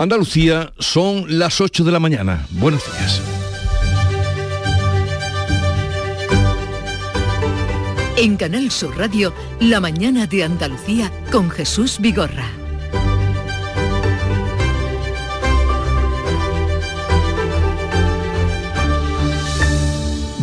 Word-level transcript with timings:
Andalucía 0.00 0.72
son 0.78 1.26
las 1.38 1.60
8 1.60 1.84
de 1.84 1.92
la 1.92 2.00
mañana. 2.00 2.46
Buenos 2.52 2.82
días. 2.90 3.20
En 8.16 8.38
Canal 8.38 8.70
Sur 8.70 8.96
Radio, 8.96 9.34
La 9.60 9.78
mañana 9.78 10.26
de 10.26 10.44
Andalucía 10.44 11.12
con 11.30 11.50
Jesús 11.50 11.98
Vigorra. 12.00 12.59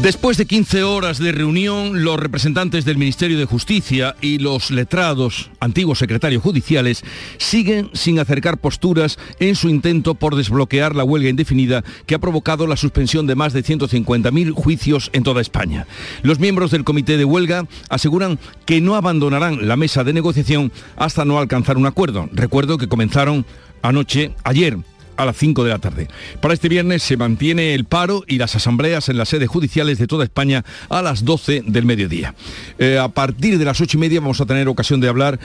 Después 0.07 0.37
de 0.37 0.45
15 0.45 0.83
horas 0.83 1.19
de 1.19 1.33
reunión, 1.33 2.05
los 2.05 2.17
representantes 2.17 2.85
del 2.85 2.97
Ministerio 2.97 3.37
de 3.37 3.43
Justicia 3.43 4.15
y 4.21 4.37
los 4.37 4.71
letrados, 4.71 5.51
antiguos 5.59 5.99
secretarios 5.99 6.41
judiciales, 6.41 7.03
siguen 7.39 7.89
sin 7.91 8.17
acercar 8.17 8.57
posturas 8.57 9.19
en 9.41 9.57
su 9.57 9.67
intento 9.67 10.15
por 10.15 10.37
desbloquear 10.37 10.95
la 10.95 11.03
huelga 11.03 11.27
indefinida 11.27 11.83
que 12.05 12.15
ha 12.15 12.19
provocado 12.19 12.67
la 12.67 12.77
suspensión 12.77 13.27
de 13.27 13.35
más 13.35 13.51
de 13.51 13.65
150.000 13.65 14.53
juicios 14.53 15.09
en 15.11 15.23
toda 15.23 15.41
España. 15.41 15.85
Los 16.21 16.39
miembros 16.39 16.71
del 16.71 16.85
comité 16.85 17.17
de 17.17 17.25
huelga 17.25 17.67
aseguran 17.89 18.39
que 18.65 18.79
no 18.79 18.95
abandonarán 18.95 19.67
la 19.67 19.75
mesa 19.75 20.05
de 20.05 20.13
negociación 20.13 20.71
hasta 20.95 21.25
no 21.25 21.37
alcanzar 21.37 21.75
un 21.75 21.85
acuerdo. 21.85 22.29
Recuerdo 22.31 22.77
que 22.77 22.87
comenzaron 22.87 23.45
anoche, 23.81 24.31
ayer, 24.45 24.77
a 25.17 25.25
las 25.25 25.37
5 25.37 25.63
de 25.63 25.69
la 25.69 25.79
tarde. 25.79 26.07
Para 26.41 26.53
este 26.53 26.69
viernes 26.69 27.03
se 27.03 27.17
mantiene 27.17 27.73
el 27.73 27.85
paro 27.85 28.23
y 28.27 28.37
las 28.37 28.55
asambleas 28.55 29.09
en 29.09 29.17
las 29.17 29.29
sedes 29.29 29.49
judiciales 29.49 29.97
de 29.97 30.07
toda 30.07 30.23
España 30.23 30.63
a 30.89 31.01
las 31.01 31.25
12 31.25 31.63
del 31.65 31.85
mediodía. 31.85 32.33
Eh, 32.79 32.97
a 32.97 33.09
partir 33.09 33.57
de 33.57 33.65
las 33.65 33.81
8 33.81 33.97
y 33.97 33.99
media 33.99 34.21
vamos 34.21 34.39
a 34.41 34.45
tener 34.45 34.67
ocasión 34.67 35.01
de 35.01 35.09
hablar 35.09 35.39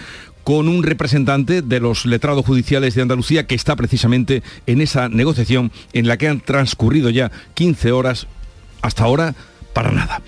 con 0.44 0.68
un 0.68 0.82
representante 0.82 1.62
de 1.62 1.80
los 1.80 2.04
letrados 2.04 2.44
judiciales 2.44 2.94
de 2.94 3.02
Andalucía 3.02 3.46
que 3.46 3.54
está 3.54 3.76
precisamente 3.76 4.42
en 4.66 4.80
esa 4.80 5.08
negociación 5.08 5.70
en 5.92 6.08
la 6.08 6.16
que 6.16 6.28
han 6.28 6.40
transcurrido 6.40 7.10
ya 7.10 7.30
15 7.54 7.92
horas 7.92 8.26
hasta 8.82 9.04
ahora 9.04 9.34
para 9.72 9.90
nada. 9.90 10.22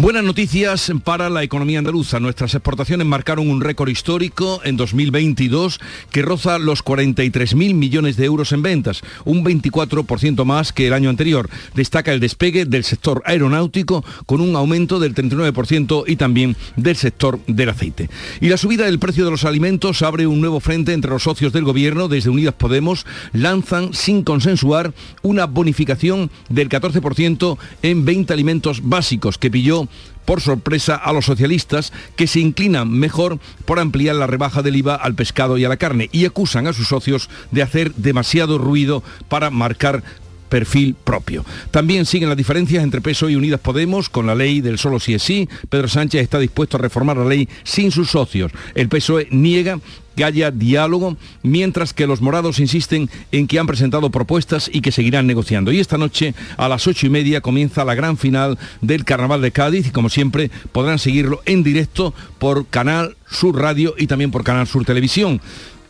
Buenas 0.00 0.22
noticias 0.22 0.92
para 1.02 1.28
la 1.28 1.42
economía 1.42 1.80
andaluza. 1.80 2.20
Nuestras 2.20 2.54
exportaciones 2.54 3.04
marcaron 3.04 3.50
un 3.50 3.60
récord 3.60 3.88
histórico 3.88 4.60
en 4.62 4.76
2022 4.76 5.80
que 6.12 6.22
roza 6.22 6.60
los 6.60 6.84
43.000 6.84 7.74
millones 7.74 8.16
de 8.16 8.26
euros 8.26 8.52
en 8.52 8.62
ventas, 8.62 9.00
un 9.24 9.44
24% 9.44 10.44
más 10.44 10.72
que 10.72 10.86
el 10.86 10.92
año 10.92 11.10
anterior. 11.10 11.50
Destaca 11.74 12.12
el 12.12 12.20
despegue 12.20 12.64
del 12.64 12.84
sector 12.84 13.24
aeronáutico 13.26 14.04
con 14.24 14.40
un 14.40 14.54
aumento 14.54 15.00
del 15.00 15.16
39% 15.16 16.04
y 16.06 16.14
también 16.14 16.54
del 16.76 16.94
sector 16.94 17.40
del 17.48 17.70
aceite. 17.70 18.08
Y 18.40 18.50
la 18.50 18.56
subida 18.56 18.84
del 18.84 19.00
precio 19.00 19.24
de 19.24 19.32
los 19.32 19.44
alimentos 19.44 20.02
abre 20.02 20.28
un 20.28 20.40
nuevo 20.40 20.60
frente 20.60 20.92
entre 20.92 21.10
los 21.10 21.24
socios 21.24 21.52
del 21.52 21.64
gobierno. 21.64 22.06
Desde 22.06 22.30
Unidas 22.30 22.54
Podemos 22.54 23.04
lanzan 23.32 23.92
sin 23.94 24.22
consensuar 24.22 24.92
una 25.22 25.46
bonificación 25.46 26.30
del 26.50 26.68
14% 26.68 27.58
en 27.82 28.04
20 28.04 28.32
alimentos 28.32 28.67
básicos 28.82 29.38
que 29.38 29.50
pilló 29.50 29.88
por 30.24 30.42
sorpresa 30.42 30.94
a 30.94 31.12
los 31.14 31.24
socialistas 31.24 31.92
que 32.14 32.26
se 32.26 32.40
inclinan 32.40 32.90
mejor 32.90 33.38
por 33.64 33.78
ampliar 33.78 34.16
la 34.16 34.26
rebaja 34.26 34.62
del 34.62 34.76
IVA 34.76 34.94
al 34.94 35.14
pescado 35.14 35.56
y 35.56 35.64
a 35.64 35.70
la 35.70 35.78
carne 35.78 36.10
y 36.12 36.26
acusan 36.26 36.66
a 36.66 36.74
sus 36.74 36.88
socios 36.88 37.30
de 37.50 37.62
hacer 37.62 37.94
demasiado 37.94 38.58
ruido 38.58 39.02
para 39.28 39.48
marcar 39.48 40.02
perfil 40.48 40.94
propio. 41.02 41.44
También 41.70 42.06
siguen 42.06 42.28
las 42.28 42.38
diferencias 42.38 42.82
entre 42.82 43.00
PSOE 43.00 43.32
y 43.32 43.36
Unidas 43.36 43.60
Podemos 43.60 44.08
con 44.08 44.26
la 44.26 44.34
ley 44.34 44.60
del 44.60 44.78
solo 44.78 45.00
sí 45.00 45.14
es 45.14 45.22
sí. 45.22 45.48
Pedro 45.68 45.88
Sánchez 45.88 46.22
está 46.22 46.38
dispuesto 46.38 46.76
a 46.76 46.80
reformar 46.80 47.16
la 47.16 47.24
ley 47.24 47.48
sin 47.64 47.90
sus 47.90 48.10
socios. 48.10 48.52
El 48.74 48.88
PSOE 48.88 49.28
niega 49.30 49.78
que 50.18 50.24
haya 50.24 50.50
diálogo, 50.50 51.16
mientras 51.44 51.92
que 51.92 52.08
los 52.08 52.20
morados 52.20 52.58
insisten 52.58 53.08
en 53.30 53.46
que 53.46 53.60
han 53.60 53.68
presentado 53.68 54.10
propuestas 54.10 54.68
y 54.72 54.80
que 54.80 54.90
seguirán 54.90 55.28
negociando. 55.28 55.70
Y 55.70 55.78
esta 55.78 55.96
noche 55.96 56.34
a 56.56 56.68
las 56.68 56.88
ocho 56.88 57.06
y 57.06 57.08
media 57.08 57.40
comienza 57.40 57.84
la 57.84 57.94
gran 57.94 58.16
final 58.16 58.58
del 58.80 59.04
Carnaval 59.04 59.42
de 59.42 59.52
Cádiz 59.52 59.86
y 59.86 59.90
como 59.90 60.08
siempre 60.08 60.50
podrán 60.72 60.98
seguirlo 60.98 61.40
en 61.44 61.62
directo 61.62 62.14
por 62.40 62.66
Canal 62.66 63.16
Sur 63.30 63.60
Radio 63.60 63.94
y 63.96 64.08
también 64.08 64.32
por 64.32 64.42
Canal 64.42 64.66
Sur 64.66 64.84
Televisión 64.84 65.40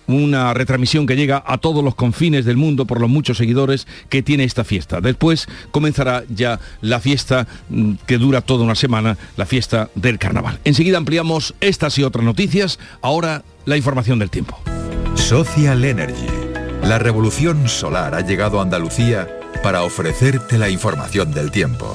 una 0.08 0.52
retransmisión 0.54 1.06
que 1.06 1.14
llega 1.14 1.42
a 1.46 1.58
todos 1.58 1.84
los 1.84 1.94
confines 1.94 2.44
del 2.44 2.56
mundo 2.56 2.86
por 2.86 3.00
los 3.00 3.08
muchos 3.08 3.38
seguidores 3.38 3.86
que 4.08 4.22
tiene 4.22 4.44
esta 4.44 4.64
fiesta. 4.64 5.00
Después 5.00 5.46
comenzará 5.70 6.24
ya 6.28 6.58
la 6.80 6.98
fiesta 6.98 7.46
mm, 7.68 7.92
que 8.06 8.18
dura 8.18 8.40
toda 8.40 8.64
una 8.64 8.74
semana, 8.74 9.16
la 9.36 9.46
fiesta 9.46 9.90
del 9.94 10.18
carnaval. 10.18 10.58
Enseguida 10.64 10.98
ampliamos 10.98 11.54
estas 11.60 11.98
y 11.98 12.02
otras 12.02 12.24
noticias. 12.24 12.78
Ahora 13.02 13.44
la 13.66 13.76
información 13.76 14.18
del 14.18 14.30
tiempo. 14.30 14.58
Social 15.14 15.84
Energy. 15.84 16.26
La 16.82 16.98
revolución 16.98 17.68
solar 17.68 18.14
ha 18.14 18.22
llegado 18.22 18.60
a 18.60 18.62
Andalucía 18.62 19.28
para 19.62 19.82
ofrecerte 19.82 20.56
la 20.56 20.70
información 20.70 21.32
del 21.32 21.50
tiempo. 21.50 21.94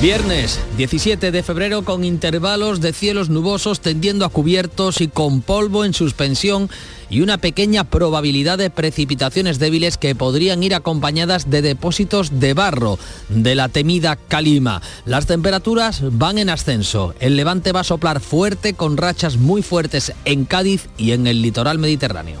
Viernes 0.00 0.58
17 0.78 1.30
de 1.30 1.42
febrero 1.42 1.84
con 1.84 2.04
intervalos 2.04 2.80
de 2.80 2.94
cielos 2.94 3.28
nubosos 3.28 3.80
tendiendo 3.80 4.24
a 4.24 4.30
cubiertos 4.30 5.02
y 5.02 5.08
con 5.08 5.42
polvo 5.42 5.84
en 5.84 5.92
suspensión 5.92 6.70
y 7.10 7.20
una 7.20 7.36
pequeña 7.36 7.84
probabilidad 7.84 8.56
de 8.56 8.70
precipitaciones 8.70 9.58
débiles 9.58 9.98
que 9.98 10.14
podrían 10.14 10.62
ir 10.62 10.74
acompañadas 10.74 11.50
de 11.50 11.60
depósitos 11.60 12.40
de 12.40 12.54
barro 12.54 12.98
de 13.28 13.54
la 13.54 13.68
temida 13.68 14.16
calima. 14.16 14.80
Las 15.04 15.26
temperaturas 15.26 16.00
van 16.12 16.38
en 16.38 16.48
ascenso. 16.48 17.14
El 17.20 17.36
levante 17.36 17.72
va 17.72 17.80
a 17.80 17.84
soplar 17.84 18.20
fuerte 18.20 18.72
con 18.72 18.96
rachas 18.96 19.36
muy 19.36 19.60
fuertes 19.60 20.14
en 20.24 20.46
Cádiz 20.46 20.88
y 20.96 21.12
en 21.12 21.26
el 21.26 21.42
litoral 21.42 21.78
mediterráneo. 21.78 22.40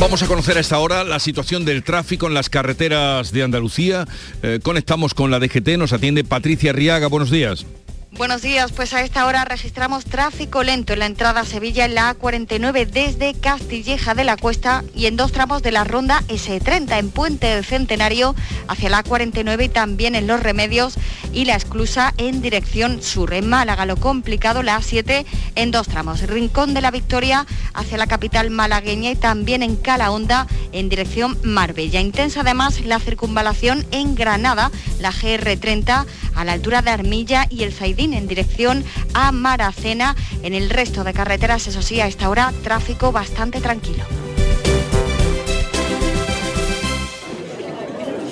Vamos 0.00 0.22
a 0.22 0.28
conocer 0.28 0.56
a 0.56 0.60
esta 0.60 0.78
hora 0.78 1.02
la 1.02 1.18
situación 1.18 1.64
del 1.64 1.82
tráfico 1.82 2.28
en 2.28 2.34
las 2.34 2.48
carreteras 2.48 3.32
de 3.32 3.42
Andalucía. 3.42 4.06
Eh, 4.44 4.60
conectamos 4.62 5.12
con 5.12 5.32
la 5.32 5.40
DGT, 5.40 5.76
nos 5.76 5.92
atiende 5.92 6.22
Patricia 6.22 6.72
Riaga. 6.72 7.08
Buenos 7.08 7.32
días. 7.32 7.66
Buenos 8.10 8.40
días, 8.40 8.72
pues 8.72 8.94
a 8.94 9.02
esta 9.02 9.26
hora 9.26 9.44
registramos 9.44 10.06
tráfico 10.06 10.62
lento 10.62 10.94
en 10.94 11.00
la 11.00 11.06
entrada 11.06 11.40
a 11.42 11.44
Sevilla 11.44 11.84
en 11.84 11.94
la 11.94 12.16
A49 12.16 12.86
desde 12.86 13.34
Castilleja 13.34 14.14
de 14.14 14.24
la 14.24 14.38
Cuesta 14.38 14.82
y 14.94 15.06
en 15.06 15.16
dos 15.16 15.30
tramos 15.30 15.62
de 15.62 15.72
la 15.72 15.84
ronda 15.84 16.22
S30 16.28 16.98
en 16.98 17.10
Puente 17.10 17.48
del 17.48 17.66
Centenario 17.66 18.34
hacia 18.66 18.88
la 18.88 19.04
A49 19.04 19.66
y 19.66 19.68
también 19.68 20.14
en 20.14 20.26
Los 20.26 20.42
Remedios 20.42 20.94
y 21.34 21.44
la 21.44 21.52
exclusa 21.52 22.14
en 22.16 22.40
dirección 22.40 23.02
sur. 23.02 23.34
En 23.34 23.46
Málaga 23.46 23.84
lo 23.84 23.96
complicado 23.96 24.62
la 24.62 24.80
A7 24.80 25.26
en 25.54 25.70
dos 25.70 25.86
tramos, 25.86 26.22
Rincón 26.22 26.72
de 26.72 26.80
la 26.80 26.90
Victoria 26.90 27.46
hacia 27.74 27.98
la 27.98 28.06
capital 28.06 28.48
malagueña 28.48 29.10
y 29.10 29.16
también 29.16 29.62
en 29.62 29.76
Calahonda 29.76 30.46
en 30.72 30.88
dirección 30.88 31.38
Marbella. 31.42 32.00
Intensa 32.00 32.40
además 32.40 32.80
la 32.84 33.00
circunvalación 33.00 33.86
en 33.90 34.14
Granada, 34.14 34.70
la 35.00 35.12
GR30 35.12 36.06
a 36.34 36.44
la 36.44 36.52
altura 36.52 36.82
de 36.82 36.90
Armilla 36.90 37.46
y 37.50 37.62
el 37.62 37.72
Zaidín 37.72 38.14
en 38.14 38.28
dirección 38.28 38.84
a 39.14 39.32
Maracena. 39.32 40.16
En 40.42 40.54
el 40.54 40.70
resto 40.70 41.04
de 41.04 41.12
carreteras, 41.12 41.66
eso 41.66 41.82
sí, 41.82 42.00
a 42.00 42.06
esta 42.06 42.28
hora 42.28 42.52
tráfico 42.62 43.12
bastante 43.12 43.60
tranquilo. 43.60 44.04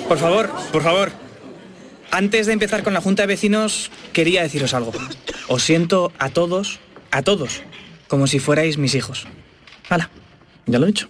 Por 0.07 0.17
favor, 0.17 0.49
por 0.71 0.83
favor. 0.83 1.11
Antes 2.11 2.47
de 2.47 2.53
empezar 2.53 2.83
con 2.83 2.93
la 2.93 3.01
Junta 3.01 3.23
de 3.23 3.27
Vecinos, 3.27 3.91
quería 4.13 4.41
deciros 4.41 4.73
algo. 4.73 4.93
Os 5.49 5.63
siento 5.63 6.13
a 6.17 6.29
todos, 6.29 6.79
a 7.11 7.21
todos, 7.21 7.61
como 8.07 8.27
si 8.27 8.39
fuerais 8.39 8.77
mis 8.77 8.95
hijos. 8.95 9.27
Hala, 9.89 10.09
ya 10.65 10.79
lo 10.79 10.85
he 10.85 10.87
dicho. 10.87 11.09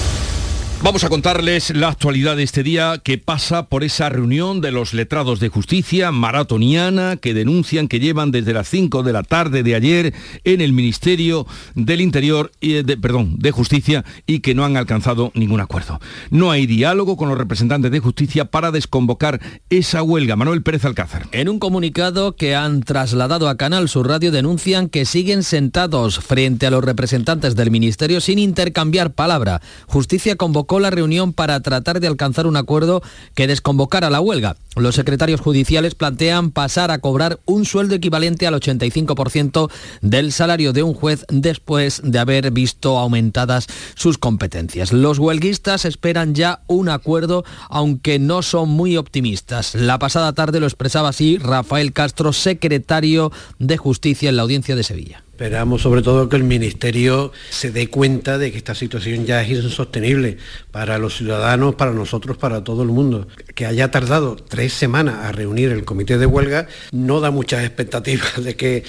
Vamos 0.83 1.03
a 1.03 1.09
contarles 1.09 1.75
la 1.75 1.89
actualidad 1.89 2.35
de 2.35 2.41
este 2.41 2.63
día 2.63 2.99
que 3.03 3.19
pasa 3.19 3.67
por 3.67 3.83
esa 3.83 4.09
reunión 4.09 4.61
de 4.61 4.71
los 4.71 4.95
letrados 4.95 5.39
de 5.39 5.49
justicia 5.49 6.11
maratoniana 6.11 7.17
que 7.17 7.35
denuncian 7.35 7.87
que 7.87 7.99
llevan 7.99 8.31
desde 8.31 8.51
las 8.51 8.67
5 8.67 9.03
de 9.03 9.13
la 9.13 9.21
tarde 9.21 9.61
de 9.61 9.75
ayer 9.75 10.15
en 10.43 10.59
el 10.59 10.73
Ministerio 10.73 11.45
del 11.75 12.01
Interior, 12.01 12.51
y 12.59 12.81
de, 12.81 12.97
perdón, 12.97 13.35
de 13.37 13.51
Justicia 13.51 14.03
y 14.25 14.39
que 14.39 14.55
no 14.55 14.65
han 14.65 14.75
alcanzado 14.75 15.31
ningún 15.35 15.61
acuerdo. 15.61 15.99
No 16.31 16.49
hay 16.49 16.65
diálogo 16.65 17.15
con 17.15 17.29
los 17.29 17.37
representantes 17.37 17.91
de 17.91 17.99
justicia 17.99 18.45
para 18.45 18.71
desconvocar 18.71 19.39
esa 19.69 20.01
huelga. 20.01 20.35
Manuel 20.35 20.63
Pérez 20.63 20.83
Alcázar. 20.85 21.27
En 21.31 21.47
un 21.47 21.59
comunicado 21.59 22.35
que 22.35 22.55
han 22.55 22.81
trasladado 22.81 23.49
a 23.49 23.55
Canal 23.55 23.87
Sur 23.87 24.07
Radio 24.07 24.31
denuncian 24.31 24.89
que 24.89 25.05
siguen 25.05 25.43
sentados 25.43 26.17
frente 26.17 26.65
a 26.65 26.71
los 26.71 26.83
representantes 26.83 27.55
del 27.55 27.69
Ministerio 27.69 28.19
sin 28.19 28.39
intercambiar 28.39 29.13
palabra. 29.13 29.61
Justicia 29.85 30.35
convocó 30.35 30.70
la 30.79 30.89
reunión 30.89 31.33
para 31.33 31.59
tratar 31.59 31.99
de 31.99 32.07
alcanzar 32.07 32.47
un 32.47 32.57
acuerdo 32.57 33.01
que 33.35 33.47
desconvocara 33.47 34.09
la 34.09 34.21
huelga. 34.21 34.55
Los 34.75 34.95
secretarios 34.95 35.41
judiciales 35.41 35.95
plantean 35.95 36.51
pasar 36.51 36.91
a 36.91 36.99
cobrar 36.99 37.39
un 37.45 37.65
sueldo 37.65 37.95
equivalente 37.95 38.47
al 38.47 38.53
85% 38.53 39.69
del 40.01 40.31
salario 40.31 40.71
de 40.71 40.83
un 40.83 40.93
juez 40.93 41.25
después 41.29 42.01
de 42.05 42.19
haber 42.19 42.51
visto 42.51 42.97
aumentadas 42.97 43.67
sus 43.95 44.17
competencias. 44.17 44.93
Los 44.93 45.19
huelguistas 45.19 45.83
esperan 45.83 46.35
ya 46.35 46.61
un 46.67 46.87
acuerdo, 46.87 47.43
aunque 47.69 48.17
no 48.17 48.41
son 48.41 48.69
muy 48.69 48.95
optimistas. 48.95 49.75
La 49.75 49.99
pasada 49.99 50.31
tarde 50.33 50.59
lo 50.59 50.67
expresaba 50.67 51.09
así 51.09 51.37
Rafael 51.37 51.91
Castro, 51.91 52.31
secretario 52.31 53.31
de 53.59 53.77
Justicia 53.77 54.29
en 54.29 54.37
la 54.37 54.43
audiencia 54.43 54.75
de 54.75 54.83
Sevilla. 54.83 55.23
Esperamos 55.41 55.81
sobre 55.81 56.03
todo 56.03 56.29
que 56.29 56.35
el 56.35 56.43
Ministerio 56.43 57.31
se 57.49 57.71
dé 57.71 57.87
cuenta 57.87 58.37
de 58.37 58.51
que 58.51 58.59
esta 58.59 58.75
situación 58.75 59.25
ya 59.25 59.41
es 59.41 59.49
insostenible 59.49 60.37
para 60.69 60.99
los 60.99 61.17
ciudadanos, 61.17 61.73
para 61.73 61.93
nosotros, 61.93 62.37
para 62.37 62.63
todo 62.63 62.83
el 62.83 62.89
mundo. 62.89 63.27
Que 63.55 63.65
haya 63.65 63.89
tardado 63.89 64.35
tres 64.35 64.71
semanas 64.71 65.15
a 65.25 65.31
reunir 65.31 65.71
el 65.71 65.83
comité 65.83 66.19
de 66.19 66.27
huelga 66.27 66.67
no 66.91 67.21
da 67.21 67.31
muchas 67.31 67.65
expectativas 67.65 68.43
de 68.43 68.55
que 68.55 68.83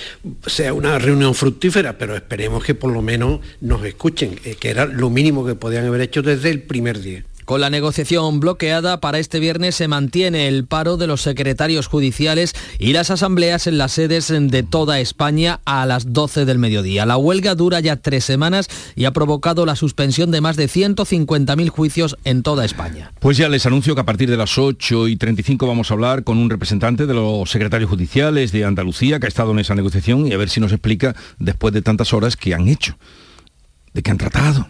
sea 0.47 0.75
una 0.75 0.99
reunión 0.99 1.35
fructífera, 1.35 1.97
pero 1.97 2.15
esperemos 2.15 2.63
que 2.63 2.75
por 2.75 2.93
lo 2.93 3.01
menos 3.01 3.41
nos 3.63 3.83
escuchen, 3.87 4.39
eh, 4.45 4.55
que 4.61 4.69
era 4.69 4.85
lo 4.85 5.09
mínimo 5.09 5.47
que 5.47 5.55
podían 5.55 5.87
haber 5.87 6.03
hecho 6.03 6.21
desde 6.21 6.51
el 6.51 6.61
primer 6.61 7.01
día. 7.01 7.25
Con 7.45 7.61
la 7.61 7.71
negociación 7.71 8.41
bloqueada 8.41 9.01
para 9.01 9.19
este 9.19 9.41
viernes 9.41 9.75
se 9.75 9.89
mantiene 9.89 10.49
el 10.49 10.65
paro 10.65 10.97
de 10.97 11.07
los 11.07 11.23
secretarios 11.23 11.89
judiciales 11.89 12.55
y 12.79 12.93
las 12.93 13.11
asambleas 13.11 13.67
en 13.67 13.79
las 13.79 13.93
sedes 13.93 14.29
de 14.29 14.63
toda 14.63 15.01
España 15.01 15.61
a 15.65 15.85
las 15.87 16.13
12 16.13 16.45
del 16.45 16.59
mediodía. 16.59 17.05
La 17.05 17.17
huelga 17.17 17.55
dura 17.55 17.81
ya 17.81 17.97
tres 17.97 18.25
semanas 18.25 18.69
y 18.95 19.07
ha 19.07 19.13
provocado 19.13 19.67
la 19.67 19.77
suspensión 19.77 20.31
de 20.31 20.41
más 20.41 20.57
de 20.57 20.69
150.000 20.69 21.69
juicios 21.69 22.17
en 22.25 22.43
toda 22.43 22.65
España. 22.65 23.13
Pues 23.19 23.37
ya 23.37 23.49
les 23.49 23.67
anuncio 23.67 23.95
que 23.95 24.01
a 24.01 24.07
partir 24.07 24.31
de 24.31 24.37
las 24.37 24.57
8 24.57 25.09
y 25.09 25.17
35 25.17 25.67
vamos 25.67 25.91
a 25.91 25.95
hablar 25.95 26.25
con 26.25 26.39
un 26.39 26.49
representante 26.49 27.07
de 27.07 27.15
los 27.15 27.51
secretarios 27.51 27.91
judiciales 27.91 28.53
de 28.53 28.65
Andalucía 28.65 29.19
que 29.19 29.27
ha 29.27 29.29
estado 29.29 29.51
en 29.53 29.59
esa 29.59 29.75
negociación 29.75 30.27
y 30.27 30.33
a 30.33 30.37
ver 30.37 30.49
si 30.49 30.61
nos 30.61 30.73
explica 30.73 31.17
después 31.39 31.75
de 31.75 31.83
tantas 31.83 32.13
horas 32.13 32.37
que 32.37 32.55
han 32.55 32.69
hecho, 32.69 32.97
de 33.93 34.03
qué 34.03 34.11
han 34.11 34.19
tratado. 34.19 34.69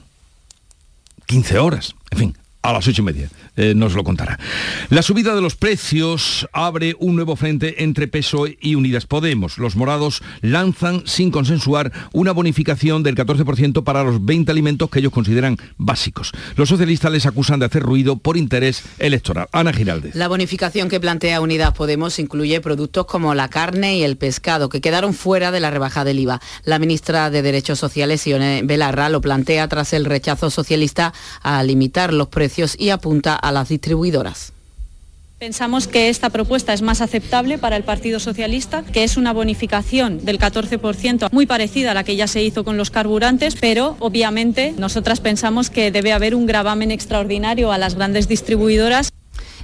15 1.27 1.59
horas, 1.59 1.95
en 2.11 2.19
fin, 2.19 2.37
a 2.63 2.73
las 2.73 2.87
ocho 2.87 3.03
y 3.03 3.05
media. 3.05 3.29
Eh, 3.55 3.75
nos 3.75 3.93
lo 3.93 4.03
contará. 4.03 4.39
La 4.89 5.03
subida 5.03 5.35
de 5.35 5.43
los 5.43 5.57
precios 5.57 6.49
abre 6.55 6.97
un 6.99 7.17
nuevo 7.17 7.37
frente 7.37 7.85
entre 7.85 8.09
PSOE 8.09 8.57
y 8.63 8.77
Unidas 8.77 9.05
Podemos. 9.05 9.59
Los 9.59 9.77
morados 9.77 10.23
lanzan, 10.41 11.03
sin 11.05 11.31
consensuar, 11.31 11.93
una 12.15 12.33
bonificación 12.33 13.03
del 13.03 13.15
14% 13.15 13.85
para 13.85 14.05
los 14.05 14.25
20 14.25 14.51
alimentos 14.51 14.89
que 14.89 15.01
ellos 15.01 15.13
consideran 15.13 15.59
básicos. 15.77 16.33
Los 16.57 16.71
socialistas 16.71 17.13
les 17.13 17.27
acusan 17.27 17.61
de 17.61 17.67
hacer 17.67 17.83
ruido 17.83 18.17
por 18.17 18.39
interés 18.39 18.85
electoral. 18.99 19.49
Ana 19.53 19.75
Giraldez. 19.75 20.15
La 20.15 20.29
bonificación 20.29 20.89
que 20.89 20.99
plantea 20.99 21.43
Unidas 21.43 21.73
Podemos 21.73 22.19
incluye 22.19 22.61
productos 22.63 23.05
como 23.05 23.35
la 23.35 23.49
carne 23.49 23.99
y 23.99 24.03
el 24.03 24.17
pescado, 24.17 24.71
que 24.71 24.81
quedaron 24.81 25.13
fuera 25.13 25.51
de 25.51 25.61
la 25.61 25.71
rebaja 25.71 26.05
del 26.05 26.21
IVA. 26.21 26.41
La 26.65 26.79
ministra 26.79 27.29
de 27.29 27.43
Derechos 27.43 27.79
Sociales, 27.79 28.27
Ione 28.27 28.63
Belarra, 28.65 29.11
lo 29.11 29.21
plantea 29.21 29.69
tras 29.69 29.93
el 29.93 30.07
rechazo 30.07 30.49
socialista 30.49 31.13
a 31.43 31.63
limitar 31.63 32.15
los 32.15 32.29
precios 32.29 32.77
y 32.79 32.89
apunta 32.89 33.39
a 33.43 33.53
las 33.53 33.69
distribuidoras. 33.69 34.55
Pensamos 35.43 35.89
que 35.89 36.09
esta 36.09 36.31
propuesta 36.31 36.73
es 36.73 36.83
más 36.83 37.01
aceptable 37.01 37.59
para 37.59 37.77
el 37.77 37.83
Partido 37.83 38.21
Socialista, 38.21 38.85
que 38.85 39.03
es 39.03 39.17
una 39.17 39.33
bonificación 39.33 40.25
del 40.25 40.39
14%, 40.39 41.31
muy 41.33 41.47
parecida 41.47 41.91
a 41.91 41.95
la 41.95 42.05
que 42.05 42.15
ya 42.15 42.29
se 42.29 42.45
hizo 42.45 42.63
con 42.63 42.77
los 42.77 42.93
carburantes, 42.93 43.57
pero 43.61 43.97
obviamente 43.99 44.73
nosotras 44.79 45.19
pensamos 45.19 45.69
que 45.69 45.91
debe 45.91 46.13
haber 46.13 46.37
un 46.37 46.47
gravamen 46.47 46.93
extraordinario 46.93 47.73
a 47.73 47.79
las 47.79 47.97
grandes 47.97 48.29
distribuidoras. 48.29 49.11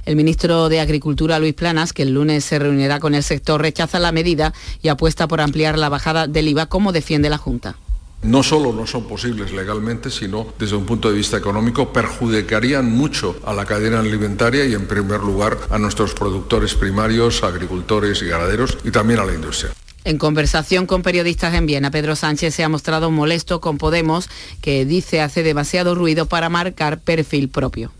El 0.05 0.17
ministro 0.17 0.67
de 0.67 0.81
Agricultura, 0.81 1.39
Luis 1.39 1.53
Planas, 1.53 1.93
que 1.93 2.01
el 2.01 2.13
lunes 2.13 2.43
se 2.43 2.59
reunirá 2.59 2.99
con 2.99 3.15
el 3.15 3.23
sector, 3.23 3.61
rechaza 3.61 3.99
la 3.99 4.11
medida 4.11 4.53
y 4.81 4.89
apuesta 4.89 5.29
por 5.29 5.39
ampliar 5.39 5.79
la 5.79 5.87
bajada 5.87 6.27
del 6.27 6.49
IVA, 6.49 6.65
como 6.65 6.91
defiende 6.91 7.29
la 7.29 7.37
Junta 7.37 7.77
no 8.21 8.43
solo 8.43 8.73
no 8.73 8.85
son 8.85 9.07
posibles 9.07 9.51
legalmente, 9.51 10.09
sino 10.09 10.47
desde 10.57 10.75
un 10.75 10.85
punto 10.85 11.09
de 11.09 11.17
vista 11.17 11.37
económico 11.37 11.93
perjudicarían 11.93 12.91
mucho 12.91 13.37
a 13.45 13.53
la 13.53 13.65
cadena 13.65 13.99
alimentaria 13.99 14.65
y 14.65 14.73
en 14.73 14.87
primer 14.87 15.21
lugar 15.21 15.57
a 15.69 15.77
nuestros 15.77 16.13
productores 16.13 16.73
primarios, 16.73 17.43
agricultores 17.43 18.21
y 18.21 18.25
ganaderos 18.25 18.77
y 18.83 18.91
también 18.91 19.19
a 19.19 19.25
la 19.25 19.33
industria. 19.33 19.71
En 20.05 20.17
conversación 20.17 20.85
con 20.85 21.01
periodistas 21.01 21.53
en 21.53 21.65
Viena, 21.65 21.91
Pedro 21.91 22.15
Sánchez 22.15 22.55
se 22.55 22.63
ha 22.63 22.69
mostrado 22.69 23.11
molesto 23.11 23.59
con 23.59 23.77
Podemos, 23.77 24.29
que 24.61 24.85
dice 24.85 25.21
hace 25.21 25.43
demasiado 25.43 25.93
ruido 25.93 26.25
para 26.25 26.49
marcar 26.49 26.99
perfil 26.99 27.49
propio. 27.49 27.91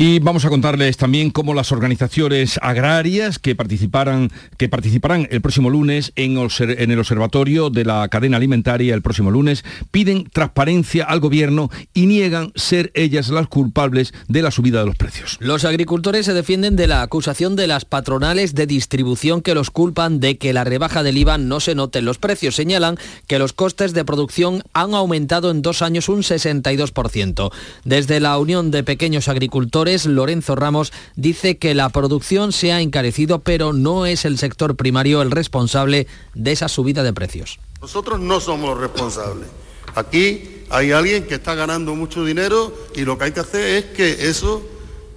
Y 0.00 0.20
vamos 0.20 0.44
a 0.44 0.48
contarles 0.48 0.96
también 0.96 1.30
cómo 1.30 1.54
las 1.54 1.72
organizaciones 1.72 2.60
agrarias 2.62 3.40
que, 3.40 3.56
participarán, 3.56 4.30
que 4.56 4.68
participarán 4.68 5.26
el 5.32 5.40
próximo 5.40 5.70
lunes 5.70 6.12
en, 6.14 6.36
el 6.36 6.98
observatorio 7.00 7.68
de 7.68 7.84
la 7.84 8.06
cadena 8.06 8.36
alimentaria 8.36 8.94
el 8.94 9.02
próximo 9.02 9.32
lunes 9.32 9.64
piden 9.90 10.30
transparencia 10.32 11.02
al 11.02 11.18
gobierno 11.18 11.68
y 11.94 12.06
niegan 12.06 12.52
ser 12.54 12.92
ellas 12.94 13.30
las 13.30 13.48
culpables 13.48 14.14
de 14.28 14.42
la 14.42 14.52
subida 14.52 14.78
de 14.78 14.86
los 14.86 14.94
precios. 14.94 15.36
Los 15.40 15.64
agricultores 15.64 16.26
se 16.26 16.32
defienden 16.32 16.76
de 16.76 16.86
la 16.86 17.02
acusación 17.02 17.56
de 17.56 17.66
las 17.66 17.84
patronales 17.84 18.54
de 18.54 18.68
distribución 18.68 19.42
que 19.42 19.56
los 19.56 19.72
culpan 19.72 20.20
de 20.20 20.38
que 20.38 20.52
la 20.52 20.62
rebaja 20.62 21.02
del 21.02 21.18
IVA 21.18 21.38
no 21.38 21.58
se 21.58 21.74
note 21.74 21.98
en 21.98 22.04
los 22.04 22.18
precios. 22.18 22.54
Señalan 22.54 22.98
que 23.26 23.40
los 23.40 23.52
costes 23.52 23.94
de 23.94 24.04
producción 24.04 24.62
han 24.74 24.94
aumentado 24.94 25.50
en 25.50 25.60
dos 25.60 25.82
años 25.82 26.08
un 26.08 26.22
62%. 26.22 27.50
Desde 27.84 28.20
la 28.20 28.38
Unión 28.38 28.70
de 28.70 28.84
Pequeños 28.84 29.26
Agricultores 29.26 29.87
Lorenzo 30.06 30.54
Ramos, 30.54 30.92
dice 31.16 31.58
que 31.58 31.74
la 31.74 31.88
producción 31.88 32.52
se 32.52 32.72
ha 32.72 32.80
encarecido, 32.80 33.40
pero 33.40 33.72
no 33.72 34.06
es 34.06 34.24
el 34.24 34.38
sector 34.38 34.76
primario 34.76 35.22
el 35.22 35.30
responsable 35.30 36.06
de 36.34 36.52
esa 36.52 36.68
subida 36.68 37.02
de 37.02 37.12
precios. 37.12 37.58
Nosotros 37.80 38.20
no 38.20 38.40
somos 38.40 38.78
responsables. 38.78 39.48
Aquí 39.94 40.64
hay 40.70 40.92
alguien 40.92 41.24
que 41.24 41.34
está 41.34 41.54
ganando 41.54 41.94
mucho 41.94 42.24
dinero 42.24 42.74
y 42.94 43.02
lo 43.02 43.16
que 43.18 43.24
hay 43.24 43.32
que 43.32 43.40
hacer 43.40 43.62
es 43.62 43.84
que 43.86 44.28
eso 44.28 44.62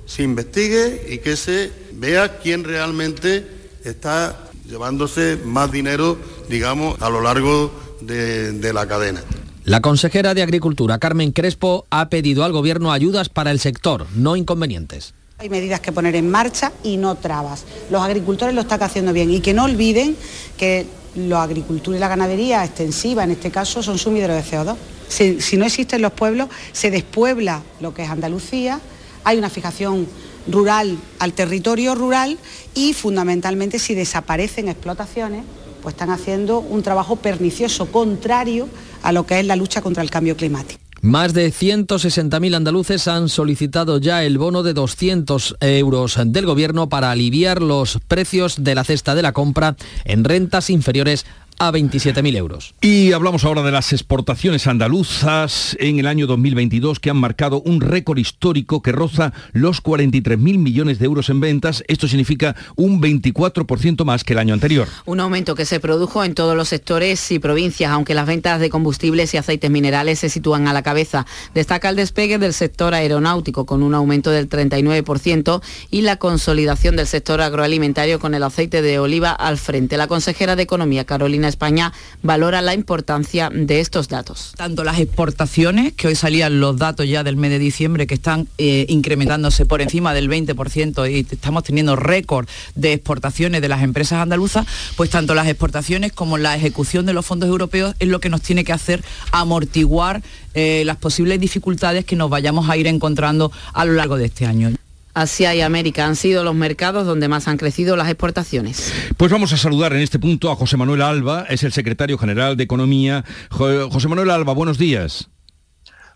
se 0.05 0.23
investigue 0.23 1.07
y 1.09 1.17
que 1.19 1.35
se 1.35 1.71
vea 1.93 2.39
quién 2.39 2.63
realmente 2.63 3.45
está 3.83 4.49
llevándose 4.65 5.37
más 5.45 5.71
dinero, 5.71 6.17
digamos, 6.49 7.01
a 7.01 7.09
lo 7.09 7.21
largo 7.21 7.71
de, 8.01 8.53
de 8.53 8.73
la 8.73 8.87
cadena. 8.87 9.23
La 9.63 9.79
consejera 9.79 10.33
de 10.33 10.41
Agricultura, 10.41 10.97
Carmen 10.97 11.31
Crespo, 11.31 11.85
ha 11.91 12.09
pedido 12.09 12.43
al 12.43 12.51
Gobierno 12.51 12.91
ayudas 12.91 13.29
para 13.29 13.51
el 13.51 13.59
sector, 13.59 14.07
no 14.15 14.35
inconvenientes. 14.35 15.13
Hay 15.37 15.49
medidas 15.49 15.79
que 15.79 15.91
poner 15.91 16.15
en 16.15 16.31
marcha 16.31 16.71
y 16.83 16.97
no 16.97 17.13
trabas. 17.13 17.65
Los 17.91 18.01
agricultores 18.01 18.55
lo 18.55 18.61
están 18.61 18.81
haciendo 18.81 19.13
bien 19.13 19.29
y 19.29 19.39
que 19.39 19.53
no 19.53 19.65
olviden 19.65 20.17
que 20.57 20.87
la 21.13 21.43
agricultura 21.43 21.95
y 21.95 21.99
la 21.99 22.07
ganadería 22.07 22.65
extensiva, 22.65 23.23
en 23.23 23.31
este 23.31 23.51
caso, 23.51 23.83
son 23.83 23.99
sumideros 23.99 24.35
de 24.35 24.57
CO2. 24.57 24.75
Si, 25.07 25.41
si 25.41 25.57
no 25.57 25.65
existen 25.65 26.01
los 26.01 26.13
pueblos, 26.13 26.49
se 26.71 26.89
despuebla 26.89 27.61
lo 27.81 27.93
que 27.93 28.01
es 28.01 28.09
Andalucía, 28.09 28.81
hay 29.23 29.37
una 29.37 29.51
fijación 29.51 30.07
rural 30.47 30.97
al 31.19 31.33
territorio 31.33 31.93
rural 31.93 32.39
y 32.73 32.93
fundamentalmente 32.93 33.77
si 33.77 33.93
desaparecen 33.93 34.69
explotaciones, 34.69 35.43
pues 35.83 35.93
están 35.93 36.09
haciendo 36.09 36.59
un 36.59 36.81
trabajo 36.81 37.17
pernicioso, 37.17 37.91
contrario 37.91 38.67
a 39.03 39.11
lo 39.11 39.25
que 39.25 39.39
es 39.39 39.45
la 39.45 39.55
lucha 39.55 39.81
contra 39.81 40.03
el 40.03 40.09
cambio 40.09 40.35
climático. 40.35 40.79
Más 41.01 41.33
de 41.33 41.51
160.000 41.51 42.55
andaluces 42.55 43.07
han 43.07 43.27
solicitado 43.27 43.97
ya 43.97 44.23
el 44.23 44.37
bono 44.37 44.61
de 44.61 44.73
200 44.73 45.57
euros 45.59 46.19
del 46.23 46.45
Gobierno 46.45 46.89
para 46.89 47.09
aliviar 47.09 47.59
los 47.59 47.97
precios 48.07 48.63
de 48.63 48.75
la 48.75 48.83
cesta 48.83 49.15
de 49.15 49.23
la 49.23 49.31
compra 49.31 49.75
en 50.05 50.23
rentas 50.23 50.69
inferiores 50.69 51.25
a 51.61 51.71
27.000 51.71 52.35
euros. 52.37 52.73
Y 52.81 53.11
hablamos 53.11 53.43
ahora 53.43 53.61
de 53.61 53.71
las 53.71 53.93
exportaciones 53.93 54.65
andaluzas 54.65 55.77
en 55.79 55.99
el 55.99 56.07
año 56.07 56.25
2022 56.25 56.99
que 56.99 57.11
han 57.11 57.17
marcado 57.17 57.61
un 57.61 57.81
récord 57.81 58.17
histórico 58.17 58.81
que 58.81 58.91
roza 58.91 59.31
los 59.51 59.83
43.000 59.83 60.37
millones 60.57 60.97
de 60.97 61.05
euros 61.05 61.29
en 61.29 61.39
ventas. 61.39 61.83
Esto 61.87 62.07
significa 62.07 62.55
un 62.75 62.99
24% 62.99 64.03
más 64.05 64.23
que 64.23 64.33
el 64.33 64.39
año 64.39 64.55
anterior. 64.55 64.87
Un 65.05 65.19
aumento 65.19 65.53
que 65.53 65.65
se 65.65 65.79
produjo 65.79 66.23
en 66.23 66.33
todos 66.33 66.57
los 66.57 66.67
sectores 66.67 67.31
y 67.31 67.37
provincias, 67.37 67.91
aunque 67.91 68.15
las 68.15 68.25
ventas 68.25 68.59
de 68.59 68.71
combustibles 68.71 69.31
y 69.35 69.37
aceites 69.37 69.69
minerales 69.69 70.17
se 70.17 70.29
sitúan 70.29 70.67
a 70.67 70.73
la 70.73 70.81
cabeza. 70.81 71.27
Destaca 71.53 71.89
el 71.89 71.95
despegue 71.95 72.39
del 72.39 72.53
sector 72.53 72.95
aeronáutico 72.95 73.67
con 73.67 73.83
un 73.83 73.93
aumento 73.93 74.31
del 74.31 74.49
39% 74.49 75.61
y 75.91 76.01
la 76.01 76.15
consolidación 76.15 76.95
del 76.95 77.05
sector 77.05 77.39
agroalimentario 77.39 78.19
con 78.19 78.33
el 78.33 78.41
aceite 78.41 78.81
de 78.81 78.97
oliva 78.97 79.29
al 79.29 79.59
frente. 79.59 79.95
La 79.95 80.07
consejera 80.07 80.55
de 80.55 80.63
Economía, 80.63 81.05
Carolina 81.05 81.50
España, 81.51 81.93
valora 82.23 82.61
la 82.61 82.73
importancia 82.73 83.49
de 83.53 83.79
estos 83.79 84.07
datos. 84.07 84.53
Tanto 84.57 84.83
las 84.83 84.99
exportaciones, 84.99 85.93
que 85.93 86.07
hoy 86.07 86.15
salían 86.15 86.59
los 86.59 86.77
datos 86.77 87.07
ya 87.07 87.23
del 87.23 87.37
mes 87.37 87.51
de 87.51 87.59
diciembre, 87.59 88.07
que 88.07 88.15
están 88.15 88.47
eh, 88.57 88.85
incrementándose 88.89 89.65
por 89.65 89.81
encima 89.81 90.13
del 90.13 90.29
20% 90.29 91.11
y 91.11 91.27
estamos 91.29 91.63
teniendo 91.63 91.95
récord 91.95 92.47
de 92.75 92.93
exportaciones 92.93 93.61
de 93.61 93.67
las 93.67 93.83
empresas 93.83 94.19
andaluzas, 94.19 94.65
pues 94.95 95.09
tanto 95.09 95.35
las 95.35 95.47
exportaciones 95.47 96.11
como 96.11 96.37
la 96.37 96.55
ejecución 96.55 97.05
de 97.05 97.13
los 97.13 97.25
fondos 97.25 97.49
europeos 97.49 97.95
es 97.99 98.07
lo 98.07 98.19
que 98.19 98.29
nos 98.29 98.41
tiene 98.41 98.63
que 98.63 98.73
hacer 98.73 99.03
amortiguar 99.31 100.23
eh, 100.53 100.83
las 100.85 100.97
posibles 100.97 101.39
dificultades 101.39 102.05
que 102.05 102.15
nos 102.15 102.29
vayamos 102.29 102.69
a 102.69 102.77
ir 102.77 102.87
encontrando 102.87 103.51
a 103.73 103.85
lo 103.85 103.93
largo 103.93 104.17
de 104.17 104.25
este 104.25 104.45
año. 104.45 104.71
Asia 105.13 105.55
y 105.55 105.61
América 105.61 106.05
han 106.05 106.15
sido 106.15 106.43
los 106.43 106.55
mercados 106.55 107.05
donde 107.05 107.27
más 107.27 107.47
han 107.47 107.57
crecido 107.57 107.95
las 107.95 108.07
exportaciones. 108.07 108.93
Pues 109.17 109.31
vamos 109.31 109.53
a 109.53 109.57
saludar 109.57 109.93
en 109.93 109.99
este 109.99 110.19
punto 110.19 110.51
a 110.51 110.55
José 110.55 110.77
Manuel 110.77 111.01
Alba, 111.01 111.45
es 111.49 111.63
el 111.63 111.73
secretario 111.73 112.17
general 112.17 112.57
de 112.57 112.63
Economía. 112.63 113.25
José 113.49 114.07
Manuel 114.07 114.29
Alba, 114.29 114.53
buenos 114.53 114.77
días. 114.77 115.29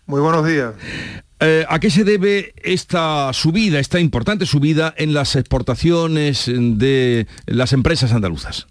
Muy 0.06 0.20
buenos 0.20 0.46
días. 0.46 0.74
Eh, 1.40 1.66
¿A 1.68 1.80
qué 1.80 1.90
se 1.90 2.04
debe 2.04 2.54
esta 2.62 3.32
subida, 3.32 3.78
esta 3.78 4.00
importante 4.00 4.46
subida 4.46 4.94
en 4.96 5.12
las 5.12 5.36
exportaciones 5.36 6.44
de 6.46 7.26
las 7.46 7.72
empresas 7.72 8.12
andaluzas? 8.12 8.68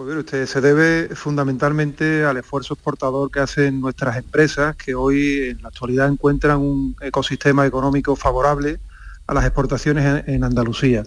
Pues 0.00 0.06
bien, 0.06 0.18
usted 0.20 0.46
se 0.46 0.62
debe 0.62 1.14
fundamentalmente 1.14 2.24
al 2.24 2.38
esfuerzo 2.38 2.72
exportador 2.72 3.30
que 3.30 3.40
hacen 3.40 3.82
nuestras 3.82 4.16
empresas, 4.16 4.74
que 4.74 4.94
hoy 4.94 5.50
en 5.50 5.60
la 5.60 5.68
actualidad 5.68 6.08
encuentran 6.08 6.56
un 6.56 6.96
ecosistema 7.02 7.66
económico 7.66 8.16
favorable 8.16 8.80
a 9.26 9.34
las 9.34 9.44
exportaciones 9.44 10.24
en, 10.26 10.42
Andalucía. 10.42 11.02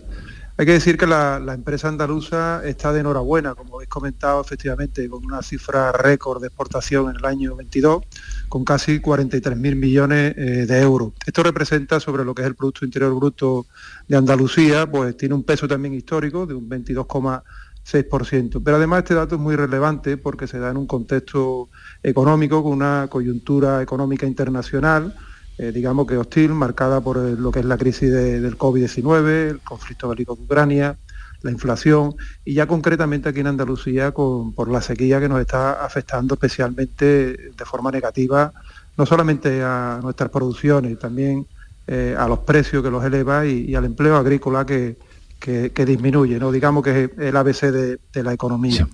Hay 0.57 0.67
que 0.67 0.73
decir 0.73 0.99
que 0.99 1.07
la, 1.07 1.41
empresa 1.55 1.87
andaluza 1.87 2.61
está 2.63 2.93
de 2.93 2.99
enhorabuena, 2.99 3.55
como 3.55 3.77
habéis 3.77 3.89
comentado, 3.89 4.39
efectivamente, 4.39 5.09
con 5.09 5.25
una 5.25 5.41
cifra 5.41 5.91
récord 5.91 6.39
de 6.39 6.49
exportación 6.49 7.09
en 7.09 7.15
el 7.15 7.25
año 7.25 7.55
22, 7.55 8.03
con 8.47 8.63
casi 8.63 8.99
43.000 8.99 9.75
millones 9.75 10.35
eh, 10.37 10.67
de 10.67 10.79
euros. 10.81 11.13
Esto 11.25 11.41
representa 11.41 11.99
sobre 11.99 12.23
lo 12.23 12.35
que 12.35 12.43
es 12.43 12.47
el 12.47 12.53
Producto 12.53 12.85
Interior 12.85 13.15
Bruto 13.15 13.65
de 14.07 14.17
Andalucía, 14.17 14.85
pues 14.85 15.17
tiene 15.17 15.33
un 15.33 15.43
peso 15.43 15.67
también 15.67 15.95
histórico 15.95 16.45
de 16.45 16.53
un 16.53 16.69
22, 16.69 17.07
6%. 17.89 18.61
Pero 18.63 18.77
además 18.77 18.99
este 18.99 19.13
dato 19.13 19.35
es 19.35 19.41
muy 19.41 19.55
relevante 19.55 20.17
porque 20.17 20.47
se 20.47 20.59
da 20.59 20.71
en 20.71 20.77
un 20.77 20.87
contexto 20.87 21.69
económico 22.01 22.63
con 22.63 22.73
una 22.73 23.07
coyuntura 23.09 23.81
económica 23.81 24.25
internacional, 24.25 25.15
eh, 25.57 25.71
digamos 25.71 26.07
que 26.07 26.17
hostil, 26.17 26.51
marcada 26.53 27.01
por 27.01 27.17
lo 27.17 27.51
que 27.51 27.59
es 27.59 27.65
la 27.65 27.77
crisis 27.77 28.11
del 28.11 28.57
COVID-19, 28.57 29.49
el 29.49 29.59
conflicto 29.59 30.09
bélico 30.09 30.35
de 30.35 30.43
Ucrania, 30.43 30.97
la 31.41 31.51
inflación 31.51 32.15
y 32.45 32.53
ya 32.53 32.67
concretamente 32.67 33.29
aquí 33.29 33.41
en 33.41 33.47
Andalucía 33.47 34.13
por 34.13 34.69
la 34.71 34.81
sequía 34.81 35.19
que 35.19 35.27
nos 35.27 35.41
está 35.41 35.85
afectando 35.85 36.35
especialmente 36.35 37.05
de 37.05 37.65
forma 37.65 37.91
negativa, 37.91 38.53
no 38.97 39.05
solamente 39.05 39.61
a 39.61 39.99
nuestras 40.01 40.29
producciones, 40.29 40.97
también 40.97 41.45
eh, 41.85 42.15
a 42.17 42.29
los 42.29 42.39
precios 42.39 42.81
que 42.81 42.89
los 42.89 43.03
eleva 43.03 43.45
y 43.45 43.75
al 43.75 43.83
empleo 43.83 44.15
agrícola 44.15 44.65
que, 44.65 44.95
que, 45.43 45.85
disminuye, 45.85 46.39
¿no? 46.39 46.53
digamos 46.53 46.83
que 46.83 47.03
es 47.03 47.11
el 47.17 47.35
ABC 47.35 47.63
de, 47.71 48.23
la 48.23 48.31
economía. 48.31 48.87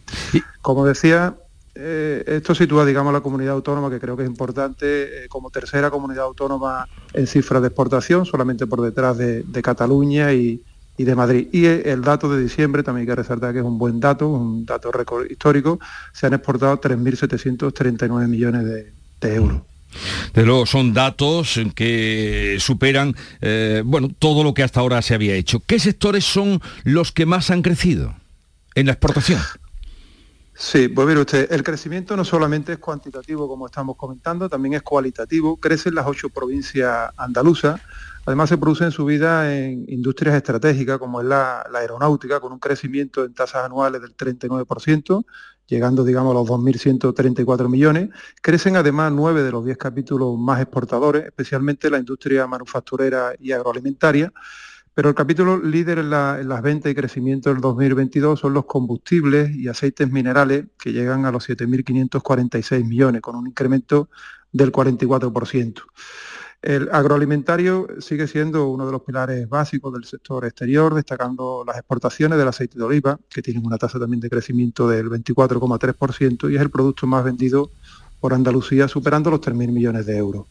Como 0.64 0.84
decía, 0.84 1.36
eh, 1.76 2.24
esto 2.26 2.56
sitúa, 2.56 2.86
digamos, 2.86 3.14
la 3.14 3.22
comunidad 3.22 3.54
autónoma, 3.54 3.92
que 3.92 4.00
creo 4.00 4.18
que 4.18 4.24
es 4.24 4.30
importante, 4.30 5.26
eh, 5.26 5.28
como 5.30 5.52
tercera 5.52 5.92
comunidad 5.92 6.26
autónoma 6.26 6.88
en 7.14 7.28
cifras 7.28 7.62
de 7.62 7.68
exportación, 7.68 8.26
solamente 8.26 8.66
por 8.66 8.82
detrás 8.82 9.16
de, 9.18 9.46
Cataluña 9.62 10.34
y, 10.34 10.64
de 10.98 11.16
Madrid. 11.16 11.48
Y 11.52 11.66
el 11.66 12.02
dato 12.02 12.34
de 12.34 12.42
diciembre, 12.42 12.82
también 12.82 13.04
hay 13.04 13.08
que 13.08 13.22
resaltar 13.22 13.54
que 13.54 13.60
es 13.60 13.66
un 13.66 13.78
buen 13.78 14.00
dato, 14.00 14.28
un 14.28 14.66
dato 14.66 14.92
récord 14.92 15.30
histórico, 15.30 15.80
se 16.12 16.26
han 16.26 16.34
exportado 16.34 16.82
3.739 16.82 18.28
millones 18.28 18.66
de 18.66 19.36
euros. 19.36 19.69
De 20.34 20.46
luego 20.46 20.66
son 20.66 20.94
datos 20.94 21.60
que 21.76 22.58
superan 22.60 23.16
eh, 23.42 23.82
bueno, 23.86 24.10
todo 24.18 24.44
lo 24.44 24.54
que 24.54 24.64
hasta 24.64 24.80
ahora 24.80 25.02
se 25.02 25.16
había 25.16 25.36
hecho. 25.36 25.60
¿Qué 25.60 25.80
sectores 25.80 26.26
son 26.26 26.62
los 26.84 27.12
que 27.12 27.26
más 27.26 27.50
han 27.52 27.62
crecido 27.62 28.16
en 28.76 28.86
la 28.86 28.94
exportación? 28.94 29.42
Sí, 30.62 30.90
pues 30.90 31.08
mire 31.08 31.22
usted, 31.22 31.50
el 31.54 31.64
crecimiento 31.64 32.18
no 32.18 32.26
solamente 32.26 32.74
es 32.74 32.80
cuantitativo, 32.80 33.48
como 33.48 33.68
estamos 33.68 33.96
comentando, 33.96 34.50
también 34.50 34.74
es 34.74 34.82
cualitativo. 34.82 35.56
Crecen 35.56 35.96
las 35.96 36.06
ocho 36.06 36.30
provincias 36.30 37.12
andaluzas. 37.16 37.80
Además 38.26 38.50
se 38.50 38.58
produce 38.58 38.84
en 38.84 38.92
su 38.92 39.06
vida 39.06 39.56
en 39.56 39.86
industrias 39.88 40.36
estratégicas 40.36 41.00
como 41.00 41.22
es 41.22 41.28
la, 41.28 41.66
la 41.72 41.80
aeronáutica, 41.80 42.42
con 42.42 42.52
un 42.52 42.60
crecimiento 42.60 43.24
en 43.24 43.34
tasas 43.34 43.64
anuales 43.64 44.02
del 44.02 44.18
39%, 44.18 45.24
llegando 45.70 46.04
digamos 46.04 46.32
a 46.32 46.40
los 46.40 46.48
2.134 46.48 47.70
millones. 47.70 48.10
Crecen 48.42 48.76
además 48.76 49.12
nueve 49.14 49.44
de 49.44 49.52
los 49.52 49.64
diez 49.64 49.78
capítulos 49.78 50.38
más 50.38 50.62
exportadores, 50.62 51.26
especialmente 51.26 51.90
la 51.90 52.00
industria 52.00 52.48
manufacturera 52.48 53.34
y 53.40 53.52
agroalimentaria. 53.52 54.34
Pero 54.94 55.10
el 55.10 55.16
capítulo 55.16 55.58
líder 55.58 56.00
en, 56.00 56.10
las 56.10 56.62
ventas 56.62 56.92
y 56.92 56.96
crecimiento 56.96 57.50
del 57.50 57.62
2022 57.62 58.40
son 58.40 58.54
los 58.54 58.66
combustibles 58.66 59.56
y 59.56 59.68
aceites 59.68 60.12
minerales, 60.12 60.66
que 60.78 60.92
llegan 60.92 61.26
a 61.26 61.32
los 61.32 61.48
7.546 61.48 62.84
millones, 62.84 63.22
con 63.22 63.36
un 63.36 63.48
incremento 63.48 64.10
del 64.52 64.72
44%. 64.72 65.84
El 66.62 66.90
agroalimentario 66.92 67.88
sigue 68.00 68.28
siendo 68.28 68.68
uno 68.68 68.86
de 68.86 68.92
los 68.92 69.02
pilares 69.04 69.48
básicos 69.48 69.94
del 69.94 70.04
sector 70.04 70.44
exterior, 70.44 70.94
destacando 70.94 71.64
las 71.66 71.78
exportaciones 71.78 72.38
del 72.38 72.50
aceite 72.50 72.78
de 72.78 72.84
oliva, 72.84 73.18
que 73.30 73.42
tienen 73.42 73.66
una 73.66 73.78
tasa 73.78 73.98
también 73.98 74.20
de 74.20 74.30
crecimiento 74.30 74.88
del 74.90 75.10
24,3% 75.10 76.52
y 76.52 76.56
es 76.56 76.62
el 76.62 76.70
producto 76.70 77.08
más 77.08 77.24
vendido 77.24 77.72
por 78.20 78.34
Andalucía, 78.34 78.90
superando 78.90 79.32
los 79.32 79.40
3.000 79.40 79.72
millones 79.72 80.06
de 80.06 80.18
euros. 80.18 80.48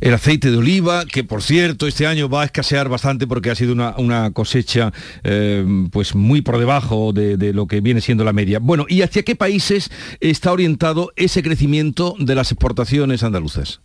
El 0.00 0.14
aceite 0.14 0.50
de 0.50 0.56
oliva, 0.56 1.04
que 1.04 1.22
por 1.22 1.42
cierto 1.42 1.86
este 1.86 2.06
año 2.06 2.28
va 2.28 2.42
a 2.42 2.44
escasear 2.46 2.88
bastante 2.88 3.26
porque 3.26 3.50
ha 3.50 3.54
sido 3.54 3.74
una, 3.74 4.30
cosecha 4.32 4.92
eh, 5.22 5.64
pues 5.92 6.14
muy 6.14 6.40
por 6.40 6.58
debajo 6.58 7.12
de, 7.12 7.36
de, 7.36 7.52
lo 7.52 7.66
que 7.66 7.80
viene 7.80 8.00
siendo 8.00 8.24
la 8.24 8.32
media. 8.32 8.58
Bueno, 8.58 8.86
¿y 8.88 9.02
hacia 9.02 9.22
qué 9.22 9.36
países 9.36 9.90
está 10.20 10.50
orientado 10.50 11.12
ese 11.14 11.42
crecimiento 11.42 12.14
de 12.18 12.34
las 12.34 12.50
exportaciones 12.52 13.22
andaluzas? 13.22 13.80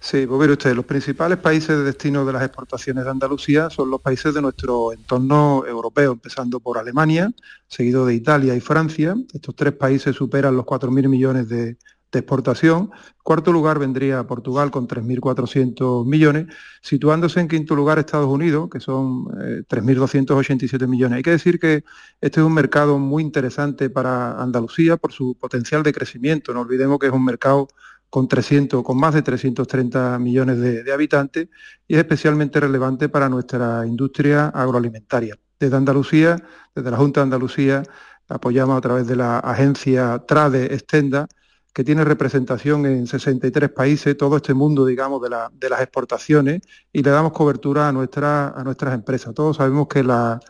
Sí, 0.00 0.26
pues 0.26 0.40
mire 0.40 0.52
usted, 0.52 0.74
los 0.76 0.84
principales 0.84 1.38
países 1.38 1.76
de 1.76 1.82
destino 1.82 2.24
de 2.24 2.32
las 2.32 2.42
exportaciones 2.44 3.04
de 3.04 3.10
Andalucía 3.10 3.68
son 3.68 3.90
los 3.90 4.00
países 4.00 4.32
de 4.32 4.40
nuestro 4.40 4.92
entorno 4.92 5.64
europeo, 5.66 6.12
empezando 6.12 6.60
por 6.60 6.78
Alemania, 6.78 7.32
seguido 7.66 8.06
de 8.06 8.14
Italia 8.14 8.54
y 8.54 8.60
Francia. 8.60 9.16
Estos 9.32 9.56
tres 9.56 9.72
países 9.72 10.14
superan 10.14 10.56
los 10.56 10.64
4.000 10.64 11.08
millones 11.08 11.48
de, 11.48 11.76
exportación. 12.10 12.90
Cuarto 13.22 13.52
lugar 13.52 13.78
vendría 13.78 14.26
Portugal 14.26 14.70
con 14.70 14.88
3.400 14.88 16.06
millones, 16.06 16.46
situándose 16.80 17.40
en 17.40 17.48
quinto 17.48 17.74
lugar 17.74 17.98
Estados 17.98 18.28
Unidos, 18.28 18.70
que 18.72 18.80
son 18.80 19.26
3.287 19.26 20.82
eh, 20.82 20.86
millones. 20.86 21.18
Hay 21.18 21.22
que 21.22 21.32
decir 21.32 21.60
que 21.60 21.84
este 22.22 22.40
es 22.40 22.46
un 22.46 22.54
mercado 22.54 22.98
muy 22.98 23.22
interesante 23.22 23.90
para 23.90 24.40
Andalucía 24.40 24.96
por 24.96 25.12
su 25.12 25.34
potencial 25.34 25.82
de 25.82 25.92
crecimiento. 25.92 26.54
No 26.54 26.62
olvidemos 26.62 26.98
que 26.98 27.08
es 27.08 27.12
un 27.12 27.26
mercado 27.26 27.68
con, 28.10 28.28
300, 28.28 28.82
con 28.82 28.98
más 28.98 29.14
de 29.14 29.22
330 29.22 30.18
millones 30.18 30.58
de, 30.58 30.92
habitantes 30.92 31.48
y 31.86 31.94
es 31.94 31.98
especialmente 31.98 32.60
relevante 32.60 33.08
para 33.08 33.28
nuestra 33.28 33.86
industria 33.86 34.48
agroalimentaria. 34.48 35.36
Desde 35.58 35.76
Andalucía, 35.76 36.42
desde 36.74 36.90
la 36.90 36.96
Junta 36.96 37.20
de 37.20 37.24
Andalucía, 37.24 37.82
apoyamos 38.28 38.76
a 38.78 38.80
través 38.80 39.06
de 39.06 39.16
la 39.16 39.38
agencia 39.38 40.22
Trade 40.26 40.74
Extenda, 40.74 41.26
que 41.72 41.84
tiene 41.84 42.04
representación 42.04 42.86
en 42.86 43.06
63 43.06 43.70
países, 43.70 44.16
todo 44.16 44.36
este 44.36 44.54
mundo, 44.54 44.84
digamos, 44.84 45.20
de, 45.22 45.68
las 45.68 45.80
exportaciones, 45.80 46.62
y 46.92 47.02
le 47.02 47.10
damos 47.10 47.32
cobertura 47.32 47.88
a, 47.88 47.92
nuestra, 47.92 48.48
a 48.48 48.64
nuestras 48.64 48.94
empresas. 48.94 49.34
Todos 49.34 49.58
sabemos 49.58 49.86
que 49.88 50.02
la, 50.02 50.40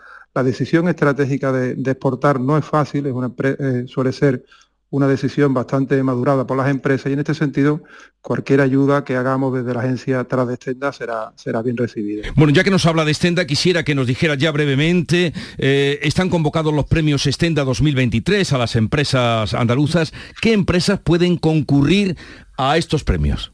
decisión 0.43 0.89
estratégica 0.89 1.51
de, 1.51 1.73
exportar 1.91 2.39
no 2.39 2.57
es 2.57 2.65
fácil, 2.65 3.07
es 3.07 3.13
una, 3.13 3.33
eh, 3.43 3.85
suele 3.89 4.13
ser 4.13 4.45
una 4.91 5.07
decisión 5.07 5.53
bastante 5.53 6.03
madurada 6.03 6.47
por 6.47 6.57
las 6.57 6.69
empresas 6.71 7.11
y 7.11 7.13
en 7.13 7.19
este 7.19 7.35
sentido 7.35 7.83
cualquier 8.23 8.61
ayuda 8.61 9.05
que 9.05 9.17
hagamos 9.17 9.55
desde 9.55 9.75
la 9.75 9.81
agencia 9.81 10.25
tras 10.25 10.49
de 10.49 10.55
Estenda 10.55 10.93
será, 10.93 11.33
será 11.37 11.63
bien 11.63 11.77
recibida. 11.77 12.29
Bueno, 12.37 12.53
ya 12.53 12.65
que 12.65 12.71
nos 12.71 12.87
habla 12.87 13.05
de 13.05 13.13
Estenda, 13.13 13.47
quisiera 13.47 13.85
que 13.85 13.95
nos 13.95 14.07
dijera 14.07 14.35
ya 14.35 14.51
brevemente, 14.51 15.33
eh, 15.59 15.99
están 16.03 16.31
convocados 16.31 16.73
los 16.73 16.87
premios 16.87 17.27
Estenda 17.27 17.65
2023 17.65 18.53
a 18.53 18.59
las 18.59 18.77
empresas 18.77 19.55
andaluzas. 19.55 20.13
¿Qué 20.41 20.53
empresas 20.53 21.01
pueden 21.01 21.37
concurrir 21.37 22.17
a 22.57 22.77
estos 22.79 23.05
premios? 23.05 23.53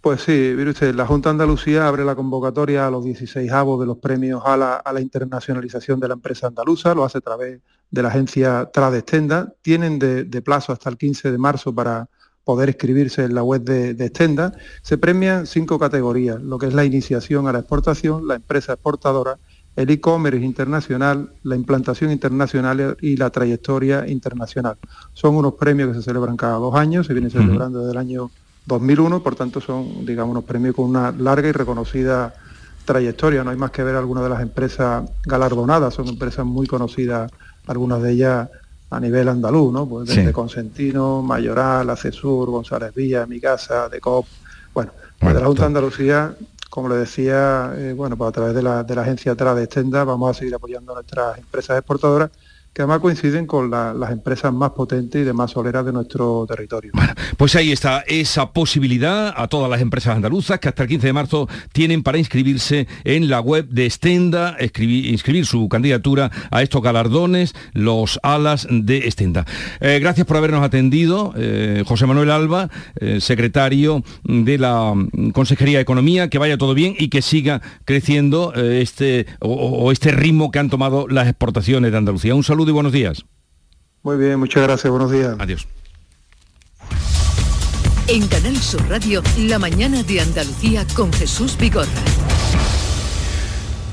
Pues 0.00 0.22
sí, 0.22 0.54
mire 0.56 0.70
usted, 0.70 0.94
la 0.94 1.06
Junta 1.06 1.28
de 1.28 1.32
Andalucía 1.32 1.86
abre 1.86 2.06
la 2.06 2.14
convocatoria 2.14 2.86
a 2.86 2.90
los 2.90 3.04
16 3.04 3.52
avos 3.52 3.78
de 3.80 3.84
los 3.84 3.98
premios 3.98 4.40
a 4.46 4.56
la, 4.56 5.00
internacionalización 5.00 6.00
de 6.00 6.08
la 6.08 6.14
empresa 6.14 6.46
andaluza, 6.46 6.94
lo 6.94 7.04
hace 7.04 7.18
a 7.18 7.20
través 7.20 7.60
de 7.90 8.02
la 8.02 8.08
agencia 8.08 8.70
Tradestenda. 8.72 9.52
Tienen 9.60 9.98
de, 9.98 10.24
plazo 10.42 10.72
hasta 10.72 10.88
el 10.88 10.96
15 10.96 11.30
de 11.30 11.36
marzo 11.36 11.74
para 11.74 12.08
poder 12.44 12.70
inscribirse 12.70 13.24
en 13.24 13.34
la 13.34 13.42
web 13.42 13.62
de, 13.62 13.92
de. 13.92 14.52
Se 14.80 14.96
premian 14.96 15.46
cinco 15.46 15.78
categorías, 15.78 16.40
lo 16.40 16.56
que 16.56 16.68
es 16.68 16.72
la 16.72 16.86
iniciación 16.86 17.46
a 17.46 17.52
la 17.52 17.58
exportación, 17.58 18.26
la 18.26 18.36
empresa 18.36 18.72
exportadora, 18.72 19.36
el 19.76 19.90
e-commerce 19.90 20.42
internacional, 20.42 21.34
la 21.42 21.56
implantación 21.56 22.10
internacional 22.10 22.96
y 23.02 23.18
la 23.18 23.28
trayectoria 23.28 24.08
internacional. 24.08 24.78
Son 25.12 25.36
unos 25.36 25.54
premios 25.54 25.90
que 25.90 25.96
se 25.96 26.02
celebran 26.02 26.38
cada 26.38 26.54
dos 26.54 26.74
años, 26.74 27.06
se 27.06 27.12
vienen 27.12 27.30
celebrando 27.30 27.80
desde 27.80 27.92
el 27.92 27.98
año 27.98 28.30
2001, 28.70 29.22
por 29.22 29.34
tanto 29.34 29.60
son, 29.60 30.06
digamos, 30.06 30.30
unos 30.30 30.44
premios 30.44 30.74
con 30.74 30.86
una 30.86 31.10
larga 31.12 31.48
y 31.48 31.52
reconocida 31.52 32.32
trayectoria. 32.84 33.42
No 33.42 33.50
hay 33.50 33.56
más 33.56 33.70
que 33.70 33.82
ver 33.82 33.96
algunas 33.96 34.24
de 34.24 34.30
las 34.30 34.40
empresas 34.40 35.10
galardonadas, 35.24 35.94
son 35.94 36.08
empresas 36.08 36.46
muy 36.46 36.66
conocidas, 36.66 37.30
algunas 37.66 38.00
de 38.02 38.12
ellas 38.12 38.48
a 38.90 39.00
nivel 39.00 39.28
andaluz, 39.28 39.72
¿no? 39.72 39.86
Pues 39.86 40.08
desde 40.08 40.32
Consentino, 40.32 41.22
Mayoral, 41.22 41.90
Acesur, 41.90 42.50
González 42.50 42.94
Villa, 42.94 43.26
Mi 43.26 43.40
Casa, 43.40 43.88
Decop, 43.88 44.26
bueno, 44.74 44.92
pues 45.18 45.34
de 45.34 45.40
la 45.40 45.46
Junta 45.46 45.62
de 45.62 45.66
Andalucía, 45.66 46.34
como 46.68 46.88
le 46.88 46.96
decía, 46.96 47.72
eh, 47.76 47.92
bueno, 47.96 48.16
pues 48.16 48.28
a 48.28 48.32
través 48.32 48.54
de 48.54 48.62
la, 48.62 48.82
de 48.84 48.94
la 48.94 49.02
agencia 49.02 49.34
Tra 49.34 49.54
de 49.54 49.64
Extenda 49.64 50.04
vamos 50.04 50.30
a 50.30 50.38
seguir 50.38 50.54
apoyando 50.54 50.92
a 50.92 50.96
nuestras 50.96 51.38
empresas 51.38 51.78
exportadoras 51.78 52.30
que 52.72 52.82
además 52.82 53.00
coinciden 53.00 53.46
con 53.46 53.68
las 53.70 54.10
empresas 54.12 54.52
más 54.52 54.70
potentes 54.70 55.20
y 55.20 55.24
de 55.24 55.32
más 55.32 55.50
soleras 55.50 55.84
de 55.84 55.92
nuestro 55.92 56.46
territorio. 56.46 56.92
Bueno, 56.94 57.14
pues 57.36 57.56
ahí 57.56 57.72
está 57.72 58.04
esa 58.06 58.52
posibilidad 58.52 59.34
a 59.36 59.48
todas 59.48 59.68
las 59.68 59.80
empresas 59.80 60.14
andaluzas 60.14 60.60
que 60.60 60.68
hasta 60.68 60.84
el 60.84 60.88
15 60.88 61.08
de 61.08 61.12
marzo 61.12 61.48
tienen 61.72 62.04
para 62.04 62.18
inscribirse 62.18 62.86
en 63.02 63.28
la 63.28 63.40
web 63.40 63.66
de 63.68 63.86
Estenda, 63.86 64.56
inscribir 64.60 65.46
su 65.46 65.68
candidatura 65.68 66.30
a 66.52 66.62
estos 66.62 66.80
galardones, 66.80 67.56
los 67.72 68.20
alas 68.22 68.68
de 68.70 68.98
Estenda. 69.08 69.46
Eh, 69.80 69.98
gracias 70.00 70.24
por 70.24 70.36
habernos 70.36 70.62
atendido, 70.62 71.34
eh, 71.36 71.82
José 71.84 72.06
Manuel 72.06 72.30
Alba, 72.30 72.70
eh, 73.00 73.20
secretario 73.20 74.04
de 74.22 74.58
la 74.58 74.94
Consejería 75.32 75.78
de 75.78 75.82
Economía, 75.82 76.30
que 76.30 76.38
vaya 76.38 76.56
todo 76.56 76.74
bien 76.74 76.94
y 76.96 77.08
que 77.08 77.20
siga 77.20 77.62
creciendo 77.84 78.52
este, 78.54 79.26
o 79.40 79.90
este 79.90 80.12
ritmo 80.12 80.52
que 80.52 80.60
han 80.60 80.70
tomado 80.70 81.08
las 81.08 81.26
exportaciones 81.26 81.90
de 81.90 81.98
Andalucía. 81.98 82.34
Un 82.34 82.44
saludo 82.44 82.59
y 82.68 82.72
buenos 82.72 82.92
días. 82.92 83.24
Muy 84.02 84.16
bien, 84.16 84.38
muchas 84.38 84.62
gracias, 84.62 84.90
buenos 84.90 85.10
días. 85.10 85.36
Adiós. 85.38 85.66
En 88.06 88.26
Canal 88.26 88.56
Sur 88.56 88.88
Radio, 88.88 89.22
la 89.38 89.58
mañana 89.58 90.02
de 90.02 90.20
Andalucía 90.20 90.86
con 90.94 91.12
Jesús 91.12 91.56
Vigorra. 91.56 91.88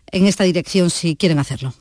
en 0.10 0.26
esta 0.26 0.46
dirección 0.46 0.90
si 0.90 1.18
quieren 1.18 1.40
hacerlo. 1.40 1.74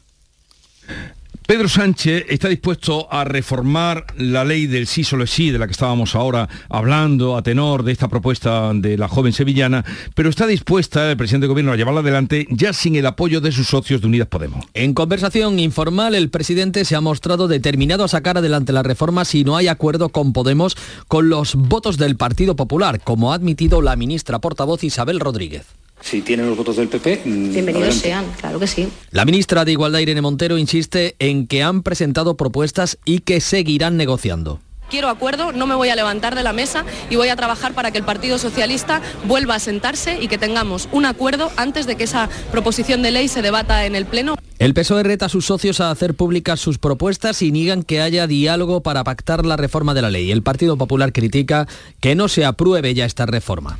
Pedro 1.48 1.66
Sánchez 1.66 2.26
está 2.28 2.46
dispuesto 2.48 3.10
a 3.10 3.24
reformar 3.24 4.04
la 4.18 4.44
ley 4.44 4.66
del 4.66 4.86
sí 4.86 5.02
solo 5.02 5.26
sí, 5.26 5.50
de 5.50 5.58
la 5.58 5.64
que 5.64 5.72
estábamos 5.72 6.14
ahora 6.14 6.46
hablando 6.68 7.38
a 7.38 7.42
tenor 7.42 7.84
de 7.84 7.92
esta 7.92 8.08
propuesta 8.08 8.74
de 8.74 8.98
la 8.98 9.08
joven 9.08 9.32
sevillana, 9.32 9.82
pero 10.14 10.28
está 10.28 10.46
dispuesta 10.46 11.10
el 11.10 11.16
presidente 11.16 11.46
de 11.46 11.48
gobierno 11.48 11.72
a 11.72 11.76
llevarla 11.76 12.00
adelante 12.00 12.46
ya 12.50 12.74
sin 12.74 12.96
el 12.96 13.06
apoyo 13.06 13.40
de 13.40 13.50
sus 13.50 13.66
socios 13.66 14.02
de 14.02 14.08
Unidas 14.08 14.28
Podemos. 14.28 14.62
En 14.74 14.92
conversación 14.92 15.58
informal, 15.58 16.14
el 16.14 16.28
presidente 16.28 16.84
se 16.84 16.96
ha 16.96 17.00
mostrado 17.00 17.48
determinado 17.48 18.04
a 18.04 18.08
sacar 18.08 18.36
adelante 18.36 18.74
la 18.74 18.82
reforma 18.82 19.24
si 19.24 19.42
no 19.42 19.56
hay 19.56 19.68
acuerdo 19.68 20.10
con 20.10 20.34
Podemos 20.34 20.76
con 21.08 21.30
los 21.30 21.54
votos 21.54 21.96
del 21.96 22.16
Partido 22.16 22.56
Popular, 22.56 23.00
como 23.00 23.32
ha 23.32 23.36
admitido 23.36 23.80
la 23.80 23.96
ministra 23.96 24.38
portavoz 24.38 24.84
Isabel 24.84 25.18
Rodríguez. 25.18 25.64
Si 26.08 26.22
tienen 26.22 26.46
los 26.46 26.56
votos 26.56 26.76
del 26.76 26.88
PP... 26.88 27.20
Mm, 27.26 27.52
Bienvenidos 27.52 27.96
sean, 27.96 28.24
claro 28.40 28.58
que 28.58 28.66
sí. 28.66 28.88
La 29.10 29.26
ministra 29.26 29.66
de 29.66 29.72
Igualdad, 29.72 29.98
Irene 29.98 30.22
Montero, 30.22 30.56
insiste 30.56 31.16
en 31.18 31.46
que 31.46 31.62
han 31.62 31.82
presentado 31.82 32.34
propuestas 32.34 32.96
y 33.04 33.18
que 33.18 33.42
seguirán 33.42 33.98
negociando. 33.98 34.58
Quiero 34.88 35.10
acuerdo, 35.10 35.52
no 35.52 35.66
me 35.66 35.74
voy 35.74 35.90
a 35.90 35.96
levantar 35.96 36.34
de 36.34 36.42
la 36.42 36.54
mesa 36.54 36.86
y 37.10 37.16
voy 37.16 37.28
a 37.28 37.36
trabajar 37.36 37.74
para 37.74 37.90
que 37.90 37.98
el 37.98 38.04
Partido 38.04 38.38
Socialista 38.38 39.02
vuelva 39.26 39.56
a 39.56 39.58
sentarse 39.58 40.18
y 40.18 40.28
que 40.28 40.38
tengamos 40.38 40.88
un 40.92 41.04
acuerdo 41.04 41.52
antes 41.58 41.86
de 41.86 41.96
que 41.96 42.04
esa 42.04 42.30
proposición 42.50 43.02
de 43.02 43.10
ley 43.10 43.28
se 43.28 43.42
debata 43.42 43.84
en 43.84 43.94
el 43.94 44.06
Pleno. 44.06 44.36
El 44.58 44.72
PSOE 44.72 45.02
reta 45.02 45.26
a 45.26 45.28
sus 45.28 45.44
socios 45.44 45.78
a 45.82 45.90
hacer 45.90 46.14
públicas 46.14 46.58
sus 46.58 46.78
propuestas 46.78 47.42
y 47.42 47.52
niegan 47.52 47.82
que 47.82 48.00
haya 48.00 48.26
diálogo 48.26 48.82
para 48.82 49.04
pactar 49.04 49.44
la 49.44 49.58
reforma 49.58 49.92
de 49.92 50.00
la 50.00 50.08
ley. 50.08 50.30
El 50.30 50.42
Partido 50.42 50.78
Popular 50.78 51.12
critica 51.12 51.68
que 52.00 52.14
no 52.14 52.28
se 52.28 52.46
apruebe 52.46 52.94
ya 52.94 53.04
esta 53.04 53.26
reforma. 53.26 53.78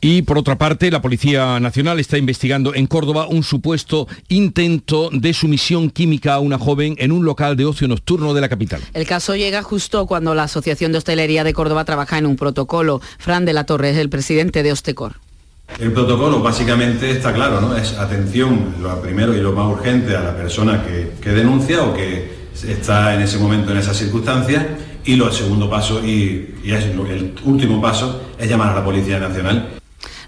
Y 0.00 0.22
por 0.22 0.36
otra 0.38 0.58
parte, 0.58 0.90
la 0.90 1.00
Policía 1.00 1.58
Nacional 1.58 1.98
está 1.98 2.18
investigando 2.18 2.74
en 2.74 2.86
Córdoba 2.86 3.26
un 3.28 3.42
supuesto 3.42 4.06
intento 4.28 5.08
de 5.10 5.32
sumisión 5.32 5.90
química 5.90 6.34
a 6.34 6.40
una 6.40 6.58
joven 6.58 6.96
en 6.98 7.12
un 7.12 7.24
local 7.24 7.56
de 7.56 7.64
ocio 7.64 7.88
nocturno 7.88 8.34
de 8.34 8.40
la 8.42 8.48
capital. 8.48 8.82
El 8.92 9.06
caso 9.06 9.36
llega 9.36 9.62
justo 9.62 10.06
cuando 10.06 10.34
la 10.34 10.44
Asociación 10.44 10.92
de 10.92 10.98
Hostelería 10.98 11.44
de 11.44 11.54
Córdoba 11.54 11.84
trabaja 11.84 12.18
en 12.18 12.26
un 12.26 12.36
protocolo. 12.36 13.00
Fran 13.18 13.44
de 13.46 13.54
la 13.54 13.64
Torre 13.64 13.90
es 13.90 13.96
el 13.96 14.10
presidente 14.10 14.62
de 14.62 14.72
Ostecor. 14.72 15.14
El 15.80 15.92
protocolo 15.92 16.40
básicamente 16.40 17.10
está 17.10 17.32
claro, 17.32 17.60
¿no? 17.60 17.76
Es 17.76 17.94
atención, 17.94 18.76
lo 18.80 19.00
primero 19.00 19.34
y 19.34 19.40
lo 19.40 19.52
más 19.52 19.66
urgente 19.66 20.14
a 20.14 20.20
la 20.20 20.36
persona 20.36 20.84
que, 20.84 21.30
denuncia 21.30 21.82
o 21.82 21.92
que 21.92 22.36
está 22.68 23.14
en 23.14 23.22
ese 23.22 23.38
momento 23.38 23.72
en 23.72 23.78
esas 23.78 23.96
circunstancias 23.96 24.64
y 25.04 25.16
lo 25.16 25.30
segundo 25.32 25.68
paso 25.68 26.04
y, 26.04 26.54
y 26.62 26.70
es 26.70 26.84
el 26.84 27.34
último 27.44 27.82
paso 27.82 28.22
es 28.38 28.48
llamar 28.48 28.70
a 28.70 28.74
la 28.76 28.84
Policía 28.84 29.18
Nacional 29.18 29.76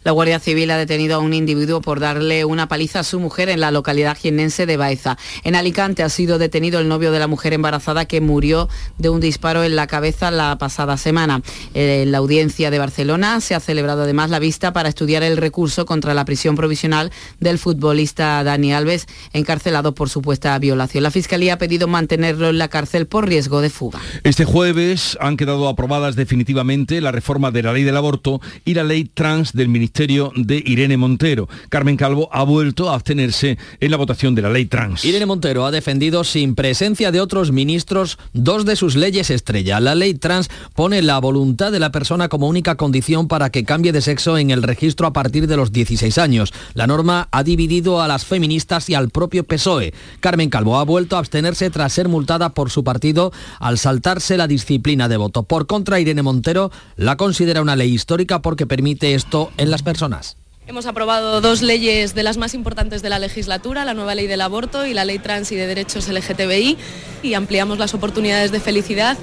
la 0.09 0.13
Guardia 0.13 0.41
Civil 0.41 0.71
ha 0.71 0.79
detenido 0.79 1.17
a 1.17 1.19
un 1.19 1.35
individuo 1.35 1.83
por 1.83 2.01
darle 2.01 2.47
una 2.47 2.67
paliza 2.67 3.01
a 3.01 3.05
su 3.05 3.21
mujer 3.21 3.51
en 3.51 3.61
la 3.61 3.71
localidad 3.71 4.17
jienense 4.17 4.65
de 4.65 4.79
Baeza. 4.79 5.19
En 5.45 5.55
Alicante 5.55 6.03
ha 6.03 6.09
sido 6.09 6.39
detenido 6.39 6.81
el 6.81 6.89
novio 6.89 7.13
de 7.13 7.19
la 7.19 7.27
mujer 7.27 7.53
embarazada 7.53 8.07
que 8.07 8.23
murió 8.23 8.71
de 8.97 9.11
un 9.11 9.21
disparo 9.21 9.65
en 9.65 9.77
la 9.77 9.87
cabeza 9.87 10.31
la 10.31 10.57
pasada 10.57 10.97
semana. 10.97 11.43
En 11.75 12.11
la 12.11 12.17
audiencia 12.17 12.71
de 12.71 12.79
Barcelona 12.79 13.43
se 13.43 13.55
ha 13.55 13.61
celebrado 13.61 14.05
además 14.05 14.31
la 14.31 14.39
vista 14.39 14.73
para 14.73 14.89
estudiar 14.89 15.23
el 15.23 15.37
recurso 15.37 15.85
contra 15.85 16.15
la 16.15 16.25
prisión 16.25 16.57
provisional 16.57 17.13
del 17.39 17.59
futbolista 17.59 18.43
Dani 18.43 18.73
Alves, 18.73 19.09
encarcelado 19.35 19.95
por 19.95 20.09
supuesta 20.09 20.59
violación. 20.59 21.03
La 21.03 21.11
Fiscalía 21.11 21.53
ha 21.53 21.59
pedido 21.59 21.87
mantenerlo 21.87 22.49
en 22.49 22.57
la 22.57 22.69
cárcel 22.69 23.07
por 23.07 23.29
riesgo 23.29 23.61
de 23.61 23.69
fuga. 23.69 24.01
Este 24.25 24.47
jueves 24.47 25.19
han 25.21 25.37
quedado 25.37 25.69
aprobadas 25.69 26.17
definitivamente 26.17 27.03
la 27.03 27.13
reforma 27.13 27.51
de 27.51 27.63
la 27.63 27.75
ley 27.75 27.85
del 27.85 27.99
aborto 27.99 28.41
y 28.65 28.73
la 28.73 28.85
ley 28.85 29.05
trans 29.05 29.53
del 29.53 29.69
Ministerio 29.69 29.98
ministerio 29.99 30.33
de 30.37 30.63
Irene 30.65 30.97
Montero. 30.97 31.49
Carmen 31.71 31.97
Calvo 31.97 32.29
ha 32.31 32.45
vuelto 32.45 32.89
a 32.89 32.95
abstenerse 32.95 33.59
en 33.81 33.91
la 33.91 33.97
votación 33.97 34.37
de 34.37 34.43
la 34.43 34.49
ley 34.49 34.67
trans. 34.67 35.05
Irene 35.05 35.27
Montero 35.27 35.67
ha 35.67 35.73
defendido 35.73 36.23
sin 36.23 36.55
presencia 36.55 37.11
de 37.11 37.21
otros 37.21 37.51
ministros 37.51 38.17
dos 38.33 38.65
de 38.65 38.77
sus 38.77 38.95
leyes 38.95 39.29
estrella. 39.31 39.81
La 39.81 39.97
ley 39.97 40.15
trans 40.15 40.51
pone 40.77 41.03
la 41.03 41.19
voluntad 41.19 41.73
de 41.73 41.81
la 41.81 41.91
persona 41.91 42.29
como 42.29 42.47
única 42.47 42.77
condición 42.77 43.27
para 43.27 43.51
que 43.51 43.65
cambie 43.65 43.91
de 43.91 44.01
sexo 44.01 44.39
en 44.39 44.53
el 44.53 44.63
registro 44.63 45.09
a 45.09 45.13
partir 45.13 45.49
de 45.49 45.57
los 45.57 45.73
16 45.73 46.17
años. 46.19 46.53
La 46.75 46.87
norma 46.87 47.27
ha 47.33 47.43
dividido 47.43 48.01
a 48.01 48.07
las 48.07 48.25
feministas 48.25 48.89
y 48.89 48.95
al 48.95 49.11
propio 49.11 49.43
PSOE. 49.43 49.95
Carmen 50.21 50.49
Calvo 50.49 50.79
ha 50.79 50.85
vuelto 50.85 51.17
a 51.17 51.19
abstenerse 51.19 51.71
tras 51.71 51.93
ser 51.93 52.07
multada 52.07 52.51
por 52.51 52.71
su 52.71 52.85
partido 52.85 53.33
al 53.59 53.79
saltarse 53.79 54.37
la 54.37 54.47
disciplina 54.47 55.09
de 55.09 55.17
voto. 55.17 55.43
Por 55.43 55.67
contra, 55.67 55.99
Irene 55.99 56.23
Montero 56.23 56.71
la 56.95 57.17
considera 57.17 57.63
una 57.63 57.75
ley 57.75 57.93
histórica 57.93 58.43
porque 58.43 58.65
permite 58.65 59.15
esto 59.15 59.51
en 59.57 59.73
personas. 59.83 60.37
Hemos 60.69 60.85
aprobado 60.85 61.41
dos 61.41 61.63
leyes 61.63 62.15
de 62.15 62.23
las 62.23 62.37
más 62.37 62.53
importantes 62.53 63.01
de 63.01 63.09
la 63.09 63.19
legislatura, 63.19 63.87
la 63.87 63.95
nueva 63.95 64.15
ley 64.15 64.27
del 64.27 64.43
aborto 64.43 64.85
y 64.85 64.93
la 64.93 65.07
ley 65.07 65.19
trans 65.19 65.51
y 65.51 65.57
de 65.57 65.67
derechos 65.67 66.09
LGTBI, 66.09 66.77
y 67.23 67.33
ampliamos 67.33 67.79
las 67.79 67.95
oportunidades 67.95 68.53
de 68.53 68.61
felicidad 68.61 69.17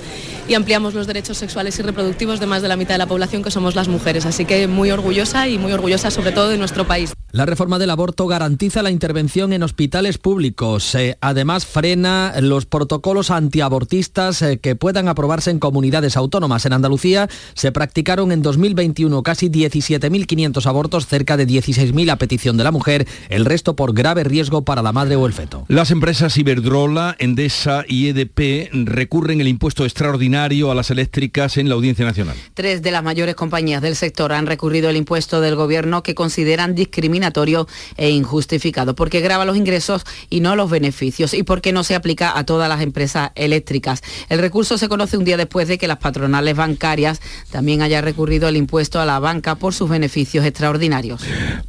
y 0.48 0.54
ampliamos 0.54 0.94
los 0.94 1.08
derechos 1.08 1.38
sexuales 1.38 1.78
y 1.80 1.84
reproductivos 1.84 2.40
de 2.40 2.46
más 2.46 2.62
de 2.62 2.68
la 2.68 2.78
mitad 2.78 2.96
de 2.96 3.00
la 3.00 3.08
población 3.08 3.44
que 3.44 3.52
somos 3.52 3.76
las 3.76 3.88
mujeres. 3.88 4.26
Así 4.26 4.46
que 4.46 4.68
muy 4.68 4.92
orgullosa 4.92 5.48
y 5.48 5.58
muy 5.58 5.72
orgullosa 5.72 6.12
sobre 6.12 6.32
todo 6.32 6.50
de 6.50 6.58
nuestro 6.58 6.88
país. 6.88 7.14
La 7.32 7.46
reforma 7.46 7.80
del 7.80 7.90
aborto 7.90 8.28
garantiza 8.28 8.82
la 8.82 8.92
intervención 8.92 9.52
en 9.52 9.64
hospitales 9.64 10.18
públicos. 10.18 10.96
Eh, 10.96 11.18
además, 11.20 11.66
frena 11.66 12.34
los 12.40 12.66
protocolos 12.66 13.30
antiabortistas 13.30 14.42
eh, 14.42 14.58
que 14.60 14.76
puedan 14.76 15.10
aprobarse 15.10 15.52
en 15.52 15.60
comunidades 15.60 16.16
autónomas. 16.16 16.66
En 16.66 16.74
Andalucía 16.74 17.28
se 17.54 17.72
practicaron 17.74 18.32
en 18.32 18.42
2021 18.42 19.22
casi 19.22 19.50
17.500 19.50 20.66
abortos, 20.66 21.08
cerca 21.08 21.35
de 21.38 21.48
16.000 21.48 22.12
a 22.12 22.18
petición 22.18 22.58
de 22.58 22.64
la 22.64 22.72
mujer, 22.72 23.08
el 23.30 23.46
resto 23.46 23.76
por 23.76 23.94
grave 23.94 24.24
riesgo 24.24 24.64
para 24.64 24.82
la 24.82 24.92
madre 24.92 25.16
o 25.16 25.26
el 25.26 25.34
feto. 25.34 25.66
Las 25.68 25.92
empresas 25.92 26.38
Iberdrola, 26.38 27.16
Endesa 27.20 27.84
y 27.88 28.08
EDP 28.08 28.70
recurren 28.86 29.42
el 29.42 29.48
impuesto 29.48 29.86
extraordinario 29.86 30.72
a 30.72 30.76
las 30.76 30.92
eléctricas 30.92 31.58
en 31.58 31.70
la 31.70 31.76
Audiencia 31.76 32.06
Nacional. 32.06 32.36
Tres 32.54 32.82
de 32.82 32.92
las 32.92 33.04
mayores 33.04 33.36
compañías 33.36 33.82
del 33.82 33.96
sector 33.96 34.34
han 34.34 34.46
recurrido 34.46 34.90
el 34.90 34.98
impuesto 34.98 35.42
del 35.42 35.56
gobierno 35.56 36.04
que 36.04 36.16
consideran 36.16 36.76
discriminatorio 36.76 37.68
e 37.98 38.10
injustificado, 38.10 38.96
porque 38.96 39.22
graba 39.22 39.46
los 39.46 39.58
ingresos 39.58 40.06
y 40.30 40.40
no 40.40 40.56
los 40.56 40.70
beneficios 40.70 41.34
y 41.34 41.44
porque 41.44 41.72
no 41.72 41.84
se 41.84 41.96
aplica 41.96 42.38
a 42.38 42.46
todas 42.46 42.70
las 42.70 42.82
empresas 42.82 43.32
eléctricas. 43.36 44.02
El 44.30 44.40
recurso 44.40 44.78
se 44.78 44.90
conoce 44.90 45.18
un 45.18 45.26
día 45.26 45.38
después 45.38 45.68
de 45.68 45.78
que 45.78 45.88
las 45.88 45.98
patronales 45.98 46.56
bancarias 46.56 47.22
también 47.52 47.82
hayan 47.82 48.04
recurrido 48.04 48.48
el 48.48 48.58
impuesto 48.58 49.00
a 49.00 49.06
la 49.06 49.20
banca 49.20 49.56
por 49.56 49.74
sus 49.74 49.90
beneficios 49.90 50.46
extraordinarios. 50.46 51.22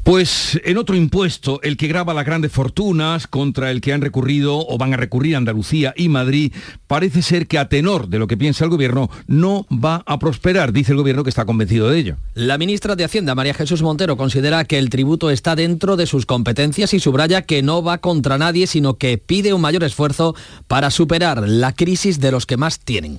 Pues 0.02 0.60
en 0.64 0.78
otro 0.78 0.96
impuesto, 0.96 1.60
el 1.62 1.76
que 1.76 1.88
graba 1.88 2.14
las 2.14 2.24
grandes 2.24 2.52
fortunas 2.52 3.26
contra 3.26 3.70
el 3.70 3.80
que 3.80 3.92
han 3.92 4.00
recurrido 4.00 4.66
o 4.66 4.78
van 4.78 4.94
a 4.94 4.96
recurrir 4.96 5.36
Andalucía 5.36 5.92
y 5.96 6.08
Madrid, 6.08 6.52
parece 6.86 7.22
ser 7.22 7.46
que 7.46 7.58
a 7.58 7.68
tenor 7.68 8.08
de 8.08 8.18
lo 8.18 8.26
que 8.26 8.36
piensa 8.36 8.64
el 8.64 8.70
gobierno 8.70 9.10
no 9.26 9.66
va 9.70 10.02
a 10.06 10.18
prosperar, 10.18 10.72
dice 10.72 10.92
el 10.92 10.98
gobierno 10.98 11.24
que 11.24 11.30
está 11.30 11.44
convencido 11.44 11.90
de 11.90 11.98
ello. 11.98 12.16
La 12.34 12.58
ministra 12.58 12.96
de 12.96 13.04
Hacienda, 13.04 13.34
María 13.34 13.54
Jesús 13.54 13.82
Montero, 13.82 14.16
considera 14.16 14.64
que 14.64 14.78
el 14.78 14.90
tributo 14.90 15.30
está 15.30 15.56
dentro 15.56 15.96
de 15.96 16.06
sus 16.06 16.26
competencias 16.26 16.94
y 16.94 17.00
subraya 17.00 17.42
que 17.42 17.62
no 17.62 17.82
va 17.82 17.98
contra 17.98 18.38
nadie, 18.38 18.66
sino 18.66 18.94
que 18.94 19.18
pide 19.18 19.52
un 19.52 19.60
mayor 19.60 19.84
esfuerzo 19.84 20.34
para 20.68 20.90
superar 20.90 21.48
la 21.48 21.72
crisis 21.72 22.20
de 22.20 22.30
los 22.30 22.46
que 22.46 22.56
más 22.56 22.80
tienen. 22.80 23.18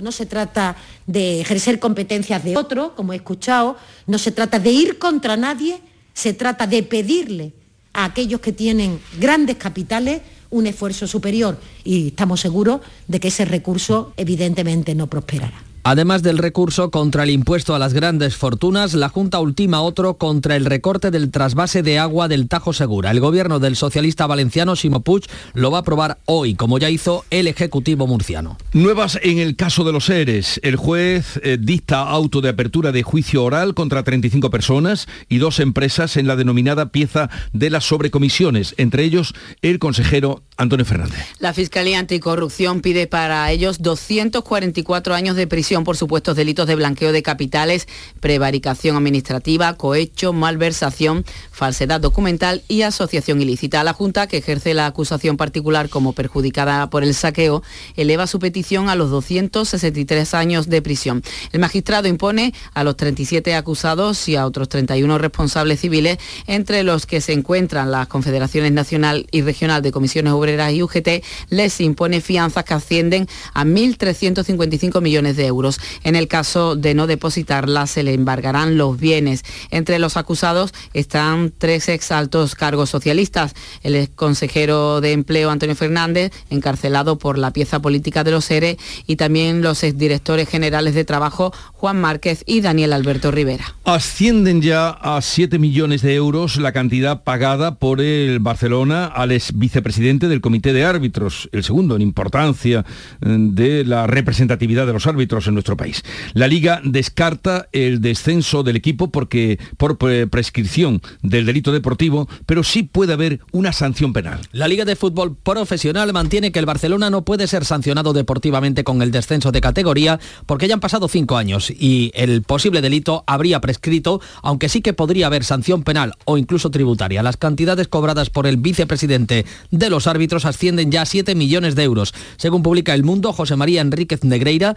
No 0.00 0.10
se 0.10 0.24
trata 0.24 0.76
de 1.06 1.42
ejercer 1.42 1.78
competencias 1.78 2.42
de 2.42 2.56
otro, 2.56 2.94
como 2.94 3.12
he 3.12 3.16
escuchado, 3.16 3.76
no 4.06 4.18
se 4.18 4.32
trata 4.32 4.58
de 4.58 4.70
ir 4.70 4.98
contra 4.98 5.36
nadie, 5.36 5.80
se 6.14 6.32
trata 6.32 6.66
de 6.66 6.82
pedirle 6.82 7.52
a 7.92 8.06
aquellos 8.06 8.40
que 8.40 8.52
tienen 8.52 9.00
grandes 9.18 9.56
capitales 9.56 10.22
un 10.50 10.66
esfuerzo 10.66 11.06
superior 11.06 11.58
y 11.84 12.08
estamos 12.08 12.40
seguros 12.40 12.80
de 13.08 13.20
que 13.20 13.28
ese 13.28 13.44
recurso 13.44 14.12
evidentemente 14.16 14.94
no 14.94 15.08
prosperará. 15.08 15.71
Además 15.84 16.22
del 16.22 16.38
recurso 16.38 16.92
contra 16.92 17.24
el 17.24 17.30
impuesto 17.30 17.74
a 17.74 17.78
las 17.80 17.92
grandes 17.92 18.36
fortunas, 18.36 18.94
la 18.94 19.08
Junta 19.08 19.40
ultima 19.40 19.82
otro 19.82 20.16
contra 20.16 20.54
el 20.54 20.64
recorte 20.64 21.10
del 21.10 21.32
trasvase 21.32 21.82
de 21.82 21.98
agua 21.98 22.28
del 22.28 22.46
Tajo 22.46 22.72
Segura. 22.72 23.10
El 23.10 23.18
gobierno 23.18 23.58
del 23.58 23.74
socialista 23.74 24.28
valenciano 24.28 24.76
Simo 24.76 25.00
Puig 25.00 25.24
lo 25.54 25.72
va 25.72 25.78
a 25.78 25.80
aprobar 25.80 26.18
hoy, 26.26 26.54
como 26.54 26.78
ya 26.78 26.88
hizo 26.88 27.24
el 27.30 27.48
Ejecutivo 27.48 28.06
murciano. 28.06 28.58
Nuevas 28.72 29.18
en 29.24 29.38
el 29.38 29.56
caso 29.56 29.82
de 29.82 29.90
los 29.90 30.04
seres. 30.04 30.60
El 30.62 30.76
juez 30.76 31.40
eh, 31.42 31.58
dicta 31.60 32.02
auto 32.02 32.40
de 32.40 32.50
apertura 32.50 32.92
de 32.92 33.02
juicio 33.02 33.42
oral 33.42 33.74
contra 33.74 34.04
35 34.04 34.50
personas 34.50 35.08
y 35.28 35.38
dos 35.38 35.58
empresas 35.58 36.16
en 36.16 36.28
la 36.28 36.36
denominada 36.36 36.92
pieza 36.92 37.28
de 37.52 37.70
las 37.70 37.84
sobrecomisiones, 37.84 38.76
entre 38.76 39.02
ellos 39.02 39.34
el 39.62 39.80
consejero 39.80 40.44
Antonio 40.56 40.86
Fernández. 40.86 41.26
La 41.40 41.52
Fiscalía 41.52 41.98
Anticorrupción 41.98 42.82
pide 42.82 43.08
para 43.08 43.50
ellos 43.50 43.82
244 43.82 45.14
años 45.14 45.34
de 45.34 45.48
prisión 45.48 45.71
por 45.80 45.96
supuestos 45.96 46.36
delitos 46.36 46.66
de 46.66 46.74
blanqueo 46.74 47.12
de 47.12 47.22
capitales, 47.22 47.88
prevaricación 48.20 48.96
administrativa, 48.96 49.74
cohecho, 49.78 50.34
malversación, 50.34 51.24
falsedad 51.50 52.00
documental 52.00 52.62
y 52.68 52.82
asociación 52.82 53.40
ilícita. 53.40 53.82
La 53.82 53.94
Junta, 53.94 54.26
que 54.26 54.36
ejerce 54.36 54.74
la 54.74 54.86
acusación 54.86 55.38
particular 55.38 55.88
como 55.88 56.12
perjudicada 56.12 56.90
por 56.90 57.02
el 57.02 57.14
saqueo, 57.14 57.62
eleva 57.96 58.26
su 58.26 58.38
petición 58.38 58.90
a 58.90 58.94
los 58.94 59.10
263 59.10 60.34
años 60.34 60.68
de 60.68 60.82
prisión. 60.82 61.22
El 61.52 61.60
magistrado 61.60 62.06
impone 62.06 62.52
a 62.74 62.84
los 62.84 62.96
37 62.96 63.54
acusados 63.54 64.28
y 64.28 64.36
a 64.36 64.44
otros 64.44 64.68
31 64.68 65.16
responsables 65.16 65.80
civiles, 65.80 66.18
entre 66.46 66.82
los 66.82 67.06
que 67.06 67.22
se 67.22 67.32
encuentran 67.32 67.90
las 67.90 68.08
Confederaciones 68.08 68.72
Nacional 68.72 69.26
y 69.30 69.40
Regional 69.40 69.80
de 69.80 69.92
Comisiones 69.92 70.34
Obreras 70.34 70.72
y 70.72 70.82
UGT, 70.82 71.24
les 71.48 71.80
impone 71.80 72.20
fianzas 72.20 72.64
que 72.64 72.74
ascienden 72.74 73.28
a 73.54 73.64
1.355 73.64 75.00
millones 75.00 75.36
de 75.36 75.46
euros. 75.46 75.61
En 76.02 76.16
el 76.16 76.28
caso 76.28 76.76
de 76.76 76.94
no 76.94 77.06
depositarla, 77.06 77.86
se 77.86 78.02
le 78.02 78.14
embargarán 78.14 78.76
los 78.76 78.98
bienes. 78.98 79.44
Entre 79.70 79.98
los 79.98 80.16
acusados 80.16 80.72
están 80.94 81.52
tres 81.56 81.88
exaltos 81.88 82.54
cargos 82.54 82.90
socialistas. 82.90 83.54
El 83.82 83.96
ex 83.96 84.10
consejero 84.14 85.00
de 85.00 85.12
Empleo, 85.12 85.50
Antonio 85.50 85.76
Fernández, 85.76 86.32
encarcelado 86.50 87.18
por 87.18 87.38
la 87.38 87.52
pieza 87.52 87.80
política 87.80 88.24
de 88.24 88.30
los 88.30 88.50
ERE, 88.50 88.78
y 89.06 89.16
también 89.16 89.62
los 89.62 89.82
exdirectores 89.82 90.48
generales 90.48 90.94
de 90.94 91.04
Trabajo, 91.04 91.52
Juan 91.72 92.00
Márquez 92.00 92.42
y 92.46 92.60
Daniel 92.60 92.92
Alberto 92.92 93.30
Rivera. 93.30 93.74
Ascienden 93.84 94.62
ya 94.62 94.88
a 94.90 95.20
7 95.20 95.58
millones 95.58 96.02
de 96.02 96.14
euros 96.14 96.56
la 96.56 96.72
cantidad 96.72 97.22
pagada 97.24 97.76
por 97.76 98.00
el 98.00 98.38
Barcelona 98.38 99.06
al 99.06 99.32
ex 99.32 99.52
vicepresidente 99.58 100.28
del 100.28 100.40
Comité 100.40 100.72
de 100.72 100.84
Árbitros, 100.84 101.48
el 101.52 101.64
segundo 101.64 101.96
en 101.96 102.02
importancia 102.02 102.84
eh, 103.20 103.36
de 103.38 103.84
la 103.84 104.06
representatividad 104.06 104.86
de 104.86 104.92
los 104.92 105.06
árbitros 105.06 105.46
nuestro 105.54 105.76
país. 105.76 106.02
La 106.34 106.46
Liga 106.46 106.80
descarta 106.84 107.68
el 107.72 108.00
descenso 108.00 108.62
del 108.62 108.76
equipo 108.76 109.10
porque 109.10 109.58
por 109.76 109.98
prescripción 109.98 111.02
del 111.22 111.46
delito 111.46 111.72
deportivo, 111.72 112.28
pero 112.46 112.62
sí 112.62 112.82
puede 112.82 113.12
haber 113.12 113.40
una 113.52 113.72
sanción 113.72 114.12
penal. 114.12 114.40
La 114.52 114.68
Liga 114.68 114.84
de 114.84 114.96
Fútbol 114.96 115.36
Profesional 115.36 116.12
mantiene 116.12 116.52
que 116.52 116.58
el 116.58 116.66
Barcelona 116.66 117.10
no 117.10 117.22
puede 117.22 117.46
ser 117.46 117.64
sancionado 117.64 118.12
deportivamente 118.12 118.84
con 118.84 119.02
el 119.02 119.10
descenso 119.10 119.52
de 119.52 119.60
categoría 119.60 120.18
porque 120.46 120.68
ya 120.68 120.74
han 120.74 120.80
pasado 120.80 121.08
cinco 121.08 121.36
años 121.36 121.70
y 121.70 122.10
el 122.14 122.42
posible 122.42 122.80
delito 122.80 123.24
habría 123.26 123.60
prescrito, 123.60 124.20
aunque 124.42 124.68
sí 124.68 124.80
que 124.82 124.92
podría 124.92 125.26
haber 125.26 125.44
sanción 125.44 125.82
penal 125.82 126.14
o 126.24 126.38
incluso 126.38 126.70
tributaria. 126.70 127.22
Las 127.22 127.36
cantidades 127.36 127.88
cobradas 127.88 128.30
por 128.30 128.46
el 128.46 128.56
vicepresidente 128.56 129.46
de 129.70 129.90
los 129.90 130.06
árbitros 130.06 130.44
ascienden 130.44 130.90
ya 130.90 131.02
a 131.02 131.06
7 131.06 131.34
millones 131.34 131.74
de 131.74 131.84
euros. 131.84 132.14
Según 132.36 132.62
publica 132.62 132.94
El 132.94 133.04
Mundo, 133.04 133.32
José 133.32 133.56
María 133.56 133.80
Enríquez 133.80 134.24
Negreira 134.24 134.76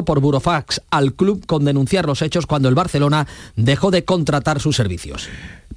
por 0.00 0.20
Burofax 0.20 0.80
al 0.90 1.12
club 1.12 1.44
con 1.44 1.66
denunciar 1.66 2.06
los 2.06 2.22
hechos 2.22 2.46
cuando 2.46 2.70
el 2.70 2.74
Barcelona 2.74 3.26
dejó 3.54 3.90
de 3.90 4.04
contratar 4.04 4.60
sus 4.60 4.76
servicios. 4.76 5.28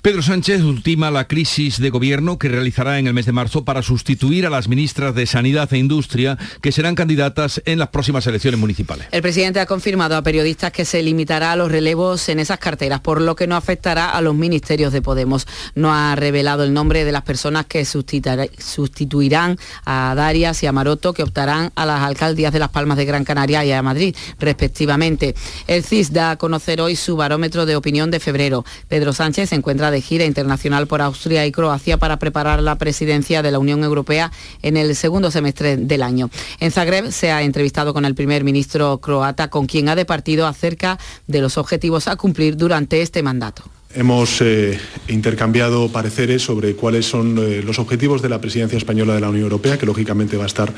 Pedro 0.05 0.21
Sánchez 0.21 0.61
ultima 0.61 1.09
la 1.09 1.27
crisis 1.27 1.81
de 1.81 1.89
gobierno 1.89 2.37
que 2.37 2.47
realizará 2.47 2.99
en 2.99 3.07
el 3.07 3.15
mes 3.15 3.25
de 3.25 3.31
marzo 3.31 3.65
para 3.65 3.81
sustituir 3.81 4.45
a 4.45 4.51
las 4.51 4.67
ministras 4.67 5.15
de 5.15 5.25
Sanidad 5.25 5.73
e 5.73 5.79
Industria 5.79 6.37
que 6.61 6.71
serán 6.71 6.93
candidatas 6.93 7.59
en 7.65 7.79
las 7.79 7.87
próximas 7.87 8.27
elecciones 8.27 8.59
municipales. 8.59 9.07
El 9.09 9.23
presidente 9.23 9.59
ha 9.59 9.65
confirmado 9.65 10.15
a 10.15 10.21
periodistas 10.21 10.71
que 10.71 10.85
se 10.85 11.01
limitará 11.01 11.53
a 11.53 11.55
los 11.55 11.71
relevos 11.71 12.29
en 12.29 12.37
esas 12.39 12.59
carteras, 12.59 12.99
por 12.99 13.19
lo 13.19 13.35
que 13.35 13.47
no 13.47 13.55
afectará 13.55 14.11
a 14.11 14.21
los 14.21 14.35
ministerios 14.35 14.93
de 14.93 15.01
Podemos. 15.01 15.47
No 15.73 15.91
ha 15.91 16.15
revelado 16.15 16.63
el 16.63 16.71
nombre 16.71 17.03
de 17.03 17.11
las 17.11 17.23
personas 17.23 17.65
que 17.65 17.83
sustituirán 17.83 19.57
a 19.85 20.13
Darias 20.15 20.61
y 20.61 20.67
a 20.67 20.71
Maroto, 20.71 21.13
que 21.13 21.23
optarán 21.23 21.71
a 21.73 21.83
las 21.87 22.03
alcaldías 22.03 22.53
de 22.53 22.59
Las 22.59 22.69
Palmas 22.69 22.97
de 22.97 23.05
Gran 23.05 23.23
Canaria 23.23 23.65
y 23.65 23.71
a 23.71 23.81
Madrid, 23.81 24.15
respectivamente. 24.39 25.33
El 25.65 25.83
CIS 25.83 26.13
da 26.13 26.29
a 26.29 26.37
conocer 26.37 26.79
hoy 26.79 26.95
su 26.95 27.15
barómetro 27.15 27.65
de 27.65 27.75
opinión 27.75 28.11
de 28.11 28.19
febrero. 28.19 28.63
Pedro 28.87 29.11
Sánchez 29.11 29.49
se 29.49 29.55
encuentra 29.55 29.89
de 29.89 29.94
gira 30.01 30.25
internacional 30.25 30.87
por 30.87 31.01
Austria 31.01 31.45
y 31.45 31.51
Croacia 31.51 31.97
para 31.97 32.17
preparar 32.17 32.61
la 32.61 32.77
presidencia 32.77 33.41
de 33.41 33.51
la 33.51 33.59
Unión 33.59 33.83
Europea 33.83 34.31
en 34.61 34.77
el 34.77 34.95
segundo 34.95 35.31
semestre 35.31 35.77
del 35.77 36.03
año. 36.03 36.29
En 36.59 36.71
Zagreb 36.71 37.11
se 37.11 37.31
ha 37.31 37.43
entrevistado 37.43 37.93
con 37.93 38.05
el 38.05 38.15
primer 38.15 38.43
ministro 38.43 38.99
croata, 38.99 39.49
con 39.49 39.65
quien 39.65 39.89
ha 39.89 39.95
departido 39.95 40.47
acerca 40.47 40.97
de 41.27 41.41
los 41.41 41.57
objetivos 41.57 42.07
a 42.07 42.15
cumplir 42.15 42.57
durante 42.57 43.01
este 43.01 43.23
mandato. 43.23 43.74
Hemos 43.97 44.41
eh, 44.41 44.77
intercambiado 45.07 45.89
pareceres 45.89 46.41
sobre 46.41 46.75
cuáles 46.75 47.05
son 47.05 47.37
eh, 47.37 47.61
los 47.65 47.79
objetivos 47.79 48.21
de 48.21 48.27
la 48.27 48.41
presidencia 48.41 48.77
española 48.77 49.15
de 49.15 49.21
la 49.21 49.29
Unión 49.29 49.43
Europea, 49.43 49.77
que 49.77 49.85
lógicamente 49.85 50.35
va 50.35 50.43
a 50.43 50.47
estar 50.47 50.73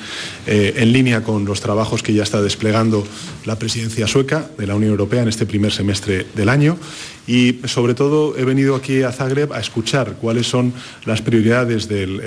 eh, 0.46 0.76
en 0.78 0.94
línea 0.94 1.24
con 1.24 1.44
los 1.44 1.60
trabajos 1.60 2.04
que 2.04 2.14
ya 2.14 2.22
está 2.22 2.44
desplegando 2.44 3.08
la 3.46 3.58
presidencia 3.58 4.06
sueca 4.06 4.48
de 4.56 4.68
la 4.68 4.76
Unión 4.76 4.92
Europea 4.92 5.24
en 5.24 5.30
este 5.30 5.48
primer 5.48 5.72
semestre 5.72 6.28
del 6.36 6.48
año. 6.48 6.78
Y 7.26 7.56
sobre 7.66 7.96
todo 7.96 8.38
he 8.38 8.46
venido 8.46 8.76
aquí 8.76 9.02
a 9.02 9.12
Zagreb 9.12 9.52
a 9.52 9.60
escuchar 9.62 10.18
cuáles 10.22 10.46
son 10.46 10.72
las 11.06 11.24
prioridades 11.24 11.90
del 11.90 12.22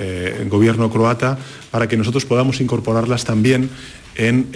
gobierno 0.49 0.91
croata 0.91 1.39
para 1.71 1.87
que 1.87 1.95
nosotros 1.95 2.25
podamos 2.25 2.59
incorporarlas 2.59 3.23
también 3.23 3.69
en 4.15 4.49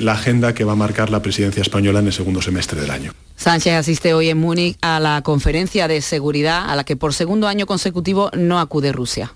la 0.00 0.14
agenda 0.14 0.54
que 0.54 0.64
va 0.64 0.72
a 0.72 0.76
marcar 0.76 1.10
la 1.10 1.22
presidencia 1.22 1.60
española 1.60 2.00
en 2.00 2.06
el 2.06 2.12
segundo 2.12 2.40
semestre 2.40 2.80
del 2.80 2.90
año. 2.90 3.12
Sánchez 3.42 3.72
asiste 3.72 4.14
hoy 4.14 4.28
en 4.28 4.38
Múnich 4.38 4.76
a 4.82 5.00
la 5.00 5.20
conferencia 5.22 5.88
de 5.88 6.00
seguridad 6.00 6.70
a 6.70 6.76
la 6.76 6.84
que 6.84 6.94
por 6.94 7.12
segundo 7.12 7.48
año 7.48 7.66
consecutivo 7.66 8.30
no 8.34 8.60
acude 8.60 8.92
Rusia. 8.92 9.34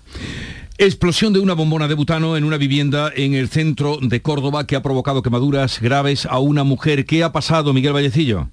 Explosión 0.77 1.33
de 1.33 1.39
una 1.39 1.51
bombona 1.51 1.89
de 1.89 1.93
butano 1.93 2.37
en 2.37 2.45
una 2.45 2.55
vivienda 2.55 3.11
en 3.13 3.33
el 3.33 3.49
centro 3.49 3.97
de 4.01 4.21
Córdoba 4.21 4.65
que 4.65 4.77
ha 4.77 4.81
provocado 4.81 5.21
quemaduras 5.21 5.81
graves 5.81 6.25
a 6.25 6.39
una 6.39 6.63
mujer. 6.63 7.05
¿Qué 7.05 7.21
ha 7.21 7.33
pasado, 7.33 7.73
Miguel 7.73 7.91
Vallecillo? 7.91 8.47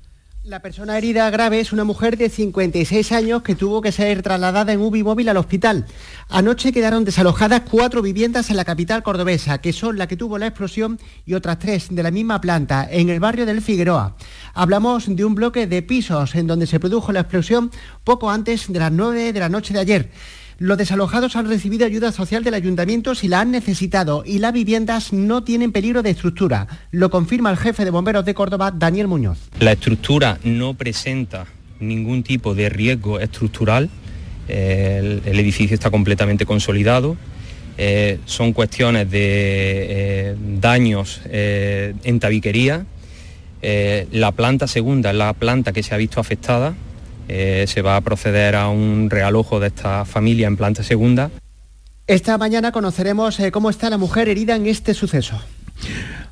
La 0.45 0.61
persona 0.61 0.99
herida 0.99 1.31
grave 1.31 1.59
es 1.59 1.73
una 1.73 1.85
mujer 1.85 2.19
de 2.19 2.29
56 2.29 3.13
años 3.13 3.43
que 3.43 3.55
tuvo 3.55 3.81
que 3.81 3.93
ser 3.93 4.21
trasladada 4.21 4.75
en 4.75 4.81
UBI 4.83 5.03
móvil 5.03 5.31
al 5.31 5.39
hospital. 5.39 5.87
Anoche 6.29 6.71
quedaron 6.71 7.07
desalojadas 7.07 7.63
cuatro 7.63 8.03
viviendas 8.03 8.51
en 8.51 8.59
la 8.59 8.67
capital 8.67 9.03
cordobesa, 9.03 9.63
que 9.63 9.73
son 9.73 9.97
la 9.97 10.07
que 10.07 10.19
tuvo 10.19 10.37
la 10.37 10.49
explosión 10.49 11.01
y 11.25 11.33
otras 11.33 11.61
tres 11.61 11.87
de 11.89 12.03
la 12.03 12.11
misma 12.11 12.43
planta, 12.43 12.87
en 12.91 13.09
el 13.09 13.21
barrio 13.21 13.47
del 13.47 13.63
Figueroa. 13.63 14.17
Hablamos 14.53 15.07
de 15.09 15.25
un 15.25 15.35
bloque 15.35 15.67
de 15.67 15.81
pisos 15.81 16.35
en 16.35 16.47
donde 16.47 16.67
se 16.67 16.79
produjo 16.79 17.11
la 17.11 17.21
explosión 17.21 17.71
poco 18.05 18.31
antes 18.31 18.71
de 18.71 18.79
las 18.79 18.93
9 18.93 19.33
de 19.33 19.41
la 19.41 19.49
noche 19.49 19.73
de 19.73 19.81
ayer. 19.81 20.11
Los 20.59 20.79
desalojados 20.79 21.35
han 21.35 21.49
recibido 21.49 21.85
ayuda 21.85 22.13
social 22.13 22.45
del 22.45 22.55
ayuntamiento 22.55 23.15
si 23.17 23.27
la 23.27 23.41
han 23.41 23.51
necesitado 23.51 24.23
y 24.25 24.39
las 24.39 24.53
viviendas 24.53 25.13
no 25.13 25.43
tienen 25.43 25.73
peligro 25.73 26.03
de 26.03 26.11
estructura. 26.11 26.69
Lo 26.93 27.11
confirma 27.11 27.51
el 27.51 27.57
jefe 27.57 27.85
de 27.85 27.91
bomberos 27.91 28.25
de 28.25 28.35
Córdoba, 28.35 28.71
Daniel 28.71 29.09
Muñoz. 29.09 29.39
La 29.59 29.73
estructura 29.73 30.39
no 30.45 30.75
presenta 30.75 31.47
ningún 31.81 32.23
tipo 32.23 32.55
de 32.55 32.69
riesgo 32.69 33.19
estructural. 33.19 33.91
El, 34.47 35.23
edificio 35.27 35.75
está 35.75 35.91
completamente 35.91 36.47
consolidado. 36.47 37.17
Eh, 37.77 38.21
son 38.25 38.53
cuestiones 38.53 39.11
de 39.11 39.21
eh, 39.21 40.37
daños 40.61 41.21
eh, 41.25 41.95
en 42.05 42.21
tabiquería. 42.21 42.87
la 43.61 44.33
planta 44.33 44.69
segunda 44.69 45.11
es 45.11 45.17
la 45.17 45.33
planta 45.33 45.73
que 45.73 45.83
se 45.83 45.95
ha 45.95 45.99
visto 45.99 46.21
afectada 46.21 46.75
eh, 47.29 47.65
se 47.69 47.83
va 47.83 47.97
a 47.97 48.01
proceder 48.01 48.55
a 48.57 48.69
un 48.69 49.09
realojo 49.11 49.61
de 49.61 49.69
esta 49.69 50.05
familia 50.05 50.47
en 50.47 50.57
planta 50.57 50.83
segunda. 50.83 51.31
Esta 52.07 52.37
mañana 52.37 52.71
conoceremos 52.71 53.41
eh, 53.41 53.51
cómo 53.51 53.71
está 53.71 53.89
la 53.89 53.99
mujer 53.99 54.29
herida 54.29 54.57
en 54.57 54.67
este 54.67 54.93
suceso. 54.95 55.41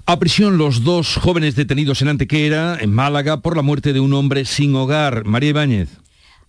A 0.04 0.18
prisión 0.18 0.58
los 0.58 0.84
dos 0.84 1.16
jóvenes 1.16 1.54
detenidos 1.54 2.02
en 2.02 2.08
Antequera, 2.08 2.76
en 2.80 2.92
Málaga, 2.92 3.40
por 3.40 3.56
la 3.56 3.62
muerte 3.62 3.92
de 3.92 4.00
un 4.00 4.12
hombre 4.12 4.44
sin 4.44 4.74
hogar. 4.74 5.24
María 5.24 5.50
Ibáñez. 5.50 5.88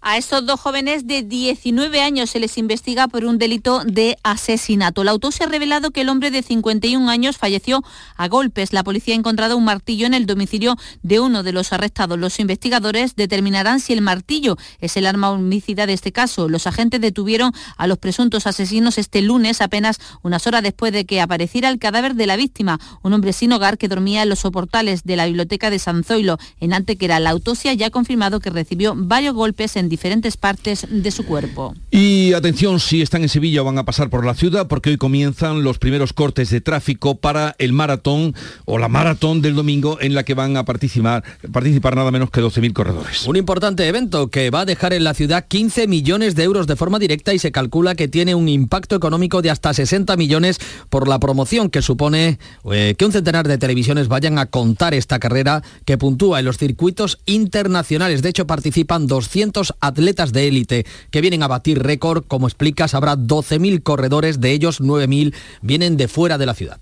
A 0.06 0.18
estos 0.18 0.46
dos 0.46 0.60
jóvenes 0.60 1.08
de 1.08 1.24
19 1.24 2.02
años 2.02 2.30
se 2.30 2.42
les 2.42 2.58
investiga 2.58 3.08
por 3.08 3.24
un 3.24 3.38
delito 3.38 3.86
de 3.86 4.18
asesinato. 4.22 5.06
La 5.06 5.12
autopsia 5.12 5.46
ha 5.46 5.50
revelado 5.50 5.92
que 5.92 6.02
el 6.02 6.10
hombre 6.10 6.30
de 6.30 6.42
51 6.42 7.10
años 7.10 7.38
falleció 7.38 7.82
a 8.18 8.28
golpes. 8.28 8.74
La 8.74 8.84
policía 8.84 9.16
ha 9.16 9.18
encontrado 9.18 9.56
un 9.56 9.64
martillo 9.64 10.06
en 10.06 10.14
el 10.14 10.26
domicilio 10.26 10.76
de 11.04 11.22
uno 11.22 11.42
de 11.42 11.54
los 11.54 11.72
arrestados. 11.72 12.20
Los 12.20 12.42
investigadores 12.42 13.16
determinarán 13.16 13.80
si 13.80 13.94
el 13.94 14.02
martillo 14.02 14.58
es 14.82 14.98
el 14.98 15.06
arma 15.06 15.30
homicida 15.30 15.86
de 15.86 15.94
este 15.94 16.12
caso. 16.12 16.50
Los 16.50 16.68
agentes 16.68 17.00
detuvieron 17.00 17.54
a 17.78 17.88
los 17.88 17.98
presuntos 17.98 18.46
asesinos 18.46 18.98
este 18.98 19.22
lunes, 19.22 19.62
apenas 19.62 20.02
unas 20.22 20.46
horas 20.48 20.64
después 20.64 20.92
de 20.92 21.06
que 21.06 21.22
apareciera 21.22 21.70
el 21.70 21.80
cadáver 21.80 22.16
de 22.16 22.28
la 22.28 22.36
víctima, 22.36 22.78
un 23.04 23.14
hombre 23.14 23.32
sin 23.32 23.54
hogar 23.54 23.78
que 23.78 23.88
dormía 23.88 24.24
en 24.24 24.28
los 24.28 24.40
soportales 24.40 25.04
de 25.06 25.16
la 25.16 25.28
biblioteca 25.28 25.70
de 25.70 25.80
San 25.80 26.04
Zoilo, 26.04 26.40
en 26.60 26.74
Antequera. 26.74 27.22
La 27.22 27.30
autopsia 27.30 27.72
ya 27.72 27.88
ha 27.88 27.90
confirmado 27.90 28.42
que 28.42 28.50
recibió 28.50 28.96
varios 28.98 29.34
golpes 29.34 29.78
en 29.78 29.93
diferentes 29.94 30.38
partes 30.38 30.88
de 30.90 31.12
su 31.12 31.24
cuerpo. 31.24 31.76
Y 31.92 32.34
atención 32.34 32.80
si 32.80 33.04
están 33.04 33.22
en 33.22 33.30
Sevilla 33.30 33.62
o 33.62 33.66
van 33.66 33.78
a 33.78 33.86
pasar 33.86 34.10
por 34.10 34.26
la 34.26 34.34
ciudad, 34.34 34.68
porque 34.68 34.90
hoy 34.90 34.98
comienzan 34.98 35.62
los 35.64 35.78
primeros 35.78 36.14
cortes 36.14 36.50
de 36.50 36.62
tráfico 36.62 37.18
para 37.18 37.56
el 37.60 37.74
maratón 37.74 38.34
o 38.66 38.80
la 38.80 38.88
maratón 38.88 39.44
del 39.44 39.54
domingo 39.54 40.00
en 40.02 40.16
la 40.16 40.24
que 40.24 40.34
van 40.34 40.58
a 40.58 40.66
participar, 40.66 41.24
participar 41.52 41.96
nada 41.96 42.10
menos 42.10 42.32
que 42.32 42.42
12.000 42.42 42.74
corredores. 42.74 43.28
Un 43.28 43.36
importante 43.36 43.88
evento 43.88 44.30
que 44.30 44.50
va 44.50 44.62
a 44.62 44.66
dejar 44.66 44.94
en 44.94 45.04
la 45.04 45.14
ciudad 45.14 45.46
15 45.48 45.88
millones 45.88 46.34
de 46.34 46.42
euros 46.42 46.66
de 46.66 46.76
forma 46.76 46.98
directa 46.98 47.36
y 47.36 47.38
se 47.38 47.52
calcula 47.52 47.94
que 47.94 48.08
tiene 48.08 48.34
un 48.34 48.50
impacto 48.50 48.96
económico 48.96 49.44
de 49.44 49.52
hasta 49.52 49.76
60 49.76 50.18
millones 50.18 50.58
por 50.90 51.08
la 51.08 51.20
promoción 51.20 51.70
que 51.70 51.84
supone 51.84 52.40
eh, 52.72 52.96
que 52.98 53.06
un 53.06 53.12
centenar 53.12 53.48
de 53.48 53.60
televisiones 53.60 54.08
vayan 54.08 54.40
a 54.40 54.48
contar 54.48 54.96
esta 54.96 55.20
carrera 55.20 55.62
que 55.86 56.00
puntúa 56.00 56.40
en 56.40 56.46
los 56.46 56.58
circuitos 56.58 57.20
internacionales. 57.28 58.24
De 58.24 58.30
hecho, 58.30 58.48
participan 58.48 59.06
200 59.06 59.76
atletas 59.86 60.34
de 60.34 60.48
élite 60.48 60.86
que 61.12 61.22
vienen 61.22 61.44
a 61.44 61.48
batir 61.48 61.82
récord. 61.82 62.24
Como 62.28 62.48
explicas, 62.48 62.94
habrá 62.94 63.16
12.000 63.16 63.84
corredores, 63.84 64.40
de 64.40 64.52
ellos 64.52 64.82
9.000 64.82 65.34
vienen 65.62 65.98
de 65.98 66.08
fuera 66.08 66.38
de 66.38 66.46
la 66.46 66.54
ciudad. 66.54 66.80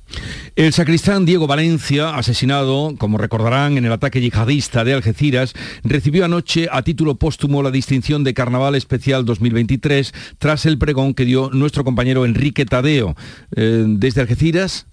El 0.56 0.74
sacristán 0.74 1.26
Diego 1.26 1.48
Valencia, 1.48 2.16
asesinado, 2.16 2.96
como 2.98 3.18
recordarán, 3.18 3.78
en 3.78 3.86
el 3.86 3.92
ataque 3.92 4.22
yihadista 4.22 4.84
de 4.84 4.94
Algeciras, 4.94 5.54
recibió 5.84 6.26
anoche 6.26 6.68
a 6.72 6.82
título 6.82 7.16
póstumo 7.16 7.64
la 7.64 7.72
distinción 7.72 8.24
de 8.24 8.34
Carnaval 8.34 8.76
Especial 8.76 9.26
2023 9.26 10.14
tras 10.38 10.66
el 10.66 10.78
pregón 10.78 11.14
que 11.14 11.26
dio 11.26 11.50
nuestro 11.52 11.84
compañero 11.84 12.26
Enrique 12.26 12.66
Tadeo. 12.66 13.16
Eh, 13.56 13.86
desde 13.88 14.22
Algeciras, 14.22 14.88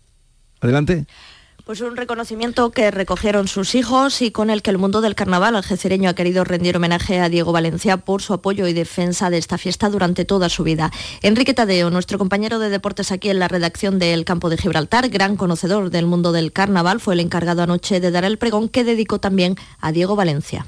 adelante. 0.61 1.07
Pues 1.69 1.83
un 1.83 1.99
reconocimiento 1.99 2.71
que 2.71 2.91
recogieron 2.91 3.47
sus 3.47 3.75
hijos 3.75 4.23
y 4.23 4.31
con 4.31 4.49
el 4.49 4.63
que 4.63 4.71
el 4.71 4.79
mundo 4.79 5.03
del 5.03 5.15
carnaval 5.15 5.55
algecireño 5.55 6.09
ha 6.09 6.15
querido 6.15 6.43
rendir 6.43 6.79
homenaje 6.79 7.21
a 7.21 7.29
Diego 7.29 7.53
Valencia 7.53 7.99
por 7.99 8.23
su 8.23 8.33
apoyo 8.33 8.67
y 8.69 8.73
defensa 8.73 9.29
de 9.29 9.37
esta 9.37 9.59
fiesta 9.59 9.91
durante 9.91 10.25
toda 10.25 10.49
su 10.49 10.65
vida. 10.65 10.91
Enrique 11.21 11.53
Tadeo, 11.53 11.91
nuestro 11.91 12.17
compañero 12.17 12.59
de 12.59 12.71
deportes 12.71 13.13
aquí 13.13 13.29
en 13.29 13.39
la 13.39 13.49
redacción 13.49 13.99
del 13.99 14.25
Campo 14.25 14.49
de 14.49 14.57
Gibraltar, 14.57 15.11
gran 15.11 15.37
conocedor 15.37 15.91
del 15.91 16.07
mundo 16.07 16.33
del 16.33 16.55
carnaval, 16.55 17.01
fue 17.01 17.13
el 17.13 17.21
encargado 17.21 17.63
anoche 17.63 18.01
de 18.01 18.13
dar 18.13 18.25
el 18.25 18.39
pregón 18.39 18.71
que 18.71 18.83
dedicó 18.83 19.19
también 19.19 19.57
a 19.79 19.93
Diego 19.93 20.17
Valencia. 20.17 20.65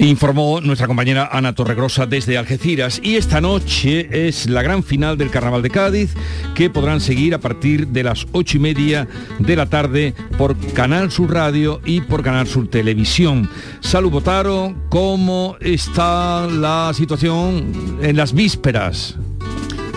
Informó 0.00 0.62
nuestra 0.62 0.86
compañera 0.86 1.28
Ana 1.30 1.54
Torregrosa 1.54 2.06
desde 2.06 2.38
Algeciras 2.38 3.00
y 3.04 3.16
esta 3.16 3.42
noche 3.42 4.26
es 4.26 4.48
la 4.48 4.62
gran 4.62 4.82
final 4.82 5.18
del 5.18 5.28
Carnaval 5.28 5.60
de 5.60 5.68
Cádiz 5.68 6.14
que 6.54 6.70
podrán 6.70 7.02
seguir 7.02 7.34
a 7.34 7.38
partir 7.38 7.88
de 7.88 8.02
las 8.02 8.26
ocho 8.32 8.56
y 8.56 8.60
media 8.60 9.06
de 9.38 9.56
la 9.56 9.66
tarde 9.66 10.14
por 10.38 10.56
Canal 10.72 11.10
Sur 11.10 11.34
Radio 11.34 11.82
y 11.84 12.00
por 12.00 12.22
Canal 12.22 12.46
Sur 12.46 12.68
Televisión. 12.68 13.50
Salud 13.80 14.10
Botaro, 14.10 14.74
¿cómo 14.88 15.56
está 15.60 16.46
la 16.46 16.92
situación 16.94 17.98
en 18.00 18.16
las 18.16 18.32
vísperas? 18.32 19.18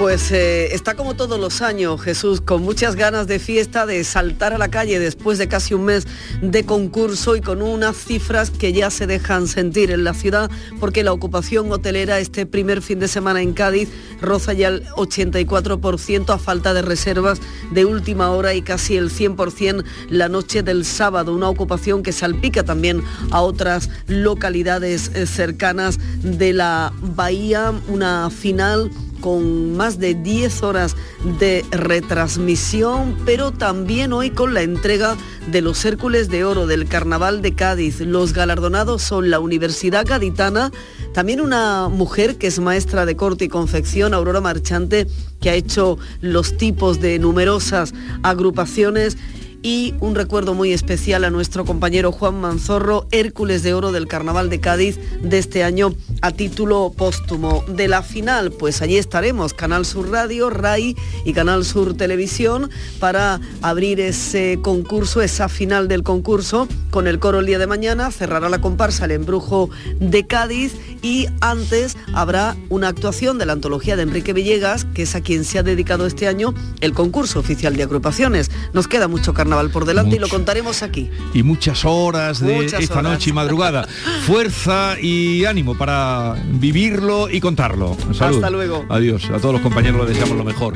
Pues 0.04 0.34
eh, 0.34 0.76
está 0.76 0.96
como 0.96 1.16
todos 1.16 1.39
los 1.39 1.62
años, 1.62 2.02
Jesús, 2.02 2.42
con 2.42 2.62
muchas 2.62 2.98
ganas 2.98 3.26
de 3.26 3.39
fiesta, 3.39 3.86
de 3.86 4.04
saltar 4.04 4.52
a 4.52 4.58
la 4.58 4.68
calle 4.68 5.00
después 5.00 5.38
de 5.38 5.48
casi 5.48 5.76
un 5.76 5.86
mes 5.86 6.06
de 6.42 6.66
concurso 6.66 7.38
y 7.38 7.42
con 7.42 7.62
unas 7.62 7.96
cifras 7.96 8.52
que 8.52 8.74
ya 8.74 8.89
se 8.89 9.08
dejan 9.08 9.48
sentir 9.48 9.92
en 9.92 10.04
la 10.04 10.13
ciudad, 10.13 10.52
porque 10.82 11.06
la 11.06 11.13
ocupación 11.13 11.72
hotelera 11.72 12.20
este 12.20 12.46
primer 12.46 12.82
fin 12.82 13.00
de 13.00 13.08
semana 13.08 13.42
en 13.42 13.54
Cádiz 13.54 13.88
roza 14.20 14.52
ya 14.52 14.68
el 14.68 14.86
84% 14.88 16.34
a 16.34 16.38
falta 16.38 16.74
de 16.74 16.82
reservas 16.82 17.39
de 17.72 17.86
última 17.86 18.30
hora 18.32 18.54
y 18.54 18.62
casi 18.62 18.98
el 18.98 19.10
100% 19.10 19.86
la 20.10 20.28
noche 20.28 20.63
del 20.63 20.84
sábado, 20.84 21.34
una 21.34 21.48
ocupación 21.48 22.04
que 22.04 22.12
salpica 22.12 22.63
también 22.63 23.02
a 23.32 23.39
otras 23.39 23.89
localidades 24.08 25.12
eh, 25.13 25.26
cercanas 25.26 25.98
de 26.22 26.52
la 26.52 26.92
bahía, 27.00 27.72
una 27.88 28.30
final 28.30 28.92
con 29.23 29.77
más 29.77 29.99
de 29.99 30.15
10 30.15 30.63
horas 30.63 30.97
de 31.39 31.63
retransmisión, 31.71 33.15
pero 33.25 33.53
también 33.53 34.12
hoy 34.12 34.31
con 34.31 34.53
la 34.53 34.63
entrega 34.63 35.15
de 35.47 35.62
los 35.62 35.86
Hércules 35.86 36.27
de 36.27 36.43
Oro 36.43 36.67
del 36.67 36.89
Carnaval 36.89 37.41
de 37.41 37.55
Cádiz. 37.55 38.01
Los 38.01 38.33
galardonados 38.33 39.01
son 39.01 39.29
la 39.29 39.39
Universidad 39.39 40.05
Gaditana, 40.05 40.73
también 41.13 41.39
una 41.39 41.88
mujer 41.88 42.38
que 42.38 42.47
es 42.47 42.59
maestra 42.59 43.05
de 43.05 43.15
corte 43.15 43.45
y 43.45 43.47
confección, 43.47 44.13
Aurora 44.13 44.41
Marchante, 44.41 45.07
que 45.39 45.49
ha 45.49 45.55
hecho 45.55 45.97
los 46.19 46.57
tipos 46.57 46.99
de 46.99 47.17
numerosas 47.17 47.93
agrupaciones 48.23 49.15
y 49.63 49.95
un 50.02 50.13
recuerdo 50.13 50.54
muy 50.54 50.73
especial 50.73 51.23
a 51.23 51.30
nuestro 51.30 51.63
compañero 51.63 52.12
Juan 52.12 52.39
Manzorro, 52.39 53.08
Hércules 53.12 53.63
de 53.63 53.73
Oro 53.73 53.93
del 53.93 54.08
Carnaval 54.08 54.49
de 54.49 54.60
Cádiz 54.60 54.99
de 55.21 55.39
este 55.39 55.63
año 55.63 55.95
a 56.21 56.32
título 56.32 56.93
póstumo. 56.95 57.63
De 57.69 57.88
la 57.88 58.04
final, 58.04 58.52
pues 58.52 58.82
allí 58.82 58.97
estaremos, 58.97 59.54
Canal 59.54 59.86
Sur 59.86 60.12
Radio, 60.12 60.49
RAI 60.49 60.97
y 61.23 61.34
Canal 61.34 61.63
Sur 61.63 61.95
Televisión, 61.95 62.69
para 62.99 63.39
abrir 63.62 64.02
ese 64.02 64.60
concurso, 64.62 65.21
esa 65.21 65.47
final 65.47 65.88
del 65.88 66.04
concurso, 66.04 66.67
con 66.91 67.08
el 67.08 67.19
coro 67.19 67.39
el 67.39 67.45
día 67.45 67.58
de 67.58 67.67
mañana, 67.67 68.12
cerrará 68.12 68.49
la 68.49 68.60
comparsa 68.60 69.06
El 69.06 69.12
Embrujo 69.12 69.69
de 69.99 70.28
Cádiz 70.28 70.76
y 71.02 71.28
antes 71.39 71.95
habrá 72.13 72.58
una 72.69 72.89
actuación 72.89 73.38
de 73.38 73.45
la 73.45 73.54
antología 73.54 73.95
de 73.95 74.04
Enrique 74.04 74.34
Villegas, 74.34 74.86
que 74.93 75.04
es 75.04 75.15
a 75.15 75.21
quien 75.21 75.45
se 75.45 75.60
ha 75.60 75.63
dedicado 75.63 76.06
este 76.06 76.28
año 76.28 76.54
el 76.82 76.93
concurso 76.93 77.39
oficial 77.39 77.78
de 77.78 77.84
agrupaciones. 77.84 78.52
Nos 78.73 78.88
queda 78.89 79.08
mucho 79.08 79.34
carnaval 79.34 79.53
por 79.72 79.86
delante 79.86 80.16
y 80.16 80.20
lo 80.20 80.28
contaremos 80.28 80.84
aquí. 80.84 81.10
Y 81.34 81.44
muchas 81.44 81.86
horas 81.86 82.39
de 82.39 82.66
esta 82.66 83.02
noche 83.02 83.30
y 83.30 83.34
madrugada. 83.34 83.88
Fuerza 84.26 84.96
y 85.02 85.46
ánimo 85.46 85.78
para 85.78 86.36
vivirlo 86.52 87.30
y 87.30 87.39
contarlo. 87.39 87.96
Hasta 88.10 88.50
luego. 88.50 88.86
Adiós. 88.89 89.30
A 89.30 89.39
todos 89.39 89.54
los 89.54 89.62
compañeros 89.62 90.02
les 90.02 90.18
deseamos 90.18 90.38
lo 90.38 90.44
mejor. 90.44 90.74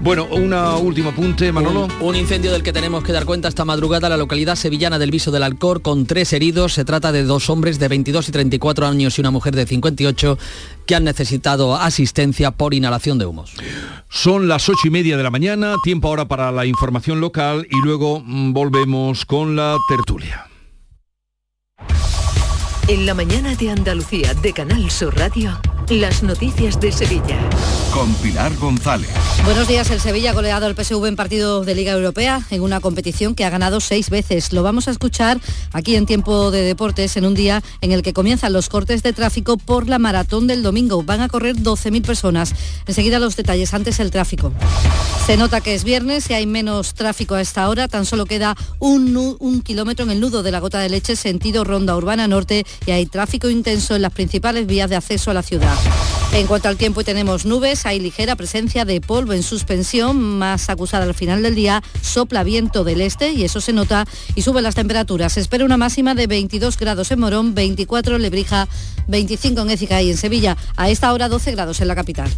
Bueno, 0.00 0.26
un 0.26 0.52
último 0.52 1.10
apunte, 1.10 1.52
Manolo. 1.52 1.86
Un, 2.00 2.08
un, 2.08 2.16
incendio 2.16 2.52
del 2.52 2.62
que 2.62 2.72
tenemos 2.72 3.04
que 3.04 3.12
dar 3.12 3.24
cuenta 3.24 3.48
esta 3.48 3.64
madrugada 3.64 4.08
la 4.08 4.16
localidad 4.16 4.56
sevillana 4.56 4.98
del 4.98 5.10
Viso 5.10 5.30
del 5.30 5.42
Alcor 5.42 5.82
con 5.82 6.06
tres 6.06 6.32
heridos. 6.32 6.74
Se 6.74 6.84
trata 6.84 7.12
de 7.12 7.22
dos 7.22 7.50
hombres 7.50 7.78
de 7.78 7.88
22 7.88 8.28
y 8.28 8.32
34 8.32 8.86
años 8.86 9.18
y 9.18 9.20
una 9.20 9.30
mujer 9.30 9.54
de 9.54 9.66
58 9.66 10.38
que 10.86 10.94
han 10.94 11.04
necesitado 11.04 11.76
asistencia 11.76 12.50
por 12.52 12.74
inhalación 12.74 13.18
de 13.18 13.26
humos. 13.26 13.52
Son 14.08 14.48
las 14.48 14.68
ocho 14.68 14.86
y 14.86 14.90
media 14.90 15.16
de 15.16 15.22
la 15.22 15.30
mañana, 15.30 15.74
tiempo 15.82 16.08
ahora 16.08 16.26
para 16.26 16.52
la 16.52 16.64
información 16.64 17.20
local 17.20 17.66
y 17.70 17.80
luego 17.84 18.22
mm, 18.24 18.52
volvemos 18.52 19.24
con 19.26 19.56
la 19.56 19.76
tertulia. 19.88 20.46
En 22.88 23.04
la 23.04 23.14
mañana 23.14 23.56
de 23.56 23.68
Andalucía 23.70 24.32
de 24.34 24.52
Canal 24.52 24.88
Sur 24.92 25.16
Radio. 25.18 25.58
Las 25.88 26.24
noticias 26.24 26.80
de 26.80 26.90
Sevilla. 26.90 27.38
Con 27.92 28.12
Pilar 28.14 28.54
González. 28.56 29.10
Buenos 29.44 29.68
días. 29.68 29.88
El 29.90 30.00
Sevilla 30.00 30.30
ha 30.30 30.34
goleado 30.34 30.66
al 30.66 30.74
PSV 30.74 31.06
en 31.06 31.14
partido 31.14 31.64
de 31.64 31.76
Liga 31.76 31.92
Europea 31.92 32.42
en 32.50 32.60
una 32.60 32.80
competición 32.80 33.36
que 33.36 33.44
ha 33.44 33.50
ganado 33.50 33.78
seis 33.80 34.10
veces. 34.10 34.52
Lo 34.52 34.64
vamos 34.64 34.88
a 34.88 34.90
escuchar 34.90 35.40
aquí 35.72 35.94
en 35.94 36.04
Tiempo 36.04 36.50
de 36.50 36.62
Deportes 36.62 37.16
en 37.16 37.24
un 37.24 37.34
día 37.34 37.62
en 37.80 37.92
el 37.92 38.02
que 38.02 38.12
comienzan 38.12 38.52
los 38.52 38.68
cortes 38.68 39.04
de 39.04 39.12
tráfico 39.12 39.56
por 39.56 39.88
la 39.88 40.00
maratón 40.00 40.48
del 40.48 40.64
domingo. 40.64 41.04
Van 41.04 41.20
a 41.20 41.28
correr 41.28 41.54
12.000 41.54 42.04
personas. 42.04 42.52
Enseguida 42.86 43.20
los 43.20 43.36
detalles. 43.36 43.72
Antes 43.72 44.00
el 44.00 44.10
tráfico. 44.10 44.52
Se 45.24 45.36
nota 45.36 45.60
que 45.60 45.74
es 45.74 45.84
viernes 45.84 46.30
y 46.30 46.34
hay 46.34 46.46
menos 46.46 46.94
tráfico 46.94 47.36
a 47.36 47.40
esta 47.40 47.68
hora. 47.68 47.86
Tan 47.86 48.06
solo 48.06 48.26
queda 48.26 48.56
un, 48.80 49.36
un 49.38 49.62
kilómetro 49.62 50.04
en 50.04 50.10
el 50.10 50.20
nudo 50.20 50.42
de 50.42 50.50
la 50.50 50.58
gota 50.58 50.80
de 50.80 50.88
leche 50.88 51.14
sentido 51.14 51.62
Ronda 51.62 51.96
Urbana 51.96 52.26
Norte 52.26 52.66
y 52.84 52.90
hay 52.90 53.06
tráfico 53.06 53.48
intenso 53.48 53.96
en 53.96 54.02
las 54.02 54.12
principales 54.12 54.66
vías 54.66 54.90
de 54.90 54.96
acceso 54.96 55.30
a 55.30 55.34
la 55.34 55.42
ciudad. 55.42 55.76
En 56.32 56.46
cuanto 56.46 56.68
al 56.68 56.76
tiempo, 56.76 57.04
tenemos 57.04 57.46
nubes, 57.46 57.86
hay 57.86 58.00
ligera 58.00 58.36
presencia 58.36 58.84
de 58.84 59.00
polvo 59.00 59.32
en 59.32 59.42
suspensión, 59.42 60.20
más 60.20 60.68
acusada 60.68 61.04
al 61.04 61.14
final 61.14 61.42
del 61.42 61.54
día, 61.54 61.82
sopla 62.02 62.42
viento 62.42 62.84
del 62.84 63.00
este 63.00 63.32
y 63.32 63.44
eso 63.44 63.60
se 63.60 63.72
nota 63.72 64.04
y 64.34 64.42
sube 64.42 64.60
las 64.60 64.74
temperaturas. 64.74 65.32
Se 65.32 65.40
espera 65.40 65.64
una 65.64 65.76
máxima 65.76 66.14
de 66.14 66.26
22 66.26 66.76
grados 66.76 67.10
en 67.10 67.20
Morón, 67.20 67.54
24 67.54 68.16
en 68.16 68.22
Lebrija, 68.22 68.68
25 69.06 69.62
en 69.62 69.70
Écija 69.70 70.02
y 70.02 70.10
en 70.10 70.16
Sevilla. 70.16 70.56
A 70.76 70.90
esta 70.90 71.12
hora 71.12 71.28
12 71.28 71.52
grados 71.52 71.80
en 71.80 71.88
la 71.88 71.94
capital. 71.94 72.30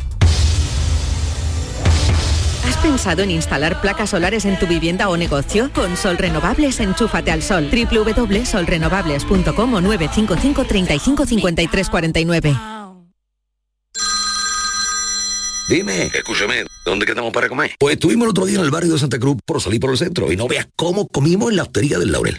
¿Has 2.68 2.76
pensado 2.76 3.22
en 3.22 3.30
instalar 3.30 3.80
placas 3.80 4.10
solares 4.10 4.44
en 4.44 4.58
tu 4.58 4.66
vivienda 4.66 5.08
o 5.08 5.16
negocio? 5.16 5.70
Con 5.74 5.96
Sol 5.96 6.18
Renovables, 6.18 6.80
enchúfate 6.80 7.30
al 7.30 7.42
sol. 7.42 7.70
www.solrenovables.com 7.70 9.74
o 9.74 9.80
955 9.80 10.64
35 10.66 11.24
53 11.24 11.88
49. 11.88 12.54
Dime, 15.70 16.10
escúchame, 16.12 16.66
¿dónde 16.84 17.06
quedamos 17.06 17.32
para 17.32 17.48
comer? 17.48 17.74
Pues 17.78 17.94
estuvimos 17.94 18.26
el 18.26 18.32
otro 18.32 18.44
día 18.44 18.58
en 18.58 18.66
el 18.66 18.70
barrio 18.70 18.92
de 18.92 18.98
Santa 18.98 19.18
Cruz 19.18 19.38
por 19.46 19.62
salir 19.62 19.80
por 19.80 19.90
el 19.90 19.96
centro 19.96 20.30
y 20.30 20.36
no 20.36 20.46
veas 20.46 20.68
cómo 20.76 21.08
comimos 21.08 21.48
en 21.48 21.56
la 21.56 21.62
hostería 21.62 21.98
del 21.98 22.12
Laurel. 22.12 22.38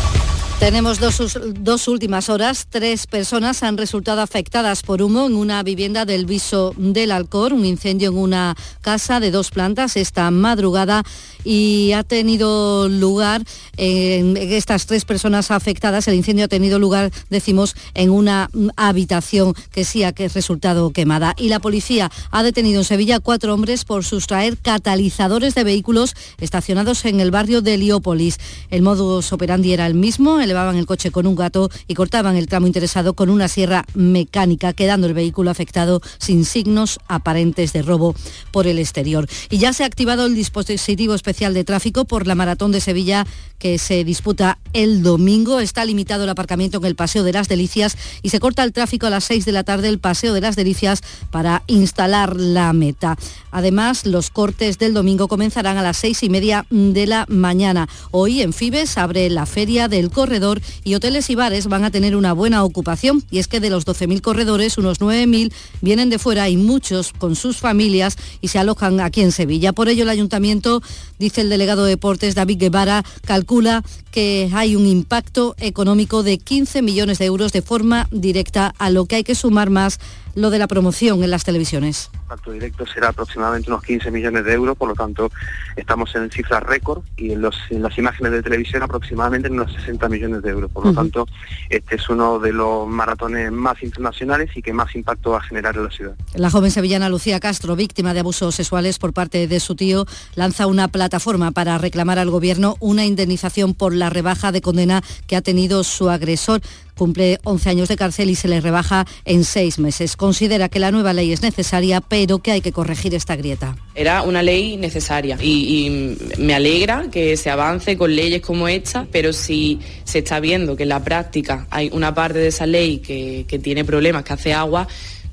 Tenemos 0.61 0.99
dos, 0.99 1.39
dos, 1.55 1.87
últimas 1.87 2.29
horas. 2.29 2.67
Tres 2.69 3.07
personas 3.07 3.63
han 3.63 3.79
resultado 3.79 4.21
afectadas 4.21 4.83
por 4.83 5.01
humo 5.01 5.25
en 5.25 5.35
una 5.35 5.63
vivienda 5.63 6.05
del 6.05 6.27
Viso 6.27 6.75
del 6.77 7.11
Alcor, 7.11 7.51
un 7.51 7.65
incendio 7.65 8.11
en 8.11 8.17
una 8.19 8.55
casa 8.81 9.19
de 9.19 9.31
dos 9.31 9.49
plantas 9.49 9.97
esta 9.97 10.29
madrugada 10.29 11.01
y 11.43 11.93
ha 11.93 12.03
tenido 12.03 12.87
lugar 12.89 13.41
en 13.75 14.37
estas 14.37 14.85
tres 14.85 15.03
personas 15.03 15.49
afectadas. 15.49 16.07
El 16.07 16.13
incendio 16.13 16.45
ha 16.45 16.47
tenido 16.47 16.77
lugar, 16.77 17.11
decimos, 17.31 17.75
en 17.95 18.11
una 18.11 18.47
habitación 18.75 19.55
que 19.71 19.83
sí 19.83 20.03
ha 20.03 20.11
resultado 20.11 20.91
quemada. 20.91 21.33
Y 21.39 21.49
la 21.49 21.59
policía 21.59 22.11
ha 22.29 22.43
detenido 22.43 22.81
en 22.81 22.85
Sevilla 22.85 23.19
cuatro 23.19 23.55
hombres 23.55 23.83
por 23.83 24.03
sustraer 24.05 24.59
catalizadores 24.59 25.55
de 25.55 25.63
vehículos 25.63 26.15
estacionados 26.39 27.03
en 27.05 27.19
el 27.19 27.31
barrio 27.31 27.63
de 27.63 27.73
Heliópolis. 27.73 28.37
El 28.69 28.83
modus 28.83 29.33
operandi 29.33 29.73
era 29.73 29.87
el 29.87 29.95
mismo 29.95 30.39
elevaban 30.51 30.75
el 30.75 30.85
coche 30.85 31.11
con 31.11 31.25
un 31.25 31.35
gato 31.35 31.69
y 31.87 31.95
cortaban 31.95 32.35
el 32.35 32.47
tramo 32.47 32.67
interesado 32.67 33.13
con 33.13 33.29
una 33.29 33.47
sierra 33.47 33.85
mecánica, 33.93 34.73
quedando 34.73 35.07
el 35.07 35.13
vehículo 35.13 35.49
afectado 35.49 36.01
sin 36.17 36.45
signos 36.45 36.99
aparentes 37.07 37.73
de 37.73 37.81
robo 37.81 38.13
por 38.51 38.67
el 38.67 38.79
exterior. 38.79 39.27
Y 39.49 39.57
ya 39.57 39.73
se 39.73 39.83
ha 39.83 39.87
activado 39.87 40.25
el 40.25 40.35
dispositivo 40.35 41.15
especial 41.15 41.53
de 41.53 41.63
tráfico 41.63 42.05
por 42.05 42.27
la 42.27 42.35
maratón 42.35 42.71
de 42.71 42.81
Sevilla 42.81 43.25
que 43.59 43.77
se 43.77 44.03
disputa 44.03 44.57
el 44.73 45.03
domingo. 45.03 45.59
Está 45.59 45.85
limitado 45.85 46.23
el 46.23 46.29
aparcamiento 46.29 46.79
en 46.79 46.85
el 46.85 46.95
Paseo 46.95 47.23
de 47.23 47.33
las 47.33 47.47
Delicias 47.47 47.97
y 48.21 48.29
se 48.29 48.39
corta 48.39 48.63
el 48.63 48.73
tráfico 48.73 49.07
a 49.07 49.09
las 49.09 49.23
6 49.25 49.45
de 49.45 49.51
la 49.51 49.63
tarde 49.63 49.87
el 49.87 49.99
Paseo 49.99 50.33
de 50.33 50.41
las 50.41 50.55
Delicias 50.55 51.01
para 51.29 51.63
instalar 51.67 52.35
la 52.35 52.73
meta. 52.73 53.17
Además, 53.51 54.05
los 54.05 54.29
cortes 54.29 54.77
del 54.79 54.93
domingo 54.93 55.27
comenzarán 55.27 55.77
a 55.77 55.81
las 55.81 55.97
seis 55.97 56.23
y 56.23 56.29
media 56.29 56.65
de 56.69 57.05
la 57.05 57.25
mañana. 57.29 57.87
Hoy 58.11 58.41
en 58.41 58.53
Fibes 58.53 58.97
abre 58.97 59.29
la 59.29 59.45
feria 59.45 59.87
del 59.87 60.09
corredor 60.09 60.40
y 60.83 60.95
hoteles 60.95 61.29
y 61.29 61.35
bares 61.35 61.67
van 61.67 61.83
a 61.83 61.91
tener 61.91 62.15
una 62.15 62.33
buena 62.33 62.63
ocupación. 62.63 63.23
Y 63.29 63.39
es 63.39 63.47
que 63.47 63.59
de 63.59 63.69
los 63.69 63.85
12.000 63.85 64.21
corredores, 64.21 64.77
unos 64.77 64.99
9.000 64.99 65.51
vienen 65.81 66.09
de 66.09 66.19
fuera 66.19 66.49
y 66.49 66.57
muchos 66.57 67.13
con 67.13 67.35
sus 67.35 67.57
familias 67.57 68.17
y 68.41 68.47
se 68.47 68.59
alojan 68.59 68.99
aquí 68.99 69.21
en 69.21 69.31
Sevilla. 69.31 69.73
Por 69.73 69.89
ello 69.89 70.03
el 70.03 70.09
ayuntamiento, 70.09 70.81
dice 71.19 71.41
el 71.41 71.49
delegado 71.49 71.83
de 71.83 71.91
deportes 71.91 72.35
David 72.35 72.59
Guevara, 72.59 73.03
calcula 73.25 73.83
que 74.11 74.49
hay 74.53 74.75
un 74.75 74.87
impacto 74.87 75.55
económico 75.59 76.23
de 76.23 76.37
15 76.37 76.81
millones 76.81 77.19
de 77.19 77.25
euros 77.25 77.51
de 77.51 77.61
forma 77.61 78.07
directa, 78.11 78.73
a 78.77 78.89
lo 78.89 79.05
que 79.05 79.17
hay 79.17 79.23
que 79.23 79.35
sumar 79.35 79.69
más 79.69 79.99
lo 80.35 80.49
de 80.49 80.59
la 80.59 80.67
promoción 80.67 81.23
en 81.23 81.31
las 81.31 81.43
televisiones. 81.43 82.09
El 82.31 82.35
impacto 82.35 82.51
directo 82.53 82.85
será 82.85 83.09
aproximadamente 83.09 83.69
unos 83.69 83.83
15 83.83 84.09
millones 84.09 84.45
de 84.45 84.53
euros, 84.53 84.77
por 84.77 84.87
lo 84.87 84.95
tanto 84.95 85.29
estamos 85.75 86.15
en 86.15 86.31
cifras 86.31 86.63
récord 86.63 87.03
y 87.17 87.33
en, 87.33 87.41
las 87.41 87.97
imágenes 87.97 88.31
de 88.31 88.41
televisión 88.41 88.83
aproximadamente 88.83 89.49
en 89.49 89.55
unos 89.55 89.73
60 89.73 90.07
millones 90.07 90.41
de 90.41 90.51
euros. 90.51 90.71
Por 90.71 90.85
lo 90.85 90.93
tanto, 90.93 91.27
este 91.69 91.95
es 91.95 92.07
uno 92.07 92.39
de 92.39 92.53
los 92.53 92.87
maratones 92.87 93.51
más 93.51 93.83
internacionales 93.83 94.49
y 94.55 94.61
que 94.61 94.71
más 94.71 94.95
impacto 94.95 95.31
va 95.31 95.39
a 95.39 95.41
generar 95.41 95.75
en 95.75 95.83
la 95.83 95.91
ciudad. 95.91 96.13
La 96.33 96.49
joven 96.49 96.71
sevillana 96.71 97.09
Lucía 97.09 97.41
Castro, 97.41 97.75
víctima 97.75 98.13
de 98.13 98.21
abusos 98.21 98.55
sexuales 98.55 98.97
por 98.97 99.11
parte 99.11 99.49
de 99.49 99.59
su 99.59 99.75
tío, 99.75 100.05
lanza 100.35 100.67
una 100.67 100.87
plataforma 100.87 101.51
para 101.51 101.77
reclamar 101.79 102.17
al 102.17 102.29
gobierno 102.29 102.77
una 102.79 103.03
indemnización 103.03 103.73
por 103.73 103.93
la 103.93 104.09
rebaja 104.09 104.53
de 104.53 104.61
condena 104.61 105.03
que 105.27 105.35
ha 105.35 105.41
tenido 105.41 105.83
su 105.83 106.09
agresor 106.09 106.61
cumple 107.01 107.39
11 107.45 107.67
años 107.67 107.89
de 107.89 107.97
cárcel 107.97 108.29
y 108.29 108.35
se 108.35 108.47
le 108.47 108.61
rebaja 108.61 109.07
en 109.25 109.43
seis 109.43 109.79
meses. 109.79 110.15
Considera 110.15 110.69
que 110.69 110.77
la 110.77 110.91
nueva 110.91 111.13
ley 111.13 111.31
es 111.31 111.41
necesaria, 111.41 111.99
pero 111.99 112.20
que 112.41 112.51
hay 112.51 112.61
que 112.61 112.71
corregir 112.71 113.13
esta 113.15 113.35
grieta. 113.35 113.75
Era 113.95 114.21
una 114.23 114.41
ley 114.41 114.77
necesaria 114.77 115.37
y, 115.41 116.17
me 116.37 116.53
alegra 116.53 117.05
que 117.11 117.37
se 117.37 117.49
avance 117.49 117.97
con 117.97 118.15
leyes 118.15 118.41
como 118.41 118.67
esta, 118.67 119.07
pero 119.11 119.33
si 119.33 119.79
se 120.03 120.19
está 120.19 120.39
viendo 120.39 120.75
que 120.75 120.83
en 120.83 120.89
la 120.89 121.03
práctica 121.03 121.67
hay 121.69 121.89
una 121.93 122.13
parte 122.13 122.39
de 122.39 122.47
esa 122.47 122.65
ley 122.65 122.99
que, 122.99 123.45
que 123.47 123.59
tiene 123.59 123.83
problemas, 123.83 124.23
que 124.23 124.33
hace 124.33 124.53
agua, 124.53 124.87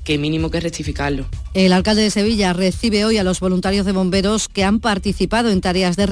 que 0.09 0.17
mínimo 0.17 0.49
que 0.49 0.59
rectificarlo. 0.59 1.27
El 1.53 1.71
alcalde 1.71 2.01
de 2.01 2.09
Sevilla 2.09 2.51
recibe 2.51 3.05
hoy 3.05 3.19
a 3.19 3.23
los 3.23 3.39
voluntarios 3.39 3.85
de 3.85 3.91
bomberos 3.91 4.47
que 4.47 4.63
han 4.63 4.79
participado 4.79 5.51
en 5.51 5.61
tareas 5.61 5.97
de 5.97 6.07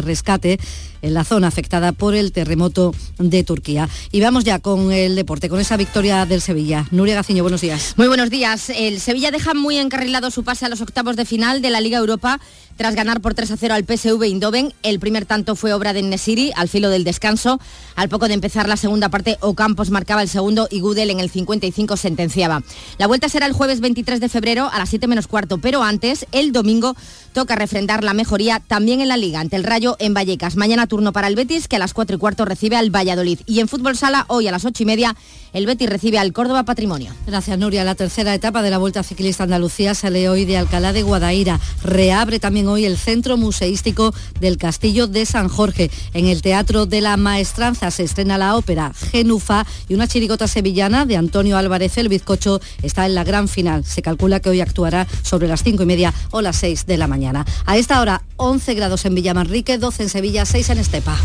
rescate 0.00 0.60
en 1.02 1.12
la 1.12 1.24
zona 1.24 1.48
afectada 1.48 1.90
por 1.90 2.14
el 2.14 2.30
terremoto 2.30 2.94
de 3.18 3.42
Turquía. 3.42 3.88
Y 4.12 4.20
vamos 4.20 4.44
ya 4.44 4.60
con 4.60 4.92
el 4.92 5.16
deporte, 5.16 5.48
con 5.48 5.58
esa 5.58 5.76
victoria 5.76 6.24
del 6.24 6.40
Sevilla. 6.40 6.86
Nuria 6.92 7.16
Gaciño, 7.16 7.42
buenos 7.42 7.62
días. 7.62 7.94
Muy 7.96 8.06
buenos 8.06 8.30
días. 8.30 8.70
El 8.70 9.00
Sevilla 9.00 9.32
deja 9.32 9.54
muy 9.54 9.76
encarrilado 9.78 10.30
su 10.30 10.44
pase 10.44 10.66
a 10.66 10.68
los 10.68 10.80
octavos 10.80 11.16
de 11.16 11.24
final 11.24 11.62
de 11.62 11.70
la 11.70 11.80
Liga 11.80 11.98
Europa 11.98 12.38
tras 12.76 12.94
ganar 12.94 13.20
por 13.20 13.34
3 13.34 13.50
a 13.50 13.56
0 13.56 13.74
al 13.74 13.84
PSV 13.84 14.22
Eindhoven. 14.22 14.72
El 14.82 15.00
primer 15.00 15.26
tanto 15.26 15.56
fue 15.56 15.72
obra 15.72 15.92
de 15.92 16.02
Nesiri 16.02 16.52
al 16.56 16.68
filo 16.68 16.90
del 16.90 17.04
descanso. 17.04 17.60
Al 17.94 18.08
poco 18.08 18.28
de 18.28 18.34
empezar 18.34 18.68
la 18.68 18.76
segunda 18.76 19.08
parte, 19.08 19.38
Ocampos 19.40 19.90
marcaba 19.90 20.22
el 20.22 20.28
segundo 20.28 20.68
y 20.70 20.80
Gudel 20.80 21.10
en 21.10 21.20
el 21.20 21.30
55 21.30 21.96
sentenciaba. 21.96 22.62
La 22.98 23.06
vuelta 23.06 23.28
será 23.28 23.46
el 23.46 23.52
jueves 23.52 23.80
23 23.80 24.20
de 24.20 24.28
febrero 24.28 24.70
a 24.72 24.78
las 24.78 24.90
7 24.90 25.06
menos 25.06 25.26
cuarto, 25.26 25.58
pero 25.58 25.82
antes, 25.82 26.26
el 26.32 26.52
domingo, 26.52 26.94
toca 27.32 27.54
refrendar 27.54 28.04
la 28.04 28.14
mejoría 28.14 28.60
también 28.60 29.00
en 29.00 29.08
la 29.08 29.16
Liga 29.16 29.40
ante 29.40 29.56
el 29.56 29.64
Rayo 29.64 29.96
en 29.98 30.14
Vallecas. 30.14 30.56
Mañana 30.56 30.86
turno 30.86 31.12
para 31.12 31.28
el 31.28 31.36
Betis, 31.36 31.68
que 31.68 31.76
a 31.76 31.78
las 31.78 31.94
4 31.94 32.16
y 32.16 32.18
cuarto 32.18 32.44
recibe 32.44 32.76
al 32.76 32.94
Valladolid. 32.94 33.40
Y 33.46 33.60
en 33.60 33.68
Fútbol 33.68 33.96
Sala, 33.96 34.24
hoy 34.28 34.48
a 34.48 34.52
las 34.52 34.64
8 34.64 34.82
y 34.82 34.86
media, 34.86 35.16
el 35.52 35.66
Betis 35.66 35.88
recibe 35.88 36.18
al 36.18 36.32
Córdoba 36.32 36.64
Patrimonio. 36.64 37.12
Gracias, 37.26 37.58
Nuria. 37.58 37.84
La 37.84 37.94
tercera 37.94 38.34
etapa 38.34 38.62
de 38.62 38.70
la 38.70 38.78
Vuelta 38.78 39.02
Ciclista 39.02 39.44
Andalucía 39.44 39.94
sale 39.94 40.28
hoy 40.28 40.44
de 40.44 40.56
Alcalá 40.56 40.92
de 40.92 41.02
Guadaira. 41.02 41.60
Reabre 41.82 42.38
también 42.38 42.65
hoy 42.68 42.84
el 42.84 42.96
Centro 42.96 43.36
Museístico 43.36 44.14
del 44.40 44.56
Castillo 44.58 45.06
de 45.06 45.26
San 45.26 45.48
Jorge. 45.48 45.90
En 46.14 46.26
el 46.26 46.42
Teatro 46.42 46.86
de 46.86 47.00
la 47.00 47.16
Maestranza 47.16 47.90
se 47.90 48.04
estrena 48.04 48.38
la 48.38 48.56
ópera 48.56 48.92
Genufa 49.12 49.66
y 49.88 49.94
una 49.94 50.08
chirigota 50.08 50.48
sevillana 50.48 51.06
de 51.06 51.16
Antonio 51.16 51.56
Álvarez 51.56 51.96
el 51.98 52.08
Bizcocho 52.08 52.60
está 52.82 53.06
en 53.06 53.14
la 53.14 53.24
gran 53.24 53.48
final. 53.48 53.84
Se 53.84 54.02
calcula 54.02 54.40
que 54.40 54.50
hoy 54.50 54.60
actuará 54.60 55.06
sobre 55.22 55.48
las 55.48 55.62
5 55.62 55.82
y 55.82 55.86
media 55.86 56.14
o 56.30 56.42
las 56.42 56.56
6 56.56 56.86
de 56.86 56.96
la 56.96 57.06
mañana. 57.06 57.44
A 57.64 57.76
esta 57.76 58.00
hora 58.00 58.22
11 58.36 58.74
grados 58.74 59.04
en 59.04 59.14
Villamanrique, 59.14 59.78
12 59.78 60.04
en 60.04 60.08
Sevilla, 60.08 60.44
6 60.44 60.70
en 60.70 60.78
Estepa. 60.78 61.18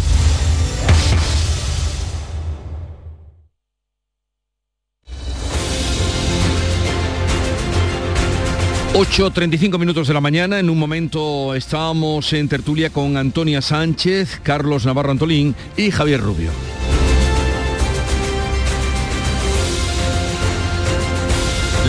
8.35 8.93 9.79
minutos 9.79 10.09
de 10.09 10.13
la 10.13 10.19
mañana, 10.19 10.59
en 10.59 10.69
un 10.69 10.77
momento 10.77 11.55
estábamos 11.55 12.33
en 12.33 12.49
tertulia 12.49 12.89
con 12.89 13.15
Antonia 13.15 13.61
Sánchez, 13.61 14.41
Carlos 14.43 14.85
Navarro 14.85 15.11
Antolín 15.11 15.55
y 15.77 15.91
Javier 15.91 16.19
Rubio. 16.19 16.49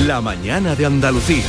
La 0.07 0.21
mañana 0.21 0.77
de 0.77 0.87
Andalucía. 0.87 1.45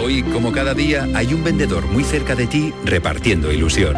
Hoy, 0.00 0.22
como 0.22 0.52
cada 0.52 0.72
día, 0.74 1.08
hay 1.14 1.34
un 1.34 1.42
vendedor 1.42 1.84
muy 1.86 2.04
cerca 2.04 2.36
de 2.36 2.46
ti 2.46 2.72
repartiendo 2.84 3.50
ilusión. 3.50 3.96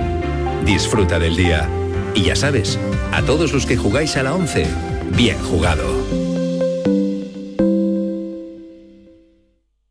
Disfruta 0.65 1.19
del 1.19 1.37
día. 1.37 1.69
Y 2.15 2.23
ya 2.23 2.35
sabes, 2.35 2.79
a 3.13 3.21
todos 3.23 3.53
los 3.53 3.67
que 3.67 3.77
jugáis 3.77 4.17
a 4.17 4.23
la 4.23 4.35
11, 4.35 4.67
bien 5.15 5.37
jugado. 5.39 5.85